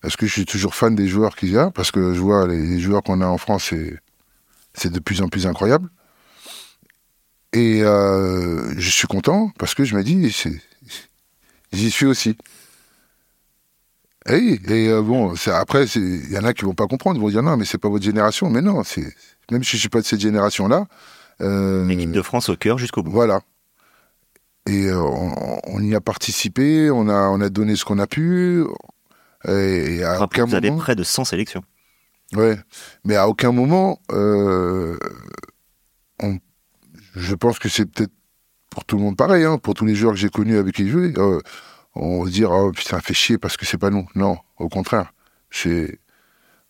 Parce 0.00 0.16
que 0.16 0.26
je 0.26 0.32
suis 0.32 0.46
toujours 0.46 0.74
fan 0.74 0.94
des 0.94 1.08
joueurs 1.08 1.36
qu'il 1.36 1.50
y 1.50 1.58
a, 1.58 1.70
parce 1.70 1.90
que 1.90 2.14
je 2.14 2.20
vois 2.20 2.46
les, 2.46 2.80
joueurs 2.80 3.02
qu'on 3.02 3.20
a 3.20 3.26
en 3.26 3.38
France, 3.38 3.74
c'est 4.74 4.90
de 4.90 4.98
plus 4.98 5.20
en 5.20 5.28
plus 5.28 5.46
incroyable. 5.46 5.88
Et 7.52 7.80
je 7.80 8.90
suis 8.90 9.06
content 9.08 9.50
parce 9.58 9.74
que 9.74 9.84
je 9.84 9.94
me 9.94 10.02
dis, 10.02 10.34
j'y 11.72 11.90
suis 11.90 12.06
aussi. 12.06 12.36
Et, 14.28 14.60
et 14.68 14.88
euh, 14.88 15.02
bon, 15.02 15.34
après, 15.46 15.86
il 15.86 16.30
y 16.30 16.38
en 16.38 16.44
a 16.44 16.52
qui 16.52 16.64
vont 16.64 16.74
pas 16.74 16.86
comprendre, 16.86 17.18
ils 17.18 17.22
vont 17.22 17.30
dire 17.30 17.42
non, 17.42 17.56
mais 17.56 17.64
c'est 17.64 17.78
pas 17.78 17.88
votre 17.88 18.04
génération. 18.04 18.50
Mais 18.50 18.60
non, 18.60 18.84
c'est 18.84 19.14
même 19.50 19.64
si 19.64 19.76
je 19.76 19.80
suis 19.80 19.88
pas 19.88 20.00
de 20.00 20.06
cette 20.06 20.20
génération-là. 20.20 20.86
Euh, 21.40 21.86
L'équipe 21.86 22.12
de 22.12 22.22
France 22.22 22.50
au 22.50 22.56
cœur 22.56 22.76
jusqu'au 22.76 23.02
bout. 23.02 23.12
Voilà. 23.12 23.40
Et 24.66 24.86
euh, 24.86 25.00
on, 25.64 25.80
y 25.82 25.94
a 25.94 26.00
participé, 26.02 26.90
on 26.90 27.08
a, 27.08 27.28
on 27.28 27.40
a 27.40 27.48
donné 27.48 27.76
ce 27.76 27.84
qu'on 27.84 27.98
a 27.98 28.06
pu. 28.06 28.62
Et, 29.46 30.04
à 30.04 30.20
aucun 30.20 30.44
vous 30.44 30.54
avez 30.54 30.70
près 30.72 30.94
de 30.94 31.02
100 31.02 31.24
sélections. 31.24 31.62
Ouais, 32.34 32.58
mais 33.04 33.16
à 33.16 33.28
aucun 33.28 33.52
moment, 33.52 34.00
on, 34.08 34.96
je 37.16 37.34
pense 37.34 37.58
que 37.58 37.68
c'est 37.68 37.86
peut-être 37.86 38.12
pour 38.70 38.84
tout 38.84 38.96
le 38.96 39.02
monde 39.02 39.16
pareil, 39.16 39.44
hein, 39.44 39.58
pour 39.58 39.74
tous 39.74 39.84
les 39.84 39.94
joueurs 39.94 40.12
que 40.12 40.20
j'ai 40.20 40.28
connus 40.28 40.58
avec 40.58 40.74
qui 40.76 40.88
jouer 40.88 41.12
on 41.94 42.24
va 42.24 42.30
dire 42.30 42.50
oh 42.50 42.72
putain 42.72 43.00
fait 43.00 43.14
chier 43.14 43.38
parce 43.38 43.56
que 43.56 43.66
c'est 43.66 43.78
pas 43.78 43.90
nous. 43.90 44.08
Non, 44.14 44.38
au 44.58 44.68
contraire, 44.68 45.12
c'est 45.50 45.98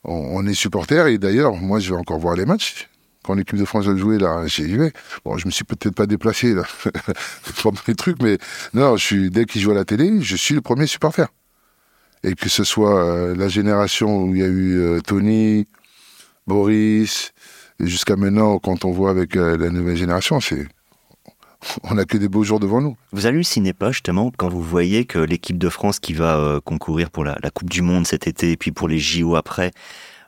on, 0.03 0.47
est 0.47 0.55
supporter 0.55 1.09
et 1.09 1.19
d'ailleurs 1.19 1.55
moi 1.55 1.79
je 1.79 1.93
vais 1.93 2.01
encore 2.01 2.19
voir 2.19 2.37
les 2.37 2.47
matchs 2.47 2.89
quand 3.23 3.35
l'équipe 3.35 3.59
de 3.59 3.67
France 3.67 3.87
a 3.87 3.95
joué, 3.95 4.19
là, 4.19 4.47
j'y 4.47 4.77
vais. 4.79 4.95
Bon, 5.27 5.37
je 5.37 5.45
me 5.45 5.51
suis 5.51 5.65
peut-être 5.65 5.95
pas 5.95 6.07
déplacé, 6.07 6.55
là, 6.55 6.63
pour 7.61 7.75
mes 7.87 7.95
trucs, 7.95 8.23
mais 8.23 8.39
non, 8.73 8.97
je 8.97 9.05
suis, 9.05 9.31
dès 9.31 9.45
qu'ils 9.45 9.61
jouent 9.61 9.73
à 9.73 9.75
la 9.75 9.85
télé, 9.85 10.23
je 10.23 10.37
suis 10.37 10.55
le 10.55 10.63
premier 10.63 10.87
supporter. 10.87 11.29
Et 12.23 12.35
que 12.35 12.49
ce 12.49 12.65
soit 12.65 13.03
euh, 13.03 13.35
la 13.35 13.49
génération 13.49 14.25
où 14.25 14.35
il 14.35 14.41
y 14.41 14.45
a 14.45 14.49
eu 14.49 14.79
euh, 14.79 15.01
Tony, 15.01 15.67
Boris, 16.47 17.33
jusqu'à 17.79 18.17
maintenant, 18.17 18.59
quand 18.59 18.85
on 18.85 18.91
voit 18.91 19.11
avec 19.11 19.37
euh, 19.37 19.57
la 19.57 19.71
nouvelle 19.71 19.97
génération, 19.97 20.41
c'est, 20.41 20.67
on 21.85 21.95
n'a 21.95 22.05
que 22.05 22.19
des 22.19 22.29
beaux 22.29 22.45
jours 22.45 22.61
devant 22.61 22.81
nous. 22.81 22.97
Vous 23.13 23.27
hallucinez 23.27 23.73
pas 23.73 23.91
justement 23.91 24.31
quand 24.37 24.49
vous 24.49 24.63
voyez 24.63 25.07
que 25.07 25.19
l'équipe 25.19 25.59
de 25.59 25.69
France 25.69 25.99
qui 25.99 26.13
va 26.13 26.61
concourir 26.65 27.11
pour 27.11 27.25
la, 27.25 27.39
la, 27.43 27.51
Coupe 27.51 27.71
du 27.71 27.83
Monde 27.83 28.07
cet 28.07 28.27
été 28.27 28.53
et 28.53 28.57
puis 28.57 28.73
pour 28.73 28.89
les 28.89 28.99
JO 28.99 29.37
après, 29.37 29.71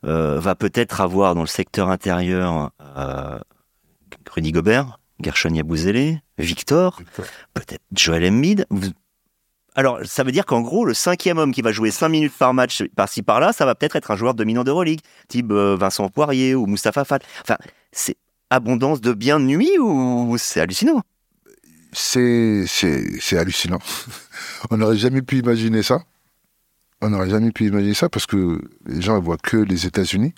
va 0.02 0.54
peut-être 0.56 1.00
avoir 1.00 1.34
dans 1.34 1.42
le 1.42 1.46
secteur 1.46 1.88
intérieur 1.88 2.72
Rudy 4.34 4.52
Gobert, 4.52 4.98
Gershon 5.20 5.54
Yabouzélé, 5.54 6.20
Victor, 6.38 7.00
peut-être 7.54 7.82
Joel 7.92 8.24
Embiid. 8.26 8.66
Alors, 9.74 10.00
ça 10.04 10.22
veut 10.22 10.32
dire 10.32 10.44
qu'en 10.44 10.60
gros, 10.60 10.84
le 10.84 10.92
cinquième 10.92 11.38
homme 11.38 11.52
qui 11.52 11.62
va 11.62 11.72
jouer 11.72 11.90
5 11.90 12.08
minutes 12.08 12.34
par 12.38 12.52
match 12.52 12.84
par-ci 12.94 13.22
par-là, 13.22 13.52
ça 13.52 13.64
va 13.64 13.74
peut-être 13.74 13.96
être 13.96 14.10
un 14.10 14.16
joueur 14.16 14.34
dominant 14.34 14.64
d'Euroleague, 14.64 15.00
type 15.28 15.50
euh, 15.50 15.76
Vincent 15.76 16.08
Poirier 16.10 16.54
ou 16.54 16.66
Moustapha 16.66 17.04
Fall. 17.04 17.20
Enfin, 17.42 17.56
c'est 17.90 18.16
abondance 18.50 19.00
de 19.00 19.12
bien 19.14 19.40
de 19.40 19.46
nuit 19.46 19.78
ou 19.78 20.36
c'est 20.38 20.60
hallucinant? 20.60 21.02
C'est 21.92 22.66
hallucinant. 23.32 23.78
On 24.70 24.76
n'aurait 24.76 24.96
jamais 24.96 25.22
pu 25.22 25.38
imaginer 25.38 25.82
ça. 25.82 26.02
On 27.00 27.10
n'aurait 27.10 27.30
jamais 27.30 27.50
pu 27.50 27.66
imaginer 27.66 27.94
ça 27.94 28.08
parce 28.08 28.26
que 28.26 28.60
les 28.86 29.00
gens 29.00 29.16
ne 29.16 29.20
voient 29.20 29.38
que 29.38 29.56
les 29.56 29.86
États-Unis. 29.86 30.34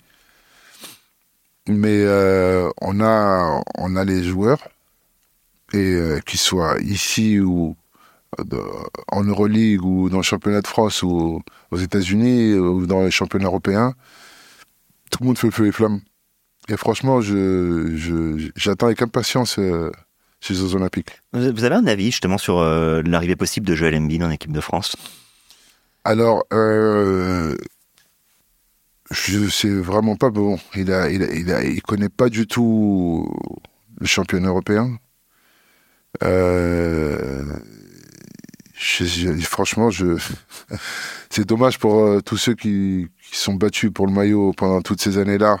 Mais 1.67 2.03
euh, 2.03 2.69
on, 2.79 3.01
a, 3.01 3.63
on 3.75 3.95
a 3.95 4.05
les 4.05 4.23
joueurs, 4.23 4.59
et 5.73 5.77
euh, 5.77 6.19
qu'ils 6.19 6.39
soient 6.39 6.77
ici 6.79 7.39
ou 7.39 7.75
en 9.11 9.23
Euroleague 9.23 9.83
ou 9.83 10.09
dans 10.09 10.17
le 10.17 10.23
championnat 10.23 10.61
de 10.61 10.67
France 10.67 11.03
ou 11.03 11.41
aux 11.71 11.77
États-Unis 11.77 12.55
ou 12.55 12.85
dans 12.85 13.03
les 13.03 13.11
championnats 13.11 13.47
européens, 13.47 13.93
tout 15.11 15.19
le 15.21 15.27
monde 15.27 15.37
fait 15.37 15.47
le 15.47 15.51
feu 15.51 15.67
et 15.67 15.71
flamme. 15.71 16.01
Et 16.67 16.77
franchement, 16.77 17.21
je, 17.21 18.49
j'attends 18.55 18.87
avec 18.87 19.01
impatience 19.01 19.59
euh, 19.59 19.91
ces 20.41 20.55
Jeux 20.55 20.75
Olympiques. 20.75 21.21
Vous 21.31 21.63
avez 21.63 21.75
un 21.75 21.87
avis 21.87 22.05
justement 22.05 22.37
sur 22.37 22.61
l'arrivée 22.61 23.35
possible 23.35 23.67
de 23.67 23.75
Joel 23.75 23.95
Embiid 23.95 24.23
en 24.23 24.31
équipe 24.31 24.51
de 24.51 24.61
France? 24.61 24.95
Alors, 26.05 26.45
euh, 26.53 27.55
je 29.09 29.49
sais 29.49 29.73
vraiment 29.73 30.15
pas. 30.15 30.29
Bon, 30.29 30.59
il 30.75 30.91
a, 30.91 31.09
il, 31.09 31.23
il, 31.23 31.81
connaît 31.81 32.09
pas 32.09 32.29
du 32.29 32.45
tout 32.45 33.27
le 33.99 34.05
championnat 34.05 34.49
européen. 34.49 34.99
Euh, 36.23 37.43
franchement, 39.41 39.89
c'est 41.29 41.45
dommage 41.45 41.79
pour 41.79 42.03
euh, 42.03 42.21
tous 42.21 42.37
ceux 42.37 42.55
qui, 42.55 43.07
sont 43.31 43.53
battus 43.55 43.91
pour 43.93 44.07
le 44.07 44.13
maillot 44.13 44.53
pendant 44.53 44.81
toutes 44.81 45.01
ces 45.01 45.17
années-là 45.17 45.57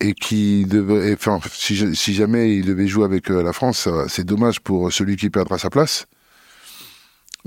et 0.00 0.12
qui 0.12 0.66
devait, 0.66 1.14
enfin, 1.14 1.40
si, 1.50 2.14
jamais 2.14 2.56
il 2.56 2.66
devait 2.66 2.86
jouer 2.86 3.04
avec 3.04 3.30
la 3.30 3.52
France, 3.52 3.88
c'est 4.08 4.24
dommage 4.24 4.60
pour 4.60 4.92
celui 4.92 5.16
qui 5.16 5.30
perdra 5.30 5.58
sa 5.58 5.70
place. 5.70 6.06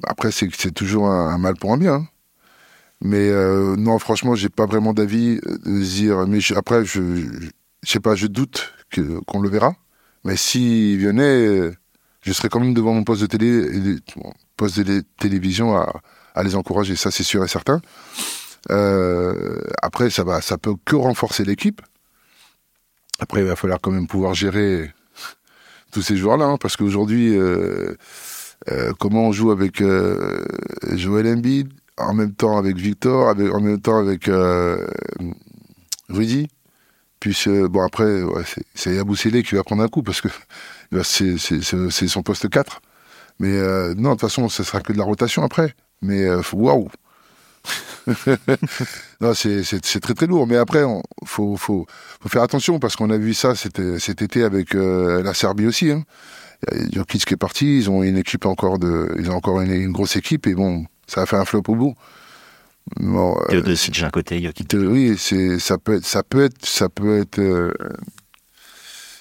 Après, 0.04 0.32
c'est 0.32 0.72
toujours 0.74 1.08
un, 1.08 1.38
mal 1.38 1.56
pour 1.56 1.74
un 1.74 1.78
bien. 1.78 1.94
Hein. 1.94 2.08
Mais 3.02 3.30
euh, 3.30 3.76
non, 3.78 3.98
franchement, 3.98 4.36
j'ai 4.36 4.50
pas 4.50 4.68
vraiment 4.68 4.94
d'avis 4.94 5.40
euh, 5.46 5.58
de 5.66 5.84
dire. 5.84 6.28
Mais 6.28 6.40
après, 6.56 6.86
je, 6.86 7.02
je, 7.84 7.90
sais 7.92 8.00
pas, 8.00 8.16
je 8.16 8.28
doute 8.28 8.74
qu'on 9.28 9.40
le 9.40 9.50
verra. 9.50 9.74
Mais 10.24 10.38
s'il 10.38 11.00
venait, 11.04 11.48
euh, 11.48 11.76
je 12.22 12.34
serais 12.34 12.50
quand 12.50 12.60
même 12.60 12.74
devant 12.74 12.94
mon 12.94 13.04
poste 13.04 13.22
de 13.22 13.28
télé, 13.28 14.00
poste 14.58 14.80
de 14.80 15.04
télévision 15.20 15.76
à, 15.76 16.44
les 16.44 16.56
encourager. 16.56 16.96
Ça, 16.96 17.12
c'est 17.12 17.24
sûr 17.24 17.44
et 17.44 17.48
certain. 17.48 17.82
après, 19.82 20.10
ça 20.10 20.24
va, 20.24 20.42
ça 20.42 20.58
peut 20.58 20.76
que 20.86 20.96
renforcer 20.96 21.44
l'équipe. 21.44 21.82
Après, 23.20 23.42
il 23.42 23.48
va 23.48 23.56
falloir 23.56 23.80
quand 23.82 23.92
même 23.92 24.08
pouvoir 24.08 24.34
gérer 24.34 24.92
tous 25.92 26.02
ces 26.02 26.18
joueurs-là, 26.18 26.46
hein, 26.46 26.58
parce 26.58 26.78
qu'aujourd'hui. 26.78 27.38
Euh, 28.70 28.94
comment 29.00 29.28
on 29.28 29.32
joue 29.32 29.52
avec 29.52 29.82
euh, 29.82 30.46
Joel 30.92 31.28
Embiid, 31.28 31.70
en 31.98 32.14
même 32.14 32.34
temps 32.34 32.58
avec 32.58 32.78
Victor, 32.78 33.36
en 33.36 33.60
même 33.60 33.82
temps 33.82 33.98
avec 33.98 34.28
euh, 34.28 34.88
Rudy? 36.10 36.48
Puis 37.22 37.46
bon 37.70 37.82
après, 37.86 38.22
c'est 38.76 38.96
Yabou 38.96 39.14
qui 39.14 39.56
va 39.56 39.64
prendre 39.64 39.84
un 39.84 39.88
coup 39.88 40.04
parce 40.04 40.20
que 40.20 40.28
c'est 41.04 42.08
son 42.08 42.24
poste 42.24 42.50
4. 42.50 42.82
Mais 43.40 43.58
non, 43.96 44.10
de 44.10 44.14
toute 44.16 44.22
façon, 44.22 44.50
ce 44.50 44.64
sera 44.64 44.82
que 44.82 44.92
de 44.92 44.98
la 44.98 45.06
rotation 45.06 45.44
après. 45.44 45.74
Mais 46.02 46.28
waouh 46.52 46.90
non, 49.22 49.36
c'est 49.36 50.00
très 50.02 50.16
très 50.16 50.26
lourd. 50.26 50.48
Mais 50.48 50.58
après, 50.58 50.82
il 50.82 51.28
faut, 51.28 51.56
faut, 51.58 51.86
faire 52.28 52.42
attention 52.42 52.80
parce 52.80 52.96
qu'on 52.96 53.12
a 53.12 53.18
vu 53.18 53.36
ça 53.36 53.54
cet, 53.56 53.80
été 54.22 54.44
avec 54.44 54.74
la 54.74 55.34
Serbie 55.34 55.68
aussi. 55.68 55.92
Hein. 55.92 56.04
Jokic 56.92 57.26
qui 57.26 57.34
est 57.34 57.38
parti, 57.38 57.78
ils 57.78 57.90
ont 57.90 58.04
une 58.04 58.18
équipe 58.18 58.46
encore 58.46 58.80
de, 58.80 59.16
ils 59.20 59.30
ont 59.32 59.36
encore 59.36 59.62
une, 59.62 59.92
grosse 59.92 60.16
équipe 60.16 60.48
et 60.48 60.54
bon, 60.54 60.86
ça 61.08 61.22
a 61.22 61.26
fait 61.26 61.38
un 61.38 61.46
flop 61.46 61.64
au 61.68 61.76
bout. 61.76 61.96
Bon, 63.00 63.38
euh, 63.50 63.62
déjà 63.62 64.08
un 64.08 64.10
côté 64.10 64.42
Jokic. 64.42 64.74
Oui, 64.74 65.16
c'est, 65.18 65.60
ça 65.60 65.78
peut 65.78 65.96
être, 65.96 66.06
ça 66.06 66.24
peut 66.24 66.44
être, 66.44 66.66
ça 66.66 66.90
peut 66.90 67.20
être, 67.20 67.40
euh, 67.40 67.72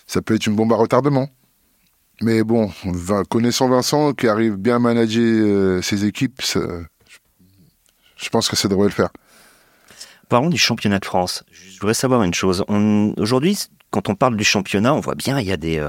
ça 0.06 0.22
peut 0.22 0.34
être 0.34 0.46
une 0.46 0.56
bombe 0.56 0.72
à 0.72 0.76
retardement. 0.76 1.28
Mais 2.22 2.42
bon, 2.42 2.70
connaissant 3.30 3.68
Vincent, 3.68 4.12
qui 4.12 4.28
arrive 4.28 4.56
bien 4.56 4.76
à 4.76 4.78
manager 4.78 5.22
euh, 5.22 5.82
ses 5.82 6.04
équipes, 6.04 6.42
je 6.44 8.28
pense 8.28 8.48
que 8.48 8.56
ça 8.56 8.68
devrait 8.68 8.88
le 8.88 8.94
faire. 8.94 9.08
Parlons 10.28 10.50
du 10.50 10.58
championnat 10.58 10.98
de 10.98 11.06
France. 11.06 11.44
Je 11.50 11.80
voudrais 11.80 11.94
savoir 11.94 12.22
une 12.22 12.34
chose. 12.34 12.64
Aujourd'hui, 13.16 13.58
quand 13.90 14.08
on 14.10 14.14
parle 14.14 14.36
du 14.36 14.44
championnat, 14.44 14.94
on 14.94 15.00
voit 15.00 15.14
bien, 15.14 15.40
il 15.40 15.46
y 15.46 15.52
a 15.52 15.56
des, 15.56 15.80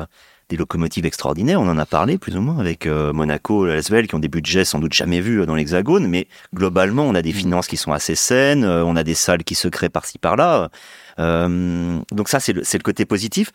des 0.52 0.58
locomotives 0.58 1.06
extraordinaires. 1.06 1.62
On 1.62 1.68
en 1.68 1.78
a 1.78 1.86
parlé 1.86 2.18
plus 2.18 2.36
ou 2.36 2.42
moins 2.42 2.60
avec 2.60 2.86
euh, 2.86 3.14
Monaco, 3.14 3.66
l'Asvel, 3.66 4.08
qui 4.08 4.16
ont 4.16 4.20
des 4.20 4.28
budgets 4.28 4.66
sans 4.66 4.80
doute 4.80 4.94
jamais 4.94 5.22
vus 5.22 5.42
euh, 5.42 5.46
dans 5.46 5.56
l'Hexagone. 5.56 6.08
Mais 6.08 6.28
globalement, 6.54 7.04
on 7.04 7.16
a 7.16 7.22
des 7.22 7.32
mm. 7.32 7.36
finances 7.36 7.68
qui 7.68 7.78
sont 7.78 7.94
assez 7.94 8.16
saines. 8.16 8.66
Euh, 8.66 8.84
on 8.84 8.96
a 8.98 9.04
des 9.04 9.16
salles 9.16 9.44
qui 9.44 9.56
se 9.56 9.70
créent 9.70 9.90
par-ci 9.90 10.20
par-là. 10.20 10.70
donc 11.18 12.30
ça, 12.30 12.40
c'est 12.40 12.54
le, 12.54 12.62
le, 12.62 12.80
côté 12.80 13.06
positif. 13.06 13.52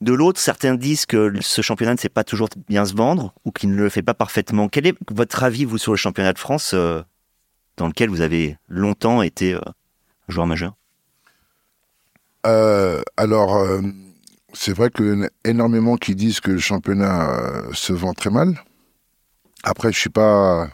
De 0.00 0.12
l'autre, 0.12 0.40
certains 0.40 0.74
disent 0.74 1.06
que 1.06 1.32
ce 1.40 1.62
championnat 1.62 1.94
ne 1.94 1.98
sait 1.98 2.10
pas 2.10 2.24
toujours 2.24 2.48
bien 2.68 2.84
se 2.84 2.94
vendre 2.94 3.32
ou 3.44 3.52
qu'il 3.52 3.70
ne 3.70 3.76
le 3.76 3.88
fait 3.88 4.02
pas 4.02 4.14
parfaitement. 4.14 4.68
Quel 4.68 4.86
est 4.86 4.96
votre 5.10 5.44
avis, 5.44 5.64
vous, 5.64 5.78
sur 5.78 5.92
le 5.92 5.96
championnat 5.96 6.32
de 6.32 6.38
France, 6.38 6.74
dans 7.76 7.86
lequel 7.86 8.10
vous 8.10 8.20
avez 8.20 8.58
longtemps 8.68 9.22
été 9.22 9.58
joueur 10.28 10.46
majeur? 10.46 10.74
Alors 12.44 13.80
c'est 14.58 14.72
vrai 14.72 14.90
qu'il 14.90 15.20
y 15.20 15.24
a 15.24 15.28
énormément 15.44 15.96
qui 15.96 16.14
disent 16.14 16.40
que 16.40 16.50
le 16.50 16.58
championnat 16.58 17.30
euh, 17.30 17.72
se 17.72 17.92
vend 17.92 18.14
très 18.14 18.30
mal. 18.30 18.58
Après, 19.62 19.92
je 19.92 19.98
suis 19.98 20.10
pas 20.10 20.68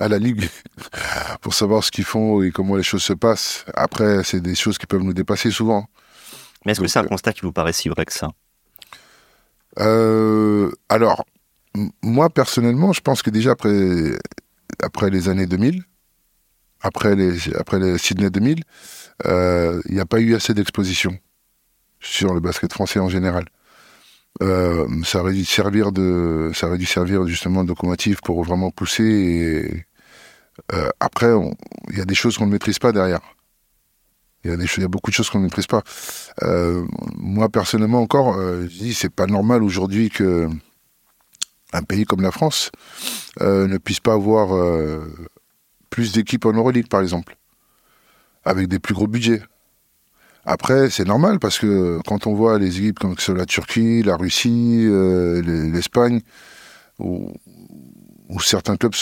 à 0.00 0.08
la 0.08 0.18
ligue 0.18 0.48
pour 1.40 1.54
savoir 1.54 1.84
ce 1.84 1.90
qu'ils 1.90 2.04
font 2.04 2.42
et 2.42 2.50
comment 2.50 2.76
les 2.76 2.82
choses 2.82 3.02
se 3.02 3.12
passent. 3.12 3.64
Après, 3.74 4.24
c'est 4.24 4.40
des 4.40 4.54
choses 4.54 4.76
qui 4.76 4.86
peuvent 4.86 5.02
nous 5.02 5.14
dépasser 5.14 5.50
souvent. 5.50 5.86
Mais 6.64 6.72
est-ce 6.72 6.80
que 6.80 6.88
c'est 6.88 6.98
un 6.98 7.04
euh, 7.04 7.08
constat 7.08 7.32
qui 7.32 7.42
vous 7.42 7.52
paraît 7.52 7.72
si 7.72 7.88
vrai 7.88 8.04
que 8.04 8.12
ça? 8.12 8.28
Euh, 9.78 10.72
Alors, 10.88 11.24
moi 12.02 12.30
personnellement, 12.30 12.92
je 12.92 13.00
pense 13.00 13.22
que 13.22 13.30
déjà 13.30 13.52
après, 13.52 14.18
après 14.82 15.10
les 15.10 15.28
années 15.28 15.46
2000, 15.46 15.84
après 16.80 17.14
les, 17.14 17.54
après 17.54 17.78
les 17.78 17.98
Sydney 17.98 18.30
2000, 18.30 18.64
il 19.24 19.94
n'y 19.94 20.00
a 20.00 20.06
pas 20.06 20.18
eu 20.18 20.34
assez 20.34 20.54
d'exposition 20.54 21.16
sur 22.00 22.34
le 22.34 22.40
basket 22.40 22.72
français 22.72 23.00
en 23.00 23.08
général. 23.08 23.46
Euh, 24.42 24.86
ça 25.04 25.20
aurait 25.20 25.32
dû 25.32 25.44
servir 25.44 25.90
ça 26.54 26.68
servir 26.86 27.26
justement 27.26 27.64
de 27.64 27.68
locomotive 27.68 28.20
pour 28.22 28.42
vraiment 28.44 28.70
pousser. 28.70 29.84
Euh, 30.72 30.88
après, 31.00 31.32
il 31.90 31.98
y 31.98 32.00
a 32.00 32.04
des 32.04 32.14
choses 32.14 32.38
qu'on 32.38 32.46
ne 32.46 32.52
maîtrise 32.52 32.78
pas 32.78 32.92
derrière. 32.92 33.20
Il 34.44 34.50
y 34.50 34.54
a 34.54 34.56
des 34.56 34.66
il 34.76 34.82
y 34.82 34.84
a 34.84 34.88
beaucoup 34.88 35.10
de 35.10 35.14
choses 35.14 35.28
qu'on 35.30 35.38
ne 35.38 35.44
maîtrise 35.44 35.66
pas. 35.66 35.82
Euh, 36.42 36.84
moi 37.16 37.48
personnellement 37.48 38.00
encore, 38.00 38.34
je 38.34 38.66
dis 38.66 38.94
c'est 38.94 39.12
pas 39.12 39.26
normal 39.26 39.62
aujourd'hui 39.64 40.10
que 40.10 40.48
un 41.72 41.82
pays 41.82 42.04
comme 42.04 42.22
la 42.22 42.30
France 42.30 42.70
ne 43.40 43.76
puisse 43.78 44.00
pas 44.00 44.14
avoir 44.14 44.48
plus 45.90 46.12
d'équipes 46.12 46.46
en 46.46 46.52
Euroleague 46.52 46.88
par 46.88 47.00
exemple, 47.00 47.36
avec 48.44 48.68
des 48.68 48.78
plus 48.78 48.94
gros 48.94 49.08
budgets. 49.08 49.42
Après, 50.44 50.88
c'est 50.90 51.06
normal 51.06 51.38
parce 51.38 51.58
que 51.58 52.00
quand 52.06 52.26
on 52.26 52.34
voit 52.34 52.58
les 52.58 52.78
équipes 52.78 52.98
comme 52.98 53.16
la 53.36 53.46
Turquie, 53.46 54.02
la 54.02 54.16
Russie, 54.16 54.84
euh, 54.86 55.42
l'Espagne, 55.70 56.20
où, 56.98 57.30
certains 58.40 58.76
clubs, 58.76 58.94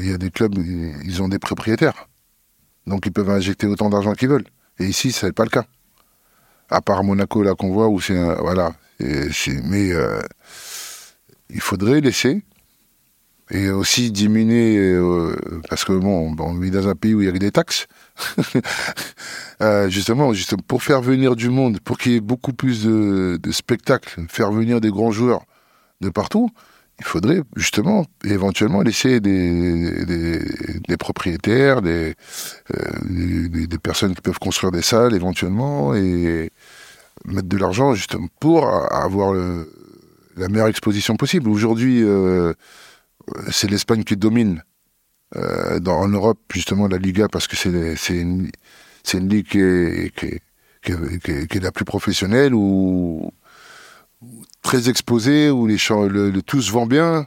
il 0.00 0.10
y 0.10 0.12
a 0.12 0.18
des 0.18 0.30
clubs, 0.30 0.54
ils 0.56 1.22
ont 1.22 1.28
des 1.28 1.38
propriétaires. 1.38 2.08
Donc 2.86 3.06
ils 3.06 3.12
peuvent 3.12 3.30
injecter 3.30 3.66
autant 3.66 3.90
d'argent 3.90 4.12
qu'ils 4.12 4.28
veulent. 4.28 4.46
Et 4.78 4.86
ici, 4.86 5.12
ce 5.12 5.26
n'est 5.26 5.32
pas 5.32 5.44
le 5.44 5.50
cas. 5.50 5.64
À 6.70 6.80
part 6.80 7.04
Monaco, 7.04 7.42
là, 7.42 7.54
qu'on 7.54 7.72
voit, 7.72 7.88
où 7.88 8.00
c'est. 8.00 8.18
Voilà. 8.40 8.74
mais 8.98 9.92
euh, 9.92 10.20
il 11.50 11.60
faudrait 11.60 12.00
laisser. 12.00 12.42
Et 13.50 13.68
aussi 13.68 14.10
diminuer, 14.10 14.78
euh, 14.78 15.36
parce 15.68 15.84
que 15.84 15.92
bon, 15.92 16.34
on 16.38 16.58
vit 16.58 16.70
dans 16.70 16.88
un 16.88 16.94
pays 16.94 17.12
où 17.12 17.20
il 17.20 17.26
y 17.26 17.28
a 17.28 17.32
des 17.32 17.50
taxes. 17.50 17.86
justement, 19.88 20.32
justement, 20.32 20.62
pour 20.66 20.82
faire 20.82 21.02
venir 21.02 21.36
du 21.36 21.50
monde, 21.50 21.78
pour 21.80 21.98
qu'il 21.98 22.12
y 22.12 22.16
ait 22.16 22.20
beaucoup 22.20 22.54
plus 22.54 22.84
de, 22.84 23.38
spectacles, 23.50 24.24
faire 24.28 24.50
venir 24.50 24.80
des 24.80 24.90
grands 24.90 25.10
joueurs 25.10 25.44
de 26.00 26.08
partout, 26.08 26.48
il 26.98 27.04
faudrait 27.04 27.42
justement 27.56 28.06
éventuellement 28.24 28.80
laisser 28.80 29.20
des, 29.20 30.96
propriétaires, 30.98 31.80
euh, 31.84 32.14
des, 33.04 33.78
personnes 33.78 34.14
qui 34.14 34.22
peuvent 34.22 34.38
construire 34.38 34.70
des 34.70 34.82
salles 34.82 35.14
éventuellement 35.14 35.94
et 35.94 36.50
mettre 37.26 37.48
de 37.48 37.56
l'argent 37.58 37.94
justement 37.94 38.28
pour 38.40 38.66
avoir 38.92 39.34
la 40.36 40.48
meilleure 40.48 40.68
exposition 40.68 41.16
possible. 41.16 41.48
Aujourd'hui, 41.48 42.02
euh, 42.02 42.54
c'est 43.50 43.70
l'Espagne 43.70 44.04
qui 44.04 44.16
domine 44.16 44.62
euh, 45.36 45.80
en 45.86 46.08
Europe 46.08 46.38
justement 46.52 46.86
la 46.86 46.98
Liga 46.98 47.28
parce 47.28 47.48
que 47.48 47.56
c'est 47.56 48.16
une, 48.16 48.50
une 49.12 49.28
ligue 49.28 49.48
qui 49.48 49.60
est, 49.60 50.12
qui, 51.48 51.60
la 51.60 51.72
plus 51.72 51.84
professionnelle 51.84 52.54
où 52.54 53.32
très 54.62 54.88
exposé, 54.88 55.50
où 55.50 55.66
les 55.66 55.78
champs, 55.78 56.04
le, 56.04 56.40
tout 56.42 56.62
se 56.62 56.70
vend 56.70 56.86
bien. 56.86 57.26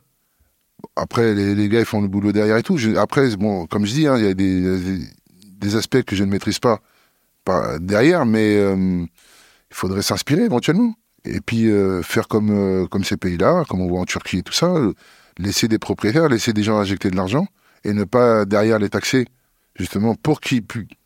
Après, 0.95 1.33
les, 1.33 1.69
gars, 1.69 1.79
ils 1.79 1.85
font 1.85 2.01
le 2.01 2.07
boulot 2.07 2.31
derrière 2.31 2.57
et 2.57 2.63
tout. 2.63 2.77
après, 2.97 3.35
bon, 3.35 3.65
comme 3.67 3.85
je 3.85 3.93
dis, 3.93 4.07
hein, 4.07 4.17
il 4.17 4.25
y 4.25 4.27
a 4.27 4.33
des, 4.33 4.99
des, 5.59 5.75
aspects 5.75 6.01
que 6.03 6.15
je 6.15 6.23
ne 6.23 6.29
maîtrise 6.29 6.59
pas, 6.59 6.79
derrière, 7.79 8.25
mais 8.25 8.55
euh, 8.55 9.03
il 9.69 9.75
faudrait 9.75 10.01
s'inspirer 10.01 10.43
éventuellement. 10.43 10.93
Et 11.25 11.41
puis 11.41 11.69
euh, 11.69 12.01
faire 12.03 12.27
comme, 12.27 12.87
comme 12.89 13.03
ces 13.03 13.17
pays-là, 13.17 13.65
comme 13.67 13.81
on 13.81 13.87
voit 13.87 13.99
en 13.99 14.05
Turquie 14.05 14.39
et 14.39 14.43
tout 14.43 14.53
ça, 14.53 14.73
laisser 15.37 15.67
des 15.67 15.79
propriétaires, 15.79 16.29
laisser 16.29 16.53
des 16.53 16.63
gens 16.63 16.77
injecter 16.77 17.09
de 17.09 17.15
l'argent 17.15 17.47
et 17.83 17.93
ne 17.93 18.03
pas 18.03 18.45
derrière 18.45 18.79
les 18.79 18.89
taxer, 18.89 19.25
justement, 19.75 20.15
pour 20.15 20.41
qu'ils 20.41 20.63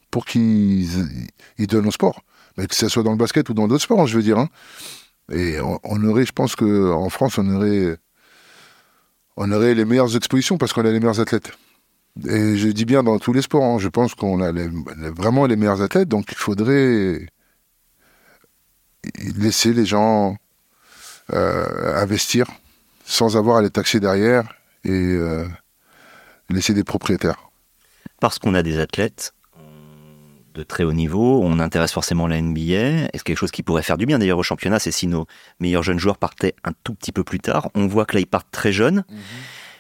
pour 0.09 0.25
qu'ils 0.25 0.87
ils 1.57 1.67
donnent 1.67 1.87
au 1.87 1.91
sport. 1.91 2.21
Mais 2.57 2.67
que 2.67 2.75
ce 2.75 2.89
soit 2.89 3.03
dans 3.03 3.11
le 3.11 3.17
basket 3.17 3.49
ou 3.49 3.53
dans 3.53 3.67
d'autres 3.67 3.83
sports, 3.83 4.07
je 4.07 4.17
veux 4.17 4.23
dire. 4.23 4.37
Hein. 4.37 4.49
Et 5.31 5.57
on, 5.61 6.03
aurait, 6.03 6.25
je 6.25 6.33
pense 6.33 6.55
qu'en 6.55 7.09
France, 7.09 7.37
on 7.37 7.55
aurait, 7.55 7.97
on 9.37 9.51
aurait 9.51 9.73
les 9.73 9.85
meilleures 9.85 10.15
expositions 10.15 10.57
parce 10.57 10.73
qu'on 10.73 10.81
a 10.81 10.91
les 10.91 10.99
meilleurs 10.99 11.21
athlètes. 11.21 11.51
Et 12.27 12.57
je 12.57 12.67
dis 12.67 12.83
bien 12.83 13.03
dans 13.03 13.19
tous 13.19 13.31
les 13.31 13.41
sports, 13.41 13.63
hein, 13.63 13.79
je 13.79 13.87
pense 13.87 14.15
qu'on 14.15 14.41
a 14.41 14.51
vraiment 15.11 15.45
les 15.45 15.55
meilleurs 15.55 15.81
athlètes, 15.81 16.09
donc 16.09 16.25
il 16.29 16.37
faudrait 16.37 17.25
laisser 19.37 19.73
les 19.73 19.85
gens 19.85 20.35
euh, 21.31 22.01
investir 22.01 22.47
sans 23.05 23.37
avoir 23.37 23.57
à 23.57 23.61
les 23.61 23.69
taxer 23.69 23.99
derrière 23.99 24.43
et 24.83 24.91
euh, 24.91 25.47
laisser 26.49 26.73
des 26.73 26.83
propriétaires. 26.83 27.49
Parce 28.19 28.39
qu'on 28.39 28.53
a 28.53 28.63
des 28.63 28.79
athlètes, 28.79 29.33
de 30.53 30.63
très 30.63 30.83
haut 30.83 30.93
niveau. 30.93 31.41
On 31.43 31.59
intéresse 31.59 31.91
forcément 31.91 32.27
la 32.27 32.41
NBA. 32.41 33.09
Est-ce 33.13 33.23
quelque 33.23 33.37
chose 33.37 33.51
qui 33.51 33.63
pourrait 33.63 33.83
faire 33.83 33.97
du 33.97 34.05
bien 34.05 34.19
d'ailleurs 34.19 34.37
au 34.37 34.43
championnat 34.43 34.79
C'est 34.79 34.91
si 34.91 35.07
nos 35.07 35.25
meilleurs 35.59 35.83
jeunes 35.83 35.99
joueurs 35.99 36.17
partaient 36.17 36.55
un 36.63 36.71
tout 36.83 36.93
petit 36.93 37.11
peu 37.11 37.23
plus 37.23 37.39
tard. 37.39 37.69
On 37.75 37.87
voit 37.87 38.05
que 38.05 38.15
là, 38.15 38.21
ils 38.21 38.27
partent 38.27 38.51
très 38.51 38.71
jeunes. 38.71 39.03
Mhm. 39.09 39.17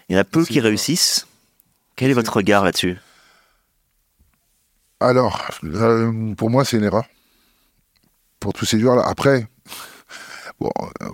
Il 0.09 0.15
y 0.15 0.17
en 0.17 0.21
a 0.21 0.23
peu 0.23 0.45
qui 0.45 0.59
réussissent. 0.59 1.27
Quel 1.95 2.09
est, 2.09 2.13
votre 2.13 2.35
regard 2.35 2.63
là-dessus? 2.63 2.97
Alors, 4.99 5.41
euh, 5.63 6.33
pour 6.35 6.49
moi, 6.49 6.65
c'est 6.65 6.77
une 6.77 6.83
erreur. 6.83 7.05
Pour 8.39 8.53
tous 8.53 8.65
ces 8.65 8.79
joueurs-là. 8.79 9.03
Après, 9.07 9.47
bon, 10.61 10.71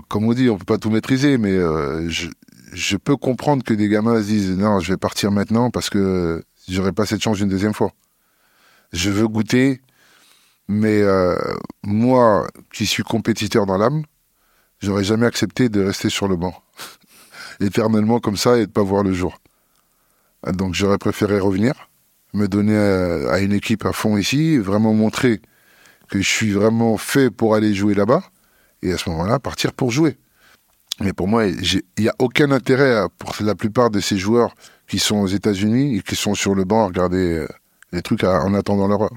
comme 0.10 0.26
on 0.26 0.34
dit, 0.34 0.50
on 0.50 0.58
peut 0.58 0.66
pas 0.66 0.78
tout 0.78 0.90
maîtriser, 0.90 1.38
mais 1.38 1.52
euh, 1.52 2.10
je, 2.10 2.98
peux 2.98 3.16
comprendre 3.16 3.64
que 3.64 3.74
des 3.74 3.90
gamins 3.90 4.22
se 4.22 4.28
disent 4.28 4.52
non, 4.58 4.80
je 4.80 4.94
vais 4.94 4.98
partir 4.98 5.32
maintenant 5.32 5.72
parce 5.72 5.90
que 5.90 6.44
j'aurai 6.68 6.92
pas 6.92 7.06
cette 7.06 7.22
chance 7.22 7.40
une 7.40 7.50
deuxième 7.50 7.74
fois 7.74 7.92
je 8.94 9.10
veux 9.10 9.28
goûter, 9.28 9.82
mais 10.68 11.02
euh, 11.02 11.38
moi, 11.84 12.48
qui 12.74 12.86
suis 12.86 13.04
compétiteur 13.04 13.66
dans 13.66 13.78
l'âme, 13.78 14.04
j'aurais 14.80 15.04
jamais 15.04 15.26
accepté 15.26 15.70
de 15.70 15.84
rester 15.84 16.10
sur 16.10 16.28
le 16.28 16.36
banc 16.36 16.54
éternellement 17.60 18.20
comme 18.20 18.38
ça 18.38 18.58
et 18.58 18.66
de 18.66 18.72
pas 18.72 18.84
voir 18.84 19.04
le 19.04 19.14
jour. 19.14 19.38
Donc 20.54 20.74
j'aurais 20.74 20.98
préféré 20.98 21.40
revenir, 21.40 21.90
me 22.34 22.48
donner 22.48 22.78
à, 22.78 23.40
une 23.40 23.54
équipe 23.54 23.86
à 23.86 23.92
fond 23.92 24.18
ici, 24.18 24.58
vraiment 24.58 24.94
montrer 24.94 25.42
que 26.10 26.22
je 26.22 26.30
suis 26.30 26.52
vraiment 26.52 26.98
fait 26.98 27.30
pour 27.32 27.56
aller 27.56 27.74
jouer 27.74 27.94
là-bas, 27.94 28.24
et 28.88 28.94
à 28.94 28.98
ce 28.98 29.10
moment-là, 29.10 29.40
partir 29.40 29.74
pour 29.74 29.92
jouer. 29.92 30.18
Mais 31.00 31.14
pour 31.14 31.28
moi, 31.28 31.46
il 31.46 31.82
n'y 32.00 32.08
a 32.08 32.16
aucun 32.20 32.52
intérêt 32.52 33.06
pour 33.20 33.36
la 33.42 33.56
plupart 33.56 33.90
de 33.90 34.00
ces 34.00 34.18
joueurs 34.18 34.56
qui 34.88 35.00
sont 35.00 35.18
aux 35.18 35.28
États-Unis 35.28 35.98
et 35.98 36.02
qui 36.02 36.16
sont 36.16 36.34
sur 36.34 36.56
le 36.56 36.64
banc 36.64 36.84
à 36.84 36.88
regarder 36.88 37.40
euh, 37.40 37.48
les 37.92 38.02
trucs 38.02 38.24
en 38.24 38.54
attendant 38.54 38.88
leur 38.88 39.10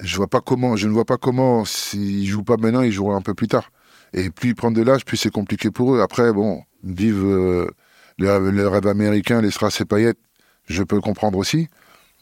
je 0.00 0.16
vois 0.16 0.28
pas 0.28 0.40
comment, 0.40 0.76
je 0.76 0.88
ne 0.88 0.92
vois 0.92 1.04
pas 1.04 1.16
comment 1.16 1.64
s'ils 1.64 2.26
jouent 2.26 2.44
pas 2.44 2.56
maintenant, 2.56 2.82
ils 2.82 2.92
joueront 2.92 3.16
un 3.16 3.22
peu 3.22 3.34
plus 3.34 3.48
tard. 3.48 3.70
Et 4.12 4.30
plus 4.30 4.50
ils 4.50 4.54
prennent 4.54 4.74
de 4.74 4.82
l'âge, 4.82 5.04
plus 5.04 5.16
c'est 5.16 5.30
compliqué 5.30 5.70
pour 5.70 5.94
eux. 5.94 6.00
Après, 6.00 6.32
bon, 6.32 6.62
vivent 6.82 7.24
euh, 7.24 7.70
le, 8.18 8.68
rêve 8.68 8.86
américain, 8.86 9.40
les 9.40 9.50
strass 9.50 9.80
et 9.80 9.84
paillettes, 9.84 10.18
je 10.66 10.82
peux 10.82 11.00
comprendre 11.00 11.38
aussi. 11.38 11.68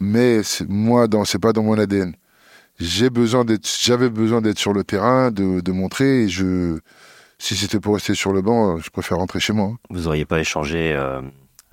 Mais 0.01 0.41
moi, 0.69 1.07
dans, 1.07 1.25
c'est 1.25 1.39
pas 1.39 1.53
dans 1.53 1.63
mon 1.63 1.79
ADN. 1.79 2.15
J'ai 2.79 3.11
besoin 3.11 3.45
d'être, 3.45 3.69
j'avais 3.81 4.11
besoin 4.11 4.41
d'être 4.41 4.59
sur 4.59 4.73
le 4.73 4.85
terrain, 4.85 5.31
de, 5.31 5.61
de 5.61 5.73
montrer. 5.73 6.25
Et 6.25 6.29
je, 6.29 6.79
si 7.39 7.57
c'était 7.57 7.81
pour 7.81 7.95
rester 7.95 8.15
sur 8.15 8.33
le 8.33 8.43
banc, 8.43 8.79
je 8.79 8.91
préfère 8.91 9.19
rentrer 9.19 9.41
chez 9.41 9.53
moi. 9.53 9.77
Vous 9.91 10.07
auriez 10.09 10.25
pas 10.25 10.41
échangé 10.41 10.93
euh, 10.93 11.21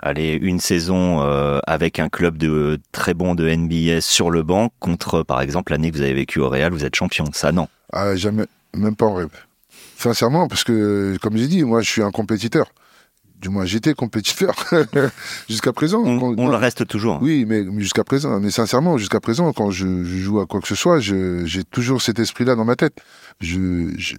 Allez, 0.02 0.32
une 0.40 0.60
saison 0.60 1.20
euh, 1.22 1.58
avec 1.66 1.98
un 1.98 2.08
club 2.08 2.38
de 2.38 2.80
très 2.90 3.12
bon 3.12 3.34
de 3.34 3.48
NBA 3.48 4.00
sur 4.00 4.30
le 4.30 4.42
banc 4.42 4.70
contre, 4.80 5.22
par 5.22 5.42
exemple, 5.42 5.72
l'année 5.72 5.90
que 5.90 5.96
vous 5.96 6.02
avez 6.02 6.14
vécue 6.14 6.40
au 6.40 6.48
Real, 6.48 6.72
vous 6.72 6.86
êtes 6.86 6.94
champion. 6.94 7.24
Ça, 7.34 7.52
non. 7.52 7.68
Ah, 7.92 8.16
jamais, 8.16 8.46
même 8.74 8.96
pas 8.96 9.04
en 9.04 9.14
rêve. 9.14 9.28
Sincèrement, 9.98 10.48
parce 10.48 10.64
que, 10.64 11.18
comme 11.20 11.36
j'ai 11.36 11.48
dit, 11.48 11.62
moi, 11.64 11.82
je 11.82 11.90
suis 11.90 12.02
un 12.02 12.10
compétiteur. 12.10 12.72
Du 13.40 13.48
moins, 13.48 13.64
j'étais 13.64 13.94
compétiteur 13.94 14.54
jusqu'à 15.48 15.72
présent. 15.72 16.02
On, 16.02 16.48
le 16.48 16.56
reste 16.56 16.86
toujours. 16.86 17.20
Oui, 17.22 17.46
mais 17.48 17.64
jusqu'à 17.78 18.04
présent. 18.04 18.38
Mais 18.38 18.50
sincèrement, 18.50 18.98
jusqu'à 18.98 19.20
présent, 19.20 19.52
quand 19.54 19.70
je, 19.70 20.04
joue 20.04 20.40
à 20.40 20.46
quoi 20.46 20.60
que 20.60 20.68
ce 20.68 20.74
soit, 20.74 21.00
j'ai 21.00 21.64
toujours 21.70 22.02
cet 22.02 22.18
esprit-là 22.18 22.54
dans 22.54 22.66
ma 22.66 22.76
tête. 22.76 23.00
je, 23.40 23.94
je, 23.96 24.16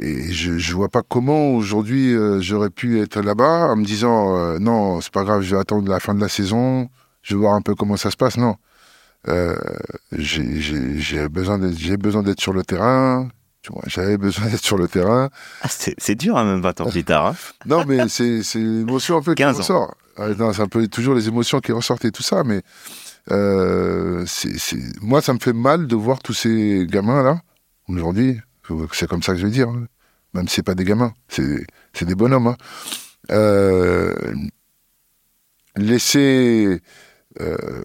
et 0.00 0.32
je, 0.32 0.58
je 0.58 0.74
vois 0.74 0.88
pas 0.88 1.02
comment 1.02 1.54
aujourd'hui 1.54 2.12
euh, 2.12 2.40
j'aurais 2.40 2.70
pu 2.70 3.00
être 3.00 3.20
là-bas 3.20 3.68
en 3.68 3.76
me 3.76 3.84
disant 3.84 4.36
euh, 4.36 4.58
non, 4.58 5.00
c'est 5.00 5.12
pas 5.12 5.24
grave, 5.24 5.42
je 5.42 5.54
vais 5.54 5.60
attendre 5.60 5.88
la 5.88 6.00
fin 6.00 6.14
de 6.14 6.20
la 6.20 6.28
saison, 6.28 6.88
je 7.22 7.34
vais 7.34 7.40
voir 7.40 7.54
un 7.54 7.62
peu 7.62 7.74
comment 7.74 7.96
ça 7.96 8.10
se 8.10 8.16
passe. 8.16 8.36
Non, 8.36 8.56
euh, 9.28 9.56
j'ai 10.12 11.28
besoin 11.28 11.58
d'être 11.58 12.40
sur 12.40 12.52
le 12.52 12.64
terrain. 12.64 13.28
J'avais 13.86 14.16
besoin 14.16 14.46
d'être 14.46 14.64
sur 14.64 14.78
le 14.78 14.88
terrain. 14.88 15.30
Ah, 15.62 15.68
c'est 15.68 16.14
dur, 16.14 16.36
hein, 16.36 16.44
même 16.44 16.60
20 16.60 16.80
ans 16.80 16.90
plus 16.90 17.04
tard. 17.04 17.26
Hein. 17.26 17.36
non, 17.66 17.84
mais 17.86 18.08
c'est 18.08 18.42
l'émotion 18.54 19.18
un 19.18 19.22
peu 19.22 19.34
qui 19.34 19.44
ressort. 19.44 19.94
c'est 20.16 20.60
un 20.60 20.68
peu 20.68 20.88
toujours 20.88 21.14
les 21.14 21.28
émotions 21.28 21.60
qui 21.60 21.72
ressortent 21.72 22.04
et 22.04 22.10
tout 22.10 22.22
ça, 22.22 22.42
mais 22.44 22.62
euh, 23.30 24.24
c'est 24.26 24.78
moi, 25.02 25.20
ça 25.20 25.34
me 25.34 25.38
fait 25.38 25.52
mal 25.52 25.86
de 25.86 25.94
voir 25.94 26.20
tous 26.20 26.34
ces 26.34 26.86
gamins 26.88 27.22
là 27.22 27.42
aujourd'hui 27.88 28.40
c'est 28.92 29.08
comme 29.08 29.22
ça 29.22 29.32
que 29.32 29.38
je 29.38 29.46
vais 29.46 29.52
dire. 29.52 29.68
Hein. 29.68 29.86
Même 30.34 30.48
si 30.48 30.56
c'est 30.56 30.62
pas 30.62 30.74
des 30.74 30.84
gamins, 30.84 31.12
c'est 31.28 31.64
des 32.02 32.14
bonhommes. 32.14 32.48
Hein. 32.48 32.56
Euh, 33.30 34.14
laisser 35.76 36.80
euh, 37.40 37.82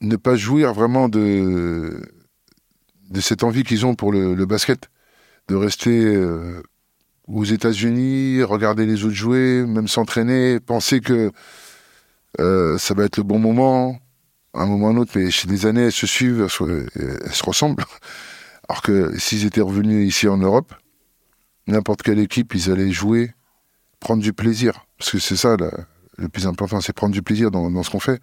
ne 0.00 0.16
pas 0.16 0.36
jouir 0.36 0.72
vraiment 0.72 1.08
de 1.08 2.00
de 3.10 3.20
cette 3.20 3.44
envie 3.44 3.64
qu'ils 3.64 3.84
ont 3.86 3.94
pour 3.94 4.12
le, 4.12 4.34
basket, 4.46 4.88
de 5.48 5.54
rester 5.54 6.04
euh, 6.04 6.62
aux 7.26 7.44
États-Unis, 7.44 8.42
regarder 8.42 8.86
les 8.86 9.04
autres 9.04 9.14
jouer, 9.14 9.64
même 9.66 9.88
s'entraîner, 9.88 10.60
penser 10.60 11.00
que 11.00 11.30
ça 12.36 12.94
va 12.94 13.04
être 13.04 13.18
le 13.18 13.22
bon 13.22 13.38
moment, 13.38 13.98
un 14.54 14.66
moment 14.66 14.88
ou 14.88 14.90
un 14.90 14.96
autre, 14.96 15.12
mais 15.14 15.30
chez 15.30 15.46
des 15.46 15.66
années, 15.66 15.82
elles 15.82 15.92
se 15.92 16.06
suivent, 16.06 16.48
elles 16.96 17.32
se 17.32 17.44
ressemblent. 17.44 17.84
Alors 18.68 18.82
que 18.82 19.18
s'ils 19.18 19.44
étaient 19.44 19.60
revenus 19.60 20.08
ici 20.08 20.26
en 20.26 20.38
Europe, 20.38 20.74
n'importe 21.66 22.02
quelle 22.02 22.18
équipe, 22.18 22.54
ils 22.54 22.70
allaient 22.70 22.90
jouer, 22.90 23.32
prendre 24.00 24.22
du 24.22 24.32
plaisir. 24.32 24.86
Parce 24.98 25.10
que 25.10 25.18
c'est 25.18 25.36
ça, 25.36 25.56
le 26.16 26.28
plus 26.28 26.46
important, 26.46 26.80
c'est 26.80 26.92
prendre 26.92 27.12
du 27.12 27.22
plaisir 27.22 27.50
dans, 27.50 27.82
ce 27.82 27.90
qu'on 27.90 28.00
fait. 28.00 28.20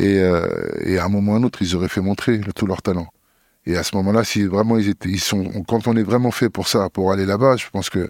Euh, 0.00 0.72
et, 0.80 0.98
à 0.98 1.04
un 1.04 1.08
moment 1.08 1.32
ou 1.32 1.36
un 1.36 1.42
autre, 1.42 1.62
ils 1.62 1.76
auraient 1.76 1.88
fait 1.88 2.00
montrer 2.00 2.40
tout 2.54 2.66
leur 2.66 2.82
talent. 2.82 3.08
Et 3.64 3.76
à 3.76 3.82
ce 3.82 3.94
moment-là, 3.96 4.24
si 4.24 4.44
vraiment 4.44 4.76
ils 4.76 4.88
étaient, 4.88 5.08
ils 5.08 5.20
sont, 5.20 5.44
quand 5.68 5.86
on 5.86 5.96
est 5.96 6.02
vraiment 6.02 6.30
fait 6.30 6.50
pour 6.50 6.68
ça, 6.68 6.90
pour 6.90 7.12
aller 7.12 7.26
là-bas, 7.26 7.56
je 7.56 7.68
pense 7.70 7.90
que 7.90 8.06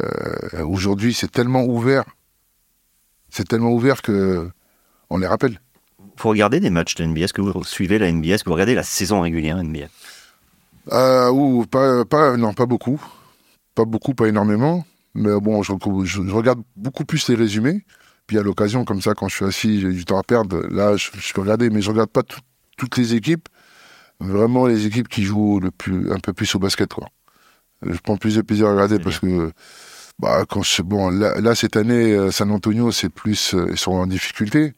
euh, 0.00 0.64
aujourd'hui, 0.64 1.12
c'est 1.12 1.30
tellement 1.30 1.64
ouvert, 1.64 2.04
c'est 3.28 3.46
tellement 3.46 3.72
ouvert 3.72 4.02
que 4.02 4.48
on 5.10 5.18
les 5.18 5.26
rappelle. 5.26 5.60
Vous 6.18 6.28
regardez 6.28 6.60
des 6.60 6.70
matchs 6.70 6.94
de 6.94 7.04
NBA 7.04 7.22
Est-ce 7.22 7.32
que 7.32 7.40
vous 7.40 7.64
suivez 7.64 7.98
la 7.98 8.10
NBA 8.10 8.34
Est-ce 8.34 8.44
que 8.44 8.50
vous 8.50 8.54
regardez 8.54 8.74
la 8.74 8.82
saison 8.82 9.20
régulière 9.22 9.62
NBA 9.62 9.86
euh, 10.92 11.30
ou 11.30 11.66
pas, 11.66 12.04
pas, 12.04 12.36
non, 12.36 12.52
pas 12.52 12.66
beaucoup, 12.66 13.00
pas 13.74 13.84
beaucoup, 13.84 14.14
pas 14.14 14.28
énormément. 14.28 14.84
Mais 15.14 15.38
bon, 15.40 15.62
je, 15.62 15.72
regarde 16.32 16.62
beaucoup 16.76 17.04
plus 17.04 17.28
les 17.28 17.34
résumés. 17.34 17.84
Puis 18.26 18.38
à 18.38 18.42
l'occasion, 18.42 18.84
comme 18.84 19.02
ça, 19.02 19.14
quand 19.14 19.28
je 19.28 19.36
suis 19.36 19.44
assis, 19.44 19.80
j'ai 19.80 19.92
du 19.92 20.04
temps 20.04 20.18
à 20.18 20.22
perdre. 20.22 20.66
Là, 20.70 20.96
je, 20.96 21.10
peux 21.34 21.40
regarder, 21.40 21.68
mais 21.70 21.82
je 21.82 21.90
regarde 21.90 22.10
pas 22.10 22.22
toutes 22.76 22.96
les 22.96 23.14
équipes. 23.14 23.48
Vraiment 24.20 24.66
les 24.66 24.86
équipes 24.86 25.08
qui 25.08 25.22
jouent 25.22 25.60
le 25.60 25.70
plus, 25.70 26.12
un 26.12 26.18
peu 26.18 26.32
plus 26.32 26.54
au 26.54 26.58
basket, 26.58 26.92
quoi. 26.92 27.08
Je 27.82 27.98
prends 27.98 28.18
plus 28.18 28.36
de 28.36 28.42
plaisir 28.42 28.66
à 28.66 28.72
regarder 28.72 28.98
parce 28.98 29.18
que, 29.18 29.52
bah, 30.18 30.44
quand 30.46 30.62
je, 30.62 30.82
bon, 30.82 31.08
là, 31.08 31.54
cette 31.54 31.76
année, 31.76 32.12
euh, 32.12 32.30
San 32.30 32.50
Antonio, 32.50 32.92
c'est 32.92 33.08
plus, 33.08 33.54
euh, 33.54 33.68
ils 33.70 33.78
sont 33.78 33.92
en 33.92 34.06
difficulté. 34.06 34.74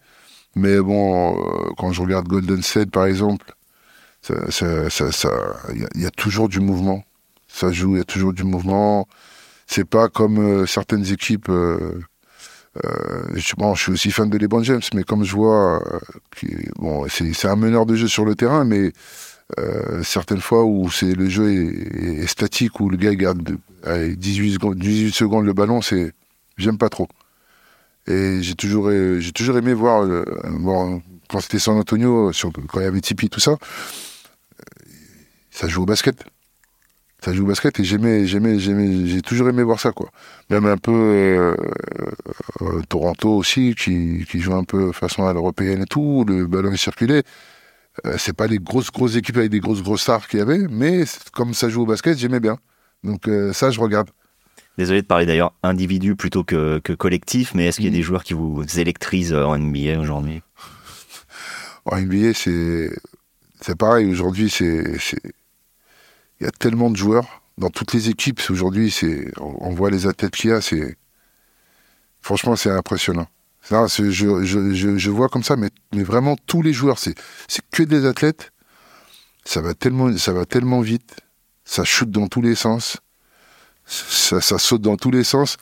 Mais 0.55 0.79
bon, 0.79 1.35
euh, 1.35 1.71
quand 1.77 1.93
je 1.93 2.03
regarde 2.03 2.29
Golden 2.29 2.63
State, 2.63 2.91
par 2.91 3.07
exemple, 3.07 3.55
ça, 4.21 4.51
ça, 4.51 5.11
ça, 5.11 5.31
il 5.75 6.03
y, 6.03 6.07
a 6.07 6.11
toujours 6.11 6.49
du 6.49 6.61
mouvement. 6.61 7.03
Ça 7.49 7.73
joue, 7.73 7.97
il 7.97 7.99
y 7.99 8.03
a 8.03 8.05
toujours 8.05 8.33
du 8.33 8.45
mouvement. 8.45 9.09
C'est 9.67 9.85
pas 9.85 10.09
comme 10.09 10.67
certaines 10.69 11.11
équipes. 11.13 11.49
Euh, 11.49 12.03
je, 13.35 13.55
bon, 13.57 13.75
je 13.75 13.83
suis 13.83 13.93
aussi 13.93 14.11
fan 14.11 14.31
de 14.31 14.39
LeBron 14.39 14.63
James, 14.63 14.81
mais 14.95 15.03
comme 15.03 15.25
je 15.25 15.35
vois, 15.35 15.83
bon, 16.77 17.07
c'est 17.09 17.49
un 17.49 17.57
meneur 17.57 17.85
de 17.85 17.97
jeu 17.97 18.09
sur 18.09 18.25
le 18.25 18.35
terrain, 18.35 18.65
mais 18.65 18.93
euh, 19.59 20.03
certaines 20.03 20.41
fois 20.41 20.65
où 20.65 20.91
c'est 20.91 21.15
le 21.15 21.29
jeu 21.29 21.53
est, 21.53 22.27
statique 22.27 22.81
où 22.81 22.89
le 22.89 22.97
gars 22.97 23.15
garde 23.15 23.57
18 23.87 24.55
secondes, 24.55 24.79
18 24.79 25.13
secondes 25.13 25.45
le 25.45 25.53
ballon, 25.53 25.83
c'est 25.83 26.13
j'aime 26.57 26.79
pas 26.79 26.89
trop. 26.89 27.09
Et 28.07 28.43
j'ai 28.43 28.55
toujours 28.55 28.91
toujours 29.35 29.59
aimé 29.59 29.75
voir 29.75 30.07
bon, 30.51 31.03
quand 31.29 31.41
c'était 31.41 31.59
San 31.59 31.77
Antonio, 31.77 32.31
quand 32.69 32.81
il 32.81 32.83
y 32.83 32.87
avait 32.87 33.01
Tipeee 33.01 33.29
tout 33.29 33.41
ça, 33.41 33.57
ça 35.51 35.69
joue 35.69 35.83
au 35.83 35.87
basket. 35.87 36.25
Ça 37.25 37.33
joue 37.33 37.45
au 37.45 37.47
basket 37.47 37.79
et 37.79 37.85
j'aimais 37.85 38.27
j'aimais 38.27 38.59
j'aimais 38.59 39.07
j'ai 39.07 39.23
toujours 39.23 39.49
aimé 39.49 39.63
voir 39.63 39.79
ça 39.79 39.93
quoi. 39.93 40.11
Même 40.51 40.67
un 40.67 40.77
peu 40.77 40.93
euh, 40.93 41.55
euh, 42.63 42.83
Toronto 42.89 43.37
aussi 43.37 43.77
qui, 43.77 44.25
qui 44.29 44.41
joue 44.41 44.55
un 44.55 44.65
peu 44.65 44.91
façon 44.91 45.27
à 45.27 45.33
l'européenne 45.33 45.83
et 45.83 45.87
tout, 45.87 46.25
le 46.27 46.47
ballon 46.49 46.73
est 46.73 46.77
circulé. 46.77 47.23
Euh, 48.07 48.17
c'est 48.19 48.33
pas 48.33 48.47
les 48.47 48.59
grosses 48.59 48.91
grosses 48.91 49.17
équipes 49.17 49.37
avec 49.37 49.51
des 49.51 49.61
grosses 49.61 49.83
grosses 49.83 50.03
stars 50.03 50.27
qu'il 50.27 50.39
y 50.39 50.43
avait, 50.43 50.67
mais 50.71 51.05
comme 51.33 51.53
ça 51.53 51.69
joue 51.69 51.83
au 51.83 51.87
basket, 51.87 52.19
j'aimais 52.19 52.41
bien. 52.41 52.59
Donc 53.05 53.29
euh, 53.29 53.53
ça, 53.53 53.71
je 53.71 53.81
regarde. 53.81 54.11
Désolé 54.79 55.03
de 55.03 55.07
parler 55.07 55.27
d'ailleurs 55.27 55.53
individu 55.63 56.17
plutôt 56.17 56.45
que, 56.45 56.79
collectif, 56.95 57.55
mais 57.55 57.67
est-ce 57.67 57.77
qu'il 57.77 57.85
y 57.87 57.89
a 57.89 57.91
mm. 57.91 57.95
des 57.95 58.03
joueurs 58.03 58.25
qui 58.25 58.33
vous 58.33 58.65
électrisent 58.79 59.35
en 59.35 59.59
NBA 59.59 59.99
aujourd'hui? 59.99 60.43
En 61.85 62.01
NBA, 62.01 62.33
c'est 62.35 62.91
c'est 63.61 63.77
pareil. 63.77 64.11
Aujourd'hui, 64.11 64.49
c'est 64.49 64.97
il 66.41 66.45
y 66.45 66.47
a 66.47 66.51
tellement 66.51 66.91
de 66.91 66.97
joueurs 66.97 67.43
dans 67.59 67.71
toutes 67.71 67.93
les 67.93 68.09
équipes. 68.09 68.41
Aujourd'hui, 68.51 68.91
c'est 68.91 69.31
on 69.39 69.75
voit 69.75 69.91
les 69.91 70.07
athlètes 70.07 70.35
qu'il 70.35 70.51
y 70.51 70.53
a. 70.53 70.61
C'est 70.61 70.97
franchement, 72.23 72.57
c'est 72.57 72.71
impressionnant. 72.71 73.27
Non, 73.71 73.87
je, 73.87 74.11
je, 74.11 74.45
je, 74.45 74.99
je, 74.99 75.11
vois 75.11 75.29
comme 75.29 75.45
ça, 75.45 75.57
mais, 75.57 75.71
mais 75.95 76.03
vraiment 76.03 76.37
tous 76.47 76.63
les 76.63 76.73
joueurs, 76.73 76.99
c'est 76.99 77.15
que 77.71 77.83
des 77.83 78.07
athlètes. 78.07 78.53
Ça 79.45 79.61
va 79.61 79.75
tellement, 79.75 80.17
ça 80.19 80.33
va 80.33 80.47
tellement 80.47 80.81
vite, 80.81 81.17
ça 81.65 81.85
chute 81.85 82.11
dans 82.11 82.29
tous 82.29 82.43
les 82.43 82.55
sens, 82.55 82.99
ça, 83.85 84.41
ça 84.41 84.59
saute 84.59 84.83
dans 84.83 84.97
tous 84.97 85.11
les 85.11 85.25
sens. 85.25 85.57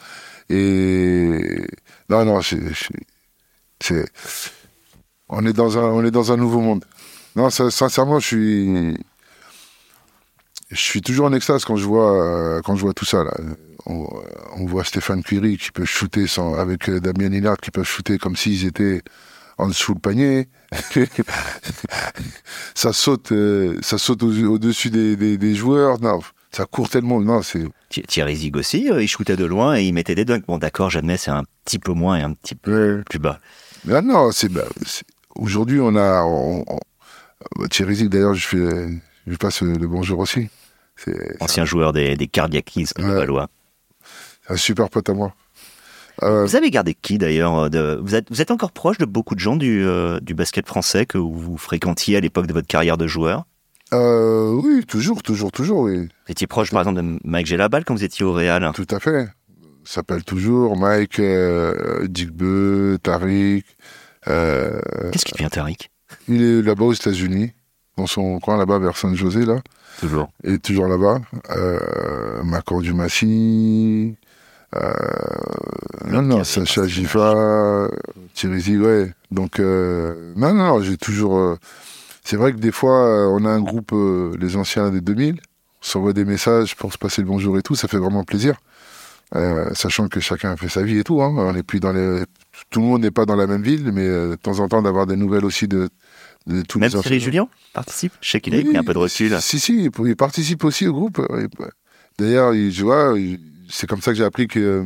Et 0.51 1.67
non, 2.11 2.25
non, 2.27 2.41
c'est, 2.43 4.05
on 5.29 5.47
est 5.47 5.53
dans 5.53 5.79
un, 5.79 5.83
on 5.83 6.05
est 6.05 6.11
dans 6.11 6.33
un 6.33 6.37
nouveau 6.37 6.61
monde. 6.61 6.85
Non, 7.37 7.49
sincèrement, 7.49 8.21
je 8.21 8.27
suis, 8.27 8.97
je 10.71 10.81
suis 10.81 11.01
toujours 11.01 11.27
en 11.27 11.33
extase 11.33 11.65
quand 11.65 11.77
je 11.77 11.87
vois, 11.87 12.61
quand 12.63 12.77
je 12.77 12.83
vois 12.83 12.93
tout 12.93 13.07
ça 13.07 13.25
là 13.25 13.33
on, 13.87 14.67
voit 14.67 14.85
Stéphane 14.85 15.23
Curie 15.23 15.57
qui 15.59 15.71
peut 15.71 15.85
shooter 15.85 16.27
sans, 16.27 16.55
avec 16.55 16.89
euh, 16.89 17.01
Damien 17.01 17.29
Lillard 17.29 17.57
qui 17.57 17.71
peut 17.71 17.83
shooter 17.83 18.19
comme 18.19 18.37
s'ils 18.37 18.67
étaient 18.67 19.03
en 19.59 19.69
dessous 19.69 19.95
le 19.95 20.01
panier. 20.01 20.49
ça 22.75 22.93
saute, 22.93 23.33
euh, 23.33 23.79
ça 23.83 23.99
saute 23.99 24.23
au-dessus 24.23 24.91
des, 24.91 25.55
joueurs. 25.55 26.01
Non, 26.01 26.21
ça 26.51 26.67
court 26.67 26.89
tellement. 26.89 27.21
Non, 27.21 27.43
c'est. 27.43 27.65
Thierry 27.89 28.37
Zig 28.37 28.57
aussi, 28.57 28.91
euh, 28.91 29.03
il 29.03 29.09
shootait 29.09 29.37
de 29.37 29.45
loin 29.45 29.77
et 29.77 29.85
il 29.85 29.93
mettait 29.93 30.15
des 30.15 30.25
dunks. 30.25 30.47
Bon, 30.47 30.59
d'accord, 30.59 30.91
j'admets, 30.91 31.17
c'est 31.17 31.31
un 31.31 31.45
petit 31.65 31.79
peu 31.79 31.93
moins 31.93 32.17
et 32.17 32.23
un 32.23 32.33
petit 32.33 32.55
peu 32.55 33.03
plus 33.09 33.19
bas. 33.19 33.41
Ah 33.91 34.03
non, 34.03 34.31
c'est 34.31 34.51
aujourd'hui 35.35 35.81
on 35.81 35.97
a 35.97 36.23
Thierry 37.71 37.97
Zig 37.97 38.09
d'ailleurs, 38.09 38.35
je 38.35 38.47
fais, 38.47 38.89
je 39.27 39.37
passe 39.37 39.63
le 39.63 39.87
bonjour 39.87 40.19
aussi. 40.19 40.49
Ancien 41.41 41.65
joueur 41.65 41.95
des, 41.95 42.15
des 42.17 42.27
Cardiaquis 42.27 42.85
de 42.97 43.03
Valois 43.03 43.49
un 44.51 44.57
super 44.57 44.89
pote 44.91 45.09
à 45.09 45.15
moi. 45.15 45.33
Euh, 46.23 46.45
vous 46.45 46.57
avez 46.57 46.71
gardé 46.71 46.95
qui 46.95 47.17
d'ailleurs 47.17 47.71
euh, 47.75 47.99
vous 48.03 48.15
êtes, 48.15 48.31
vous 48.31 48.43
êtes 48.43 48.51
encore 48.51 48.73
proche 48.73 48.99
de 48.99 49.07
beaucoup 49.07 49.35
de 49.35 49.41
gens 49.41 49.57
du, 49.57 49.83
euh, 49.87 50.21
du 50.21 50.35
basket 50.35 50.67
français 50.67 51.07
que 51.07 51.17
vous 51.17 51.57
fréquentiez 51.57 52.17
à 52.17 52.21
l'époque 52.21 52.47
de 52.47 52.53
votre 52.53 52.67
carrière 52.67 52.99
de 52.99 53.07
joueur? 53.07 53.47
Oui, 53.93 54.85
toujours, 54.87 55.23
toujours, 55.23 55.51
toujours, 55.51 55.81
oui. 55.81 56.03
Vous 56.03 56.31
étiez 56.31 56.47
proche 56.47 56.71
par 56.71 56.83
exemple 56.83 57.03
de 57.03 57.19
Mike 57.25 57.47
Gelabal 57.47 57.85
quand 57.85 57.95
vous 57.95 58.05
étiez 58.05 58.25
au 58.25 58.33
Real? 58.33 58.71
Tout 58.75 58.87
à 58.91 59.01
fait. 59.01 59.29
S'appelle 59.85 60.23
toujours 60.23 60.77
Mike, 60.77 61.21
Digbe, 62.05 62.99
Tariq. 63.03 63.65
Qu'est-ce 64.27 65.25
qui 65.25 65.33
devient 65.33 65.49
Tariq? 65.51 65.91
Il 66.29 66.43
est 66.43 66.63
là-bas 66.63 66.85
aux 66.85 66.93
États-Unis, 66.93 67.53
dans 67.97 68.07
son 68.07 68.39
coin 68.39 68.57
là-bas 68.59 68.79
vers 68.79 68.97
San 68.97 69.17
José, 69.17 69.45
là. 69.45 69.61
Toujours. 69.99 70.29
Et 70.45 70.59
toujours 70.59 70.87
là-bas. 70.87 71.21
Euh, 71.51 72.43
Macor. 72.43 72.83
Euh, 74.77 74.93
non, 76.07 76.23
non, 76.23 76.45
Sacha 76.45 76.87
Gifa, 76.87 77.89
Thierry 78.35 78.79
ouais. 78.79 79.13
Donc, 79.31 79.59
euh, 79.61 80.33
non, 80.37 80.55
non, 80.55 80.81
j'ai 80.83 80.97
toujours. 80.97 81.39
Euh, 81.39 81.57
c'est 82.25 82.37
vrai 82.37 82.53
que 82.53 82.59
des 82.59 82.73
fois, 82.73 83.07
euh, 83.07 83.27
on 83.27 83.45
a 83.45 83.51
un 83.51 83.61
groupe, 83.61 83.95
les 84.39 84.57
anciens 84.57 84.91
des 84.91 85.01
2000, 85.01 85.35
on 85.35 85.39
s'envoie 85.81 86.13
des 86.13 86.25
messages 86.25 86.77
pour 86.77 86.93
se 86.93 86.99
passer 86.99 87.23
le 87.23 87.29
bonjour 87.29 87.59
et 87.59 87.63
tout, 87.63 87.75
ça 87.75 87.89
fait 87.89 87.99
vraiment 87.99 88.25
plaisir. 88.25 88.57
sachant 89.73 90.09
que 90.09 90.21
chacun 90.21 90.57
fait 90.57 90.69
sa 90.69 90.83
vie 90.83 90.99
et 90.99 91.05
tout, 91.05 91.23
hein. 91.23 91.33
on 91.37 91.55
est 91.55 91.63
plus 91.63 91.81
dans 91.81 91.93
les. 91.93 92.25
Tout 92.71 92.81
le 92.81 92.87
monde 92.87 93.03
n'est 93.03 93.11
pas 93.11 93.25
dans 93.25 93.37
la 93.37 93.47
même 93.47 93.63
ville, 93.63 93.91
mais 93.93 94.07
de 94.07 94.37
temps 94.41 94.61
en 94.61 94.69
temps 94.69 94.83
d'avoir 94.83 95.07
des 95.07 95.17
nouvelles 95.17 95.45
aussi 95.45 95.67
de, 95.67 95.89
de 96.47 96.63
tous 96.63 96.79
Même 96.79 96.91
Thierry 96.91 97.21
Julien 97.21 97.49
participe? 97.73 98.13
Je 98.21 98.31
sais 98.31 98.41
qu'il 98.41 98.55
a 98.55 98.63
pris 98.63 98.77
un 98.77 98.85
peu 98.85 98.93
de 98.93 98.99
recul. 98.99 99.41
Si, 99.41 99.59
si, 99.59 99.91
il 100.05 100.17
participe 100.17 100.65
aussi 100.65 100.87
au 100.87 100.93
groupe. 100.93 101.27
D'ailleurs, 102.19 102.53
je 102.53 102.83
vois, 102.83 103.15
c'est 103.71 103.87
comme 103.87 104.03
ça 104.03 104.11
que 104.11 104.19
j'ai 104.19 104.25
appris 104.25 104.47
que 104.49 104.59
euh, 104.61 104.85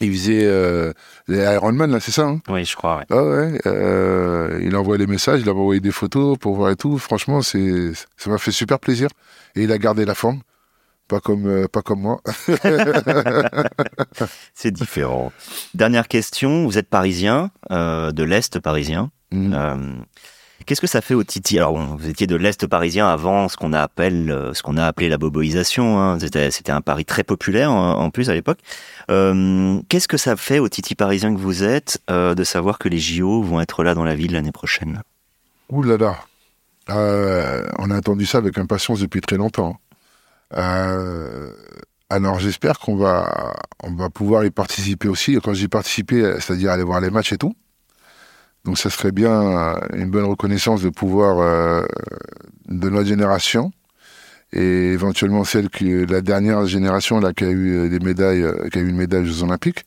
il 0.00 0.12
faisait 0.12 0.44
euh, 0.44 0.92
les 1.26 1.38
Ironman, 1.38 1.90
là, 1.90 1.98
c'est 2.00 2.12
ça 2.12 2.26
hein? 2.26 2.40
Oui, 2.48 2.64
je 2.64 2.76
crois, 2.76 2.98
ouais. 2.98 3.04
Ah 3.10 3.24
ouais, 3.24 3.60
euh, 3.66 4.60
il 4.62 4.76
envoie 4.76 4.96
les 4.96 5.06
messages, 5.06 5.40
il 5.40 5.48
a 5.48 5.52
envoyé 5.52 5.80
des 5.80 5.90
photos 5.90 6.38
pour 6.38 6.54
voir 6.54 6.70
et 6.70 6.76
tout. 6.76 6.98
Franchement, 6.98 7.42
c'est, 7.42 7.92
ça 8.16 8.30
m'a 8.30 8.38
fait 8.38 8.52
super 8.52 8.78
plaisir. 8.78 9.08
Et 9.56 9.62
il 9.62 9.72
a 9.72 9.78
gardé 9.78 10.04
la 10.04 10.14
forme. 10.14 10.42
Pas 11.08 11.20
comme, 11.20 11.46
euh, 11.46 11.66
pas 11.68 11.82
comme 11.82 12.02
moi. 12.02 12.20
c'est 14.54 14.70
différent. 14.70 15.32
Dernière 15.74 16.06
question. 16.06 16.66
Vous 16.66 16.78
êtes 16.78 16.88
parisien, 16.88 17.50
de 17.70 18.22
l'Est 18.22 18.60
parisien. 18.60 19.10
Mmh. 19.32 20.02
Qu'est-ce 20.66 20.80
que 20.80 20.86
ça 20.86 21.00
fait 21.00 21.14
au 21.14 21.24
Titi? 21.24 21.56
Alors, 21.58 21.78
vous 21.78 22.08
étiez 22.08 22.26
de 22.26 22.36
l'Est 22.36 22.66
parisien 22.66 23.08
avant 23.08 23.48
ce 23.48 23.56
qu'on 23.56 23.72
euh, 23.72 24.52
ce 24.54 24.78
a 24.78 24.86
appelé 24.86 25.08
la 25.08 25.16
boboisation. 25.16 26.00
Hein. 26.00 26.18
C'était, 26.18 26.70
un 26.70 26.80
pari 26.80 27.04
très 27.04 27.22
populaire 27.22 27.70
en, 27.70 28.10
plus 28.10 28.28
à 28.28 28.34
l'époque. 28.34 28.58
Euh, 29.10 29.80
qu'est-ce 29.88 30.08
que 30.08 30.16
ça 30.16 30.36
fait 30.36 30.58
au 30.58 30.68
Titi 30.68 30.94
parisien 30.94 31.34
que 31.34 31.40
vous 31.40 31.62
êtes 31.62 32.00
euh, 32.10 32.34
de 32.34 32.44
savoir 32.44 32.78
que 32.78 32.88
les 32.88 32.98
JO 32.98 33.42
vont 33.42 33.60
être 33.60 33.82
là 33.84 33.94
dans 33.94 34.04
la 34.04 34.14
ville 34.14 34.32
l'année 34.32 34.52
prochaine? 34.52 35.02
Ouh 35.70 35.82
là 35.82 35.96
là 35.96 36.18
On 37.78 37.90
a 37.90 37.96
attendu 37.96 38.26
ça 38.26 38.38
avec 38.38 38.58
impatience 38.58 39.00
depuis 39.00 39.20
très 39.20 39.36
longtemps. 39.36 39.78
alors 40.50 42.40
j'espère 42.40 42.78
qu'on 42.80 42.96
va, 42.96 43.54
on 43.82 43.92
va 43.92 44.10
pouvoir 44.10 44.44
y 44.44 44.50
participer 44.50 45.08
aussi. 45.08 45.38
Quand 45.42 45.54
j'y 45.54 45.68
participé, 45.68 46.34
c'est-à-dire 46.40 46.72
aller 46.72 46.82
voir 46.82 47.00
les 47.00 47.10
matchs 47.10 47.32
et 47.32 47.38
tout, 47.38 47.54
donc 48.68 48.76
ça 48.76 48.90
serait 48.90 49.12
bien 49.12 49.32
euh, 49.32 49.80
une 49.94 50.10
bonne 50.10 50.26
reconnaissance 50.26 50.82
de 50.82 50.90
pouvoir 50.90 51.38
euh, 51.38 51.86
de 52.68 52.90
notre 52.90 53.08
génération 53.08 53.72
et 54.52 54.92
éventuellement 54.92 55.44
celle 55.44 55.70
que 55.70 56.04
la 56.04 56.20
dernière 56.20 56.66
génération 56.66 57.18
là 57.18 57.32
qui 57.32 57.44
a 57.44 57.48
eu 57.48 57.78
euh, 57.78 57.88
des 57.88 57.98
médailles, 57.98 58.44
qui 58.70 58.78
a 58.78 58.82
eu 58.82 58.88
une 58.88 58.98
médaille 58.98 59.26
aux 59.26 59.42
Olympiques. 59.42 59.86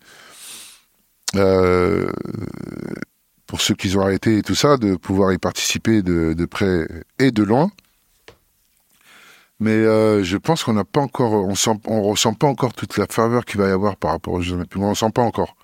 pour 3.45 3.61
ceux 3.61 3.75
qui 3.75 3.95
ont 3.95 4.01
arrêté 4.01 4.39
et 4.39 4.41
tout 4.41 4.55
ça, 4.55 4.77
de 4.77 4.95
pouvoir 4.95 5.31
y 5.31 5.37
participer 5.37 6.01
de, 6.01 6.45
près 6.45 6.87
et 7.19 7.29
de 7.29 7.43
loin. 7.43 7.69
Mais 9.59 9.83
je 10.23 10.37
pense 10.37 10.63
qu'on 10.63 10.73
n'a 10.73 10.85
pas 10.85 11.01
encore, 11.01 11.33
on 11.33 12.01
ressent 12.01 12.33
pas 12.33 12.47
encore 12.47 12.73
toute 12.73 12.97
la 12.97 13.05
faveur 13.05 13.45
qu'il 13.45 13.59
va 13.61 13.67
y 13.67 13.71
avoir 13.71 13.95
par 13.95 14.11
rapport 14.13 14.33
aux 14.33 14.41
Jeux 14.41 14.55
Olympiques. 14.55 14.81
On 14.81 14.89
ne 14.89 14.95
sent 14.95 15.11
pas 15.13 15.21
encore 15.21 15.55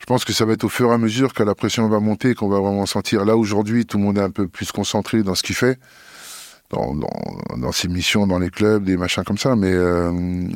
je 0.00 0.06
pense 0.06 0.24
que 0.24 0.32
ça 0.32 0.44
va 0.44 0.54
être 0.54 0.64
au 0.64 0.68
fur 0.68 0.90
et 0.90 0.94
à 0.94 0.98
mesure 0.98 1.34
que 1.34 1.42
la 1.42 1.54
pression 1.54 1.88
va 1.88 2.00
monter, 2.00 2.34
qu'on 2.34 2.48
va 2.48 2.58
vraiment 2.58 2.86
sentir. 2.86 3.24
Là 3.24 3.36
aujourd'hui, 3.36 3.86
tout 3.86 3.98
le 3.98 4.04
monde 4.04 4.18
est 4.18 4.22
un 4.22 4.30
peu 4.30 4.48
plus 4.48 4.72
concentré 4.72 5.22
dans 5.22 5.34
ce 5.34 5.42
qu'il 5.42 5.54
fait. 5.54 5.78
dans, 6.70 7.72
ses 7.72 7.88
missions 7.88 8.26
dans 8.26 8.38
les 8.38 8.50
clubs, 8.50 8.82
des 8.84 8.96
machins 8.96 9.24
comme 9.24 9.38
ça. 9.38 9.56
Mais 9.56 9.72
euh, 9.72 10.48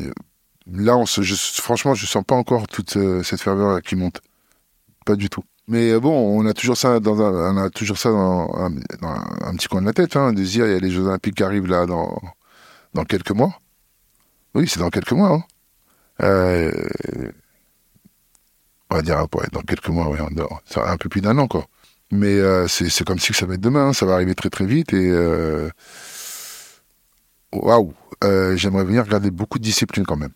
là, 0.67 0.97
on 0.97 1.07
se, 1.07 1.23
je, 1.23 1.35
franchement, 1.35 1.95
je 1.95 2.07
sens 2.07 2.25
pas 2.25 2.35
encore 2.35 2.67
toute 2.69 2.97
euh, 2.97 3.23
cette 3.23 3.41
ferveur 3.41 3.83
qui 3.83 3.97
monte. 3.97 4.23
Pas 5.05 5.17
du 5.17 5.29
tout. 5.29 5.45
Mais 5.69 5.93
euh, 5.93 6.01
bon, 6.01 6.13
on 6.13 6.47
a 6.47 6.55
toujours 6.55 6.77
ça 6.77 6.99
dans 7.01 7.21
un, 7.21 7.55
on 7.55 7.57
a 7.59 7.71
toujours 7.71 7.99
ça 7.99 8.11
dans 8.11 8.51
un, 8.57 9.57
petit 9.57 9.69
coin 9.69 9.83
de 9.83 9.87
la 9.87 9.93
tête, 9.93 10.17
hein, 10.17 10.33
de 10.33 10.43
dire 10.43 10.67
il 10.67 10.73
y 10.73 10.75
a 10.77 10.79
les 10.79 10.91
Jeux 10.91 11.07
Olympiques 11.07 11.37
qui 11.37 11.43
arrivent 11.43 11.67
là 11.67 11.87
dans 11.87 12.19
dans 12.95 13.05
quelques 13.05 13.33
mois. 13.33 13.61
Oui, 14.55 14.69
c'est 14.69 14.81
dans 14.81 14.91
quelques 14.91 15.13
mois. 15.13 15.31
Hein. 15.31 15.45
Euh, 16.23 16.71
on 18.95 18.99
va 18.99 19.03
dire 19.03 19.19
ouais, 19.35 19.47
dans 19.53 19.63
quelques 19.63 19.89
mois, 19.89 20.09
ouais, 20.09 20.19
ça 20.67 20.89
un 20.89 20.97
peu 20.97 21.09
plus 21.09 21.21
d'un 21.21 21.37
an 21.39 21.49
quoi. 21.49 21.67
Mais 22.13 22.39
euh, 22.39 22.69
c'est 22.69 23.05
comme 23.05 23.19
si 23.19 23.33
ça 23.33 23.45
va 23.45 23.55
être 23.55 23.61
demain, 23.61 23.89
hein, 23.89 23.93
ça 23.93 24.07
va 24.07 24.15
arriver 24.15 24.35
très 24.35 24.51
très 24.51 24.67
vite 24.67 24.93
et 24.93 25.11
euh, 25.11 25.69
waouh, 27.53 27.93
euh, 28.23 28.57
j'aimerais 28.57 28.85
venir 28.85 29.05
regarder 29.05 29.33
beaucoup 29.33 29.59
de 29.59 29.65
disciplines 29.65 30.07
quand 30.07 30.17
même. 30.17 30.33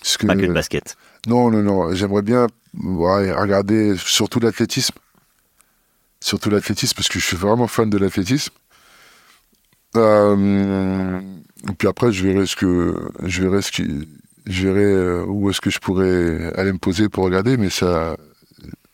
Parce 0.00 0.16
que, 0.18 0.26
Pas 0.26 0.36
que 0.36 0.40
le 0.40 0.52
basket. 0.52 0.96
Non, 1.26 1.50
non, 1.50 1.62
non. 1.62 1.94
J'aimerais 1.94 2.22
bien 2.22 2.46
ouais, 2.82 3.32
regarder 3.32 3.96
surtout 3.96 4.38
l'athlétisme. 4.38 4.94
Surtout 6.20 6.50
l'athlétisme, 6.50 6.94
parce 6.94 7.08
que 7.08 7.18
je 7.18 7.24
suis 7.24 7.36
vraiment 7.36 7.68
fan 7.68 7.88
de 7.88 7.98
l'athlétisme. 7.98 8.52
Euh, 9.96 11.20
et 11.68 11.72
puis 11.72 11.88
après, 11.88 12.12
je 12.12 12.26
verrai 12.26 12.46
ce 12.46 12.54
que, 12.54 13.10
je 13.24 13.42
verrai 13.42 13.62
ce 13.62 13.72
qui, 13.72 14.08
je 14.48 14.68
verrai 14.68 14.84
euh, 14.84 15.24
où 15.26 15.50
est-ce 15.50 15.60
que 15.60 15.70
je 15.70 15.78
pourrais 15.78 16.52
aller 16.56 16.72
me 16.72 16.78
poser 16.78 17.08
pour 17.08 17.24
regarder. 17.24 17.56
Mais 17.56 17.70
ça, 17.70 18.16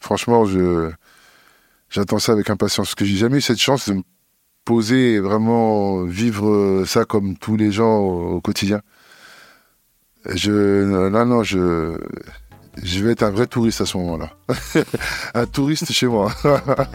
franchement, 0.01 0.45
je, 0.45 0.91
j'attends 1.91 2.19
ça 2.19 2.33
avec 2.33 2.51
impatience. 2.51 2.89
Parce 2.89 2.95
que 2.97 3.05
j'ai 3.05 3.17
jamais 3.17 3.39
eu 3.39 3.41
cette 3.41 3.61
chance 3.61 3.89
de 3.89 3.95
me 3.95 4.03
poser 4.65 5.15
et 5.15 5.21
vraiment 5.21 6.05
vivre 6.05 6.85
ça 6.87 7.05
comme 7.05 7.37
tous 7.37 7.57
les 7.57 7.71
gens 7.71 7.99
au 7.99 8.41
quotidien. 8.41 8.81
Je, 10.27 11.11
là, 11.11 11.25
non, 11.25 11.43
je, 11.43 11.99
je 12.83 13.05
vais 13.05 13.13
être 13.13 13.23
un 13.23 13.31
vrai 13.31 13.47
touriste 13.47 13.81
à 13.81 13.87
ce 13.87 13.97
moment-là. 13.99 14.31
un 15.35 15.47
touriste 15.47 15.93
chez 15.93 16.07
moi. 16.07 16.33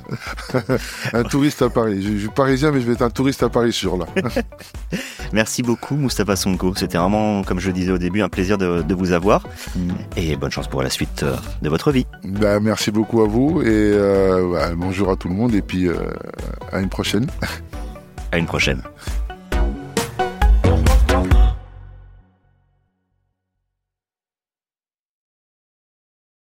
un 1.14 1.24
touriste 1.24 1.62
à 1.62 1.70
Paris. 1.70 2.02
Je, 2.02 2.18
suis 2.20 2.28
parisien, 2.30 2.72
mais 2.72 2.82
je 2.82 2.86
vais 2.86 2.94
être 2.94 3.02
un 3.02 3.10
touriste 3.10 3.44
à 3.44 3.50
Paris 3.50 3.72
ce 3.72 3.82
jour-là. 3.82 4.06
Merci 5.34 5.64
beaucoup, 5.64 5.96
Moustapha 5.96 6.36
Sonko. 6.36 6.74
C'était 6.76 6.98
vraiment, 6.98 7.44
comme 7.44 7.60
je 7.60 7.68
le 7.68 7.74
disais 7.74 7.92
au 7.92 7.98
début, 7.98 8.22
un 8.22 8.30
plaisir 8.30 8.58
de, 8.58 8.82
de 8.82 8.94
vous 8.94 9.12
avoir. 9.12 9.44
Mm. 9.76 9.90
Et 10.18 10.36
bonne 10.36 10.52
chance 10.52 10.68
pour 10.68 10.84
la 10.84 10.90
suite 10.90 11.24
euh, 11.24 11.36
de 11.62 11.70
votre 11.70 11.92
vie. 11.92 12.06
Ben, 12.24 12.60
merci 12.60 12.92
beaucoup 12.92 13.22
à 13.22 13.28
vous. 13.28 13.62
Et 13.62 13.66
euh, 13.68 14.52
bah, 14.52 14.72
bonjour 14.76 15.10
à 15.12 15.16
tout 15.16 15.30
le 15.30 15.36
monde. 15.36 15.54
Et 15.56 15.62
puis, 15.62 15.88
euh, 15.88 15.96
à 16.72 16.80
une 16.80 16.90
prochaine. 16.90 17.28
À 18.32 18.38
une 18.38 18.46
prochaine. 18.46 18.82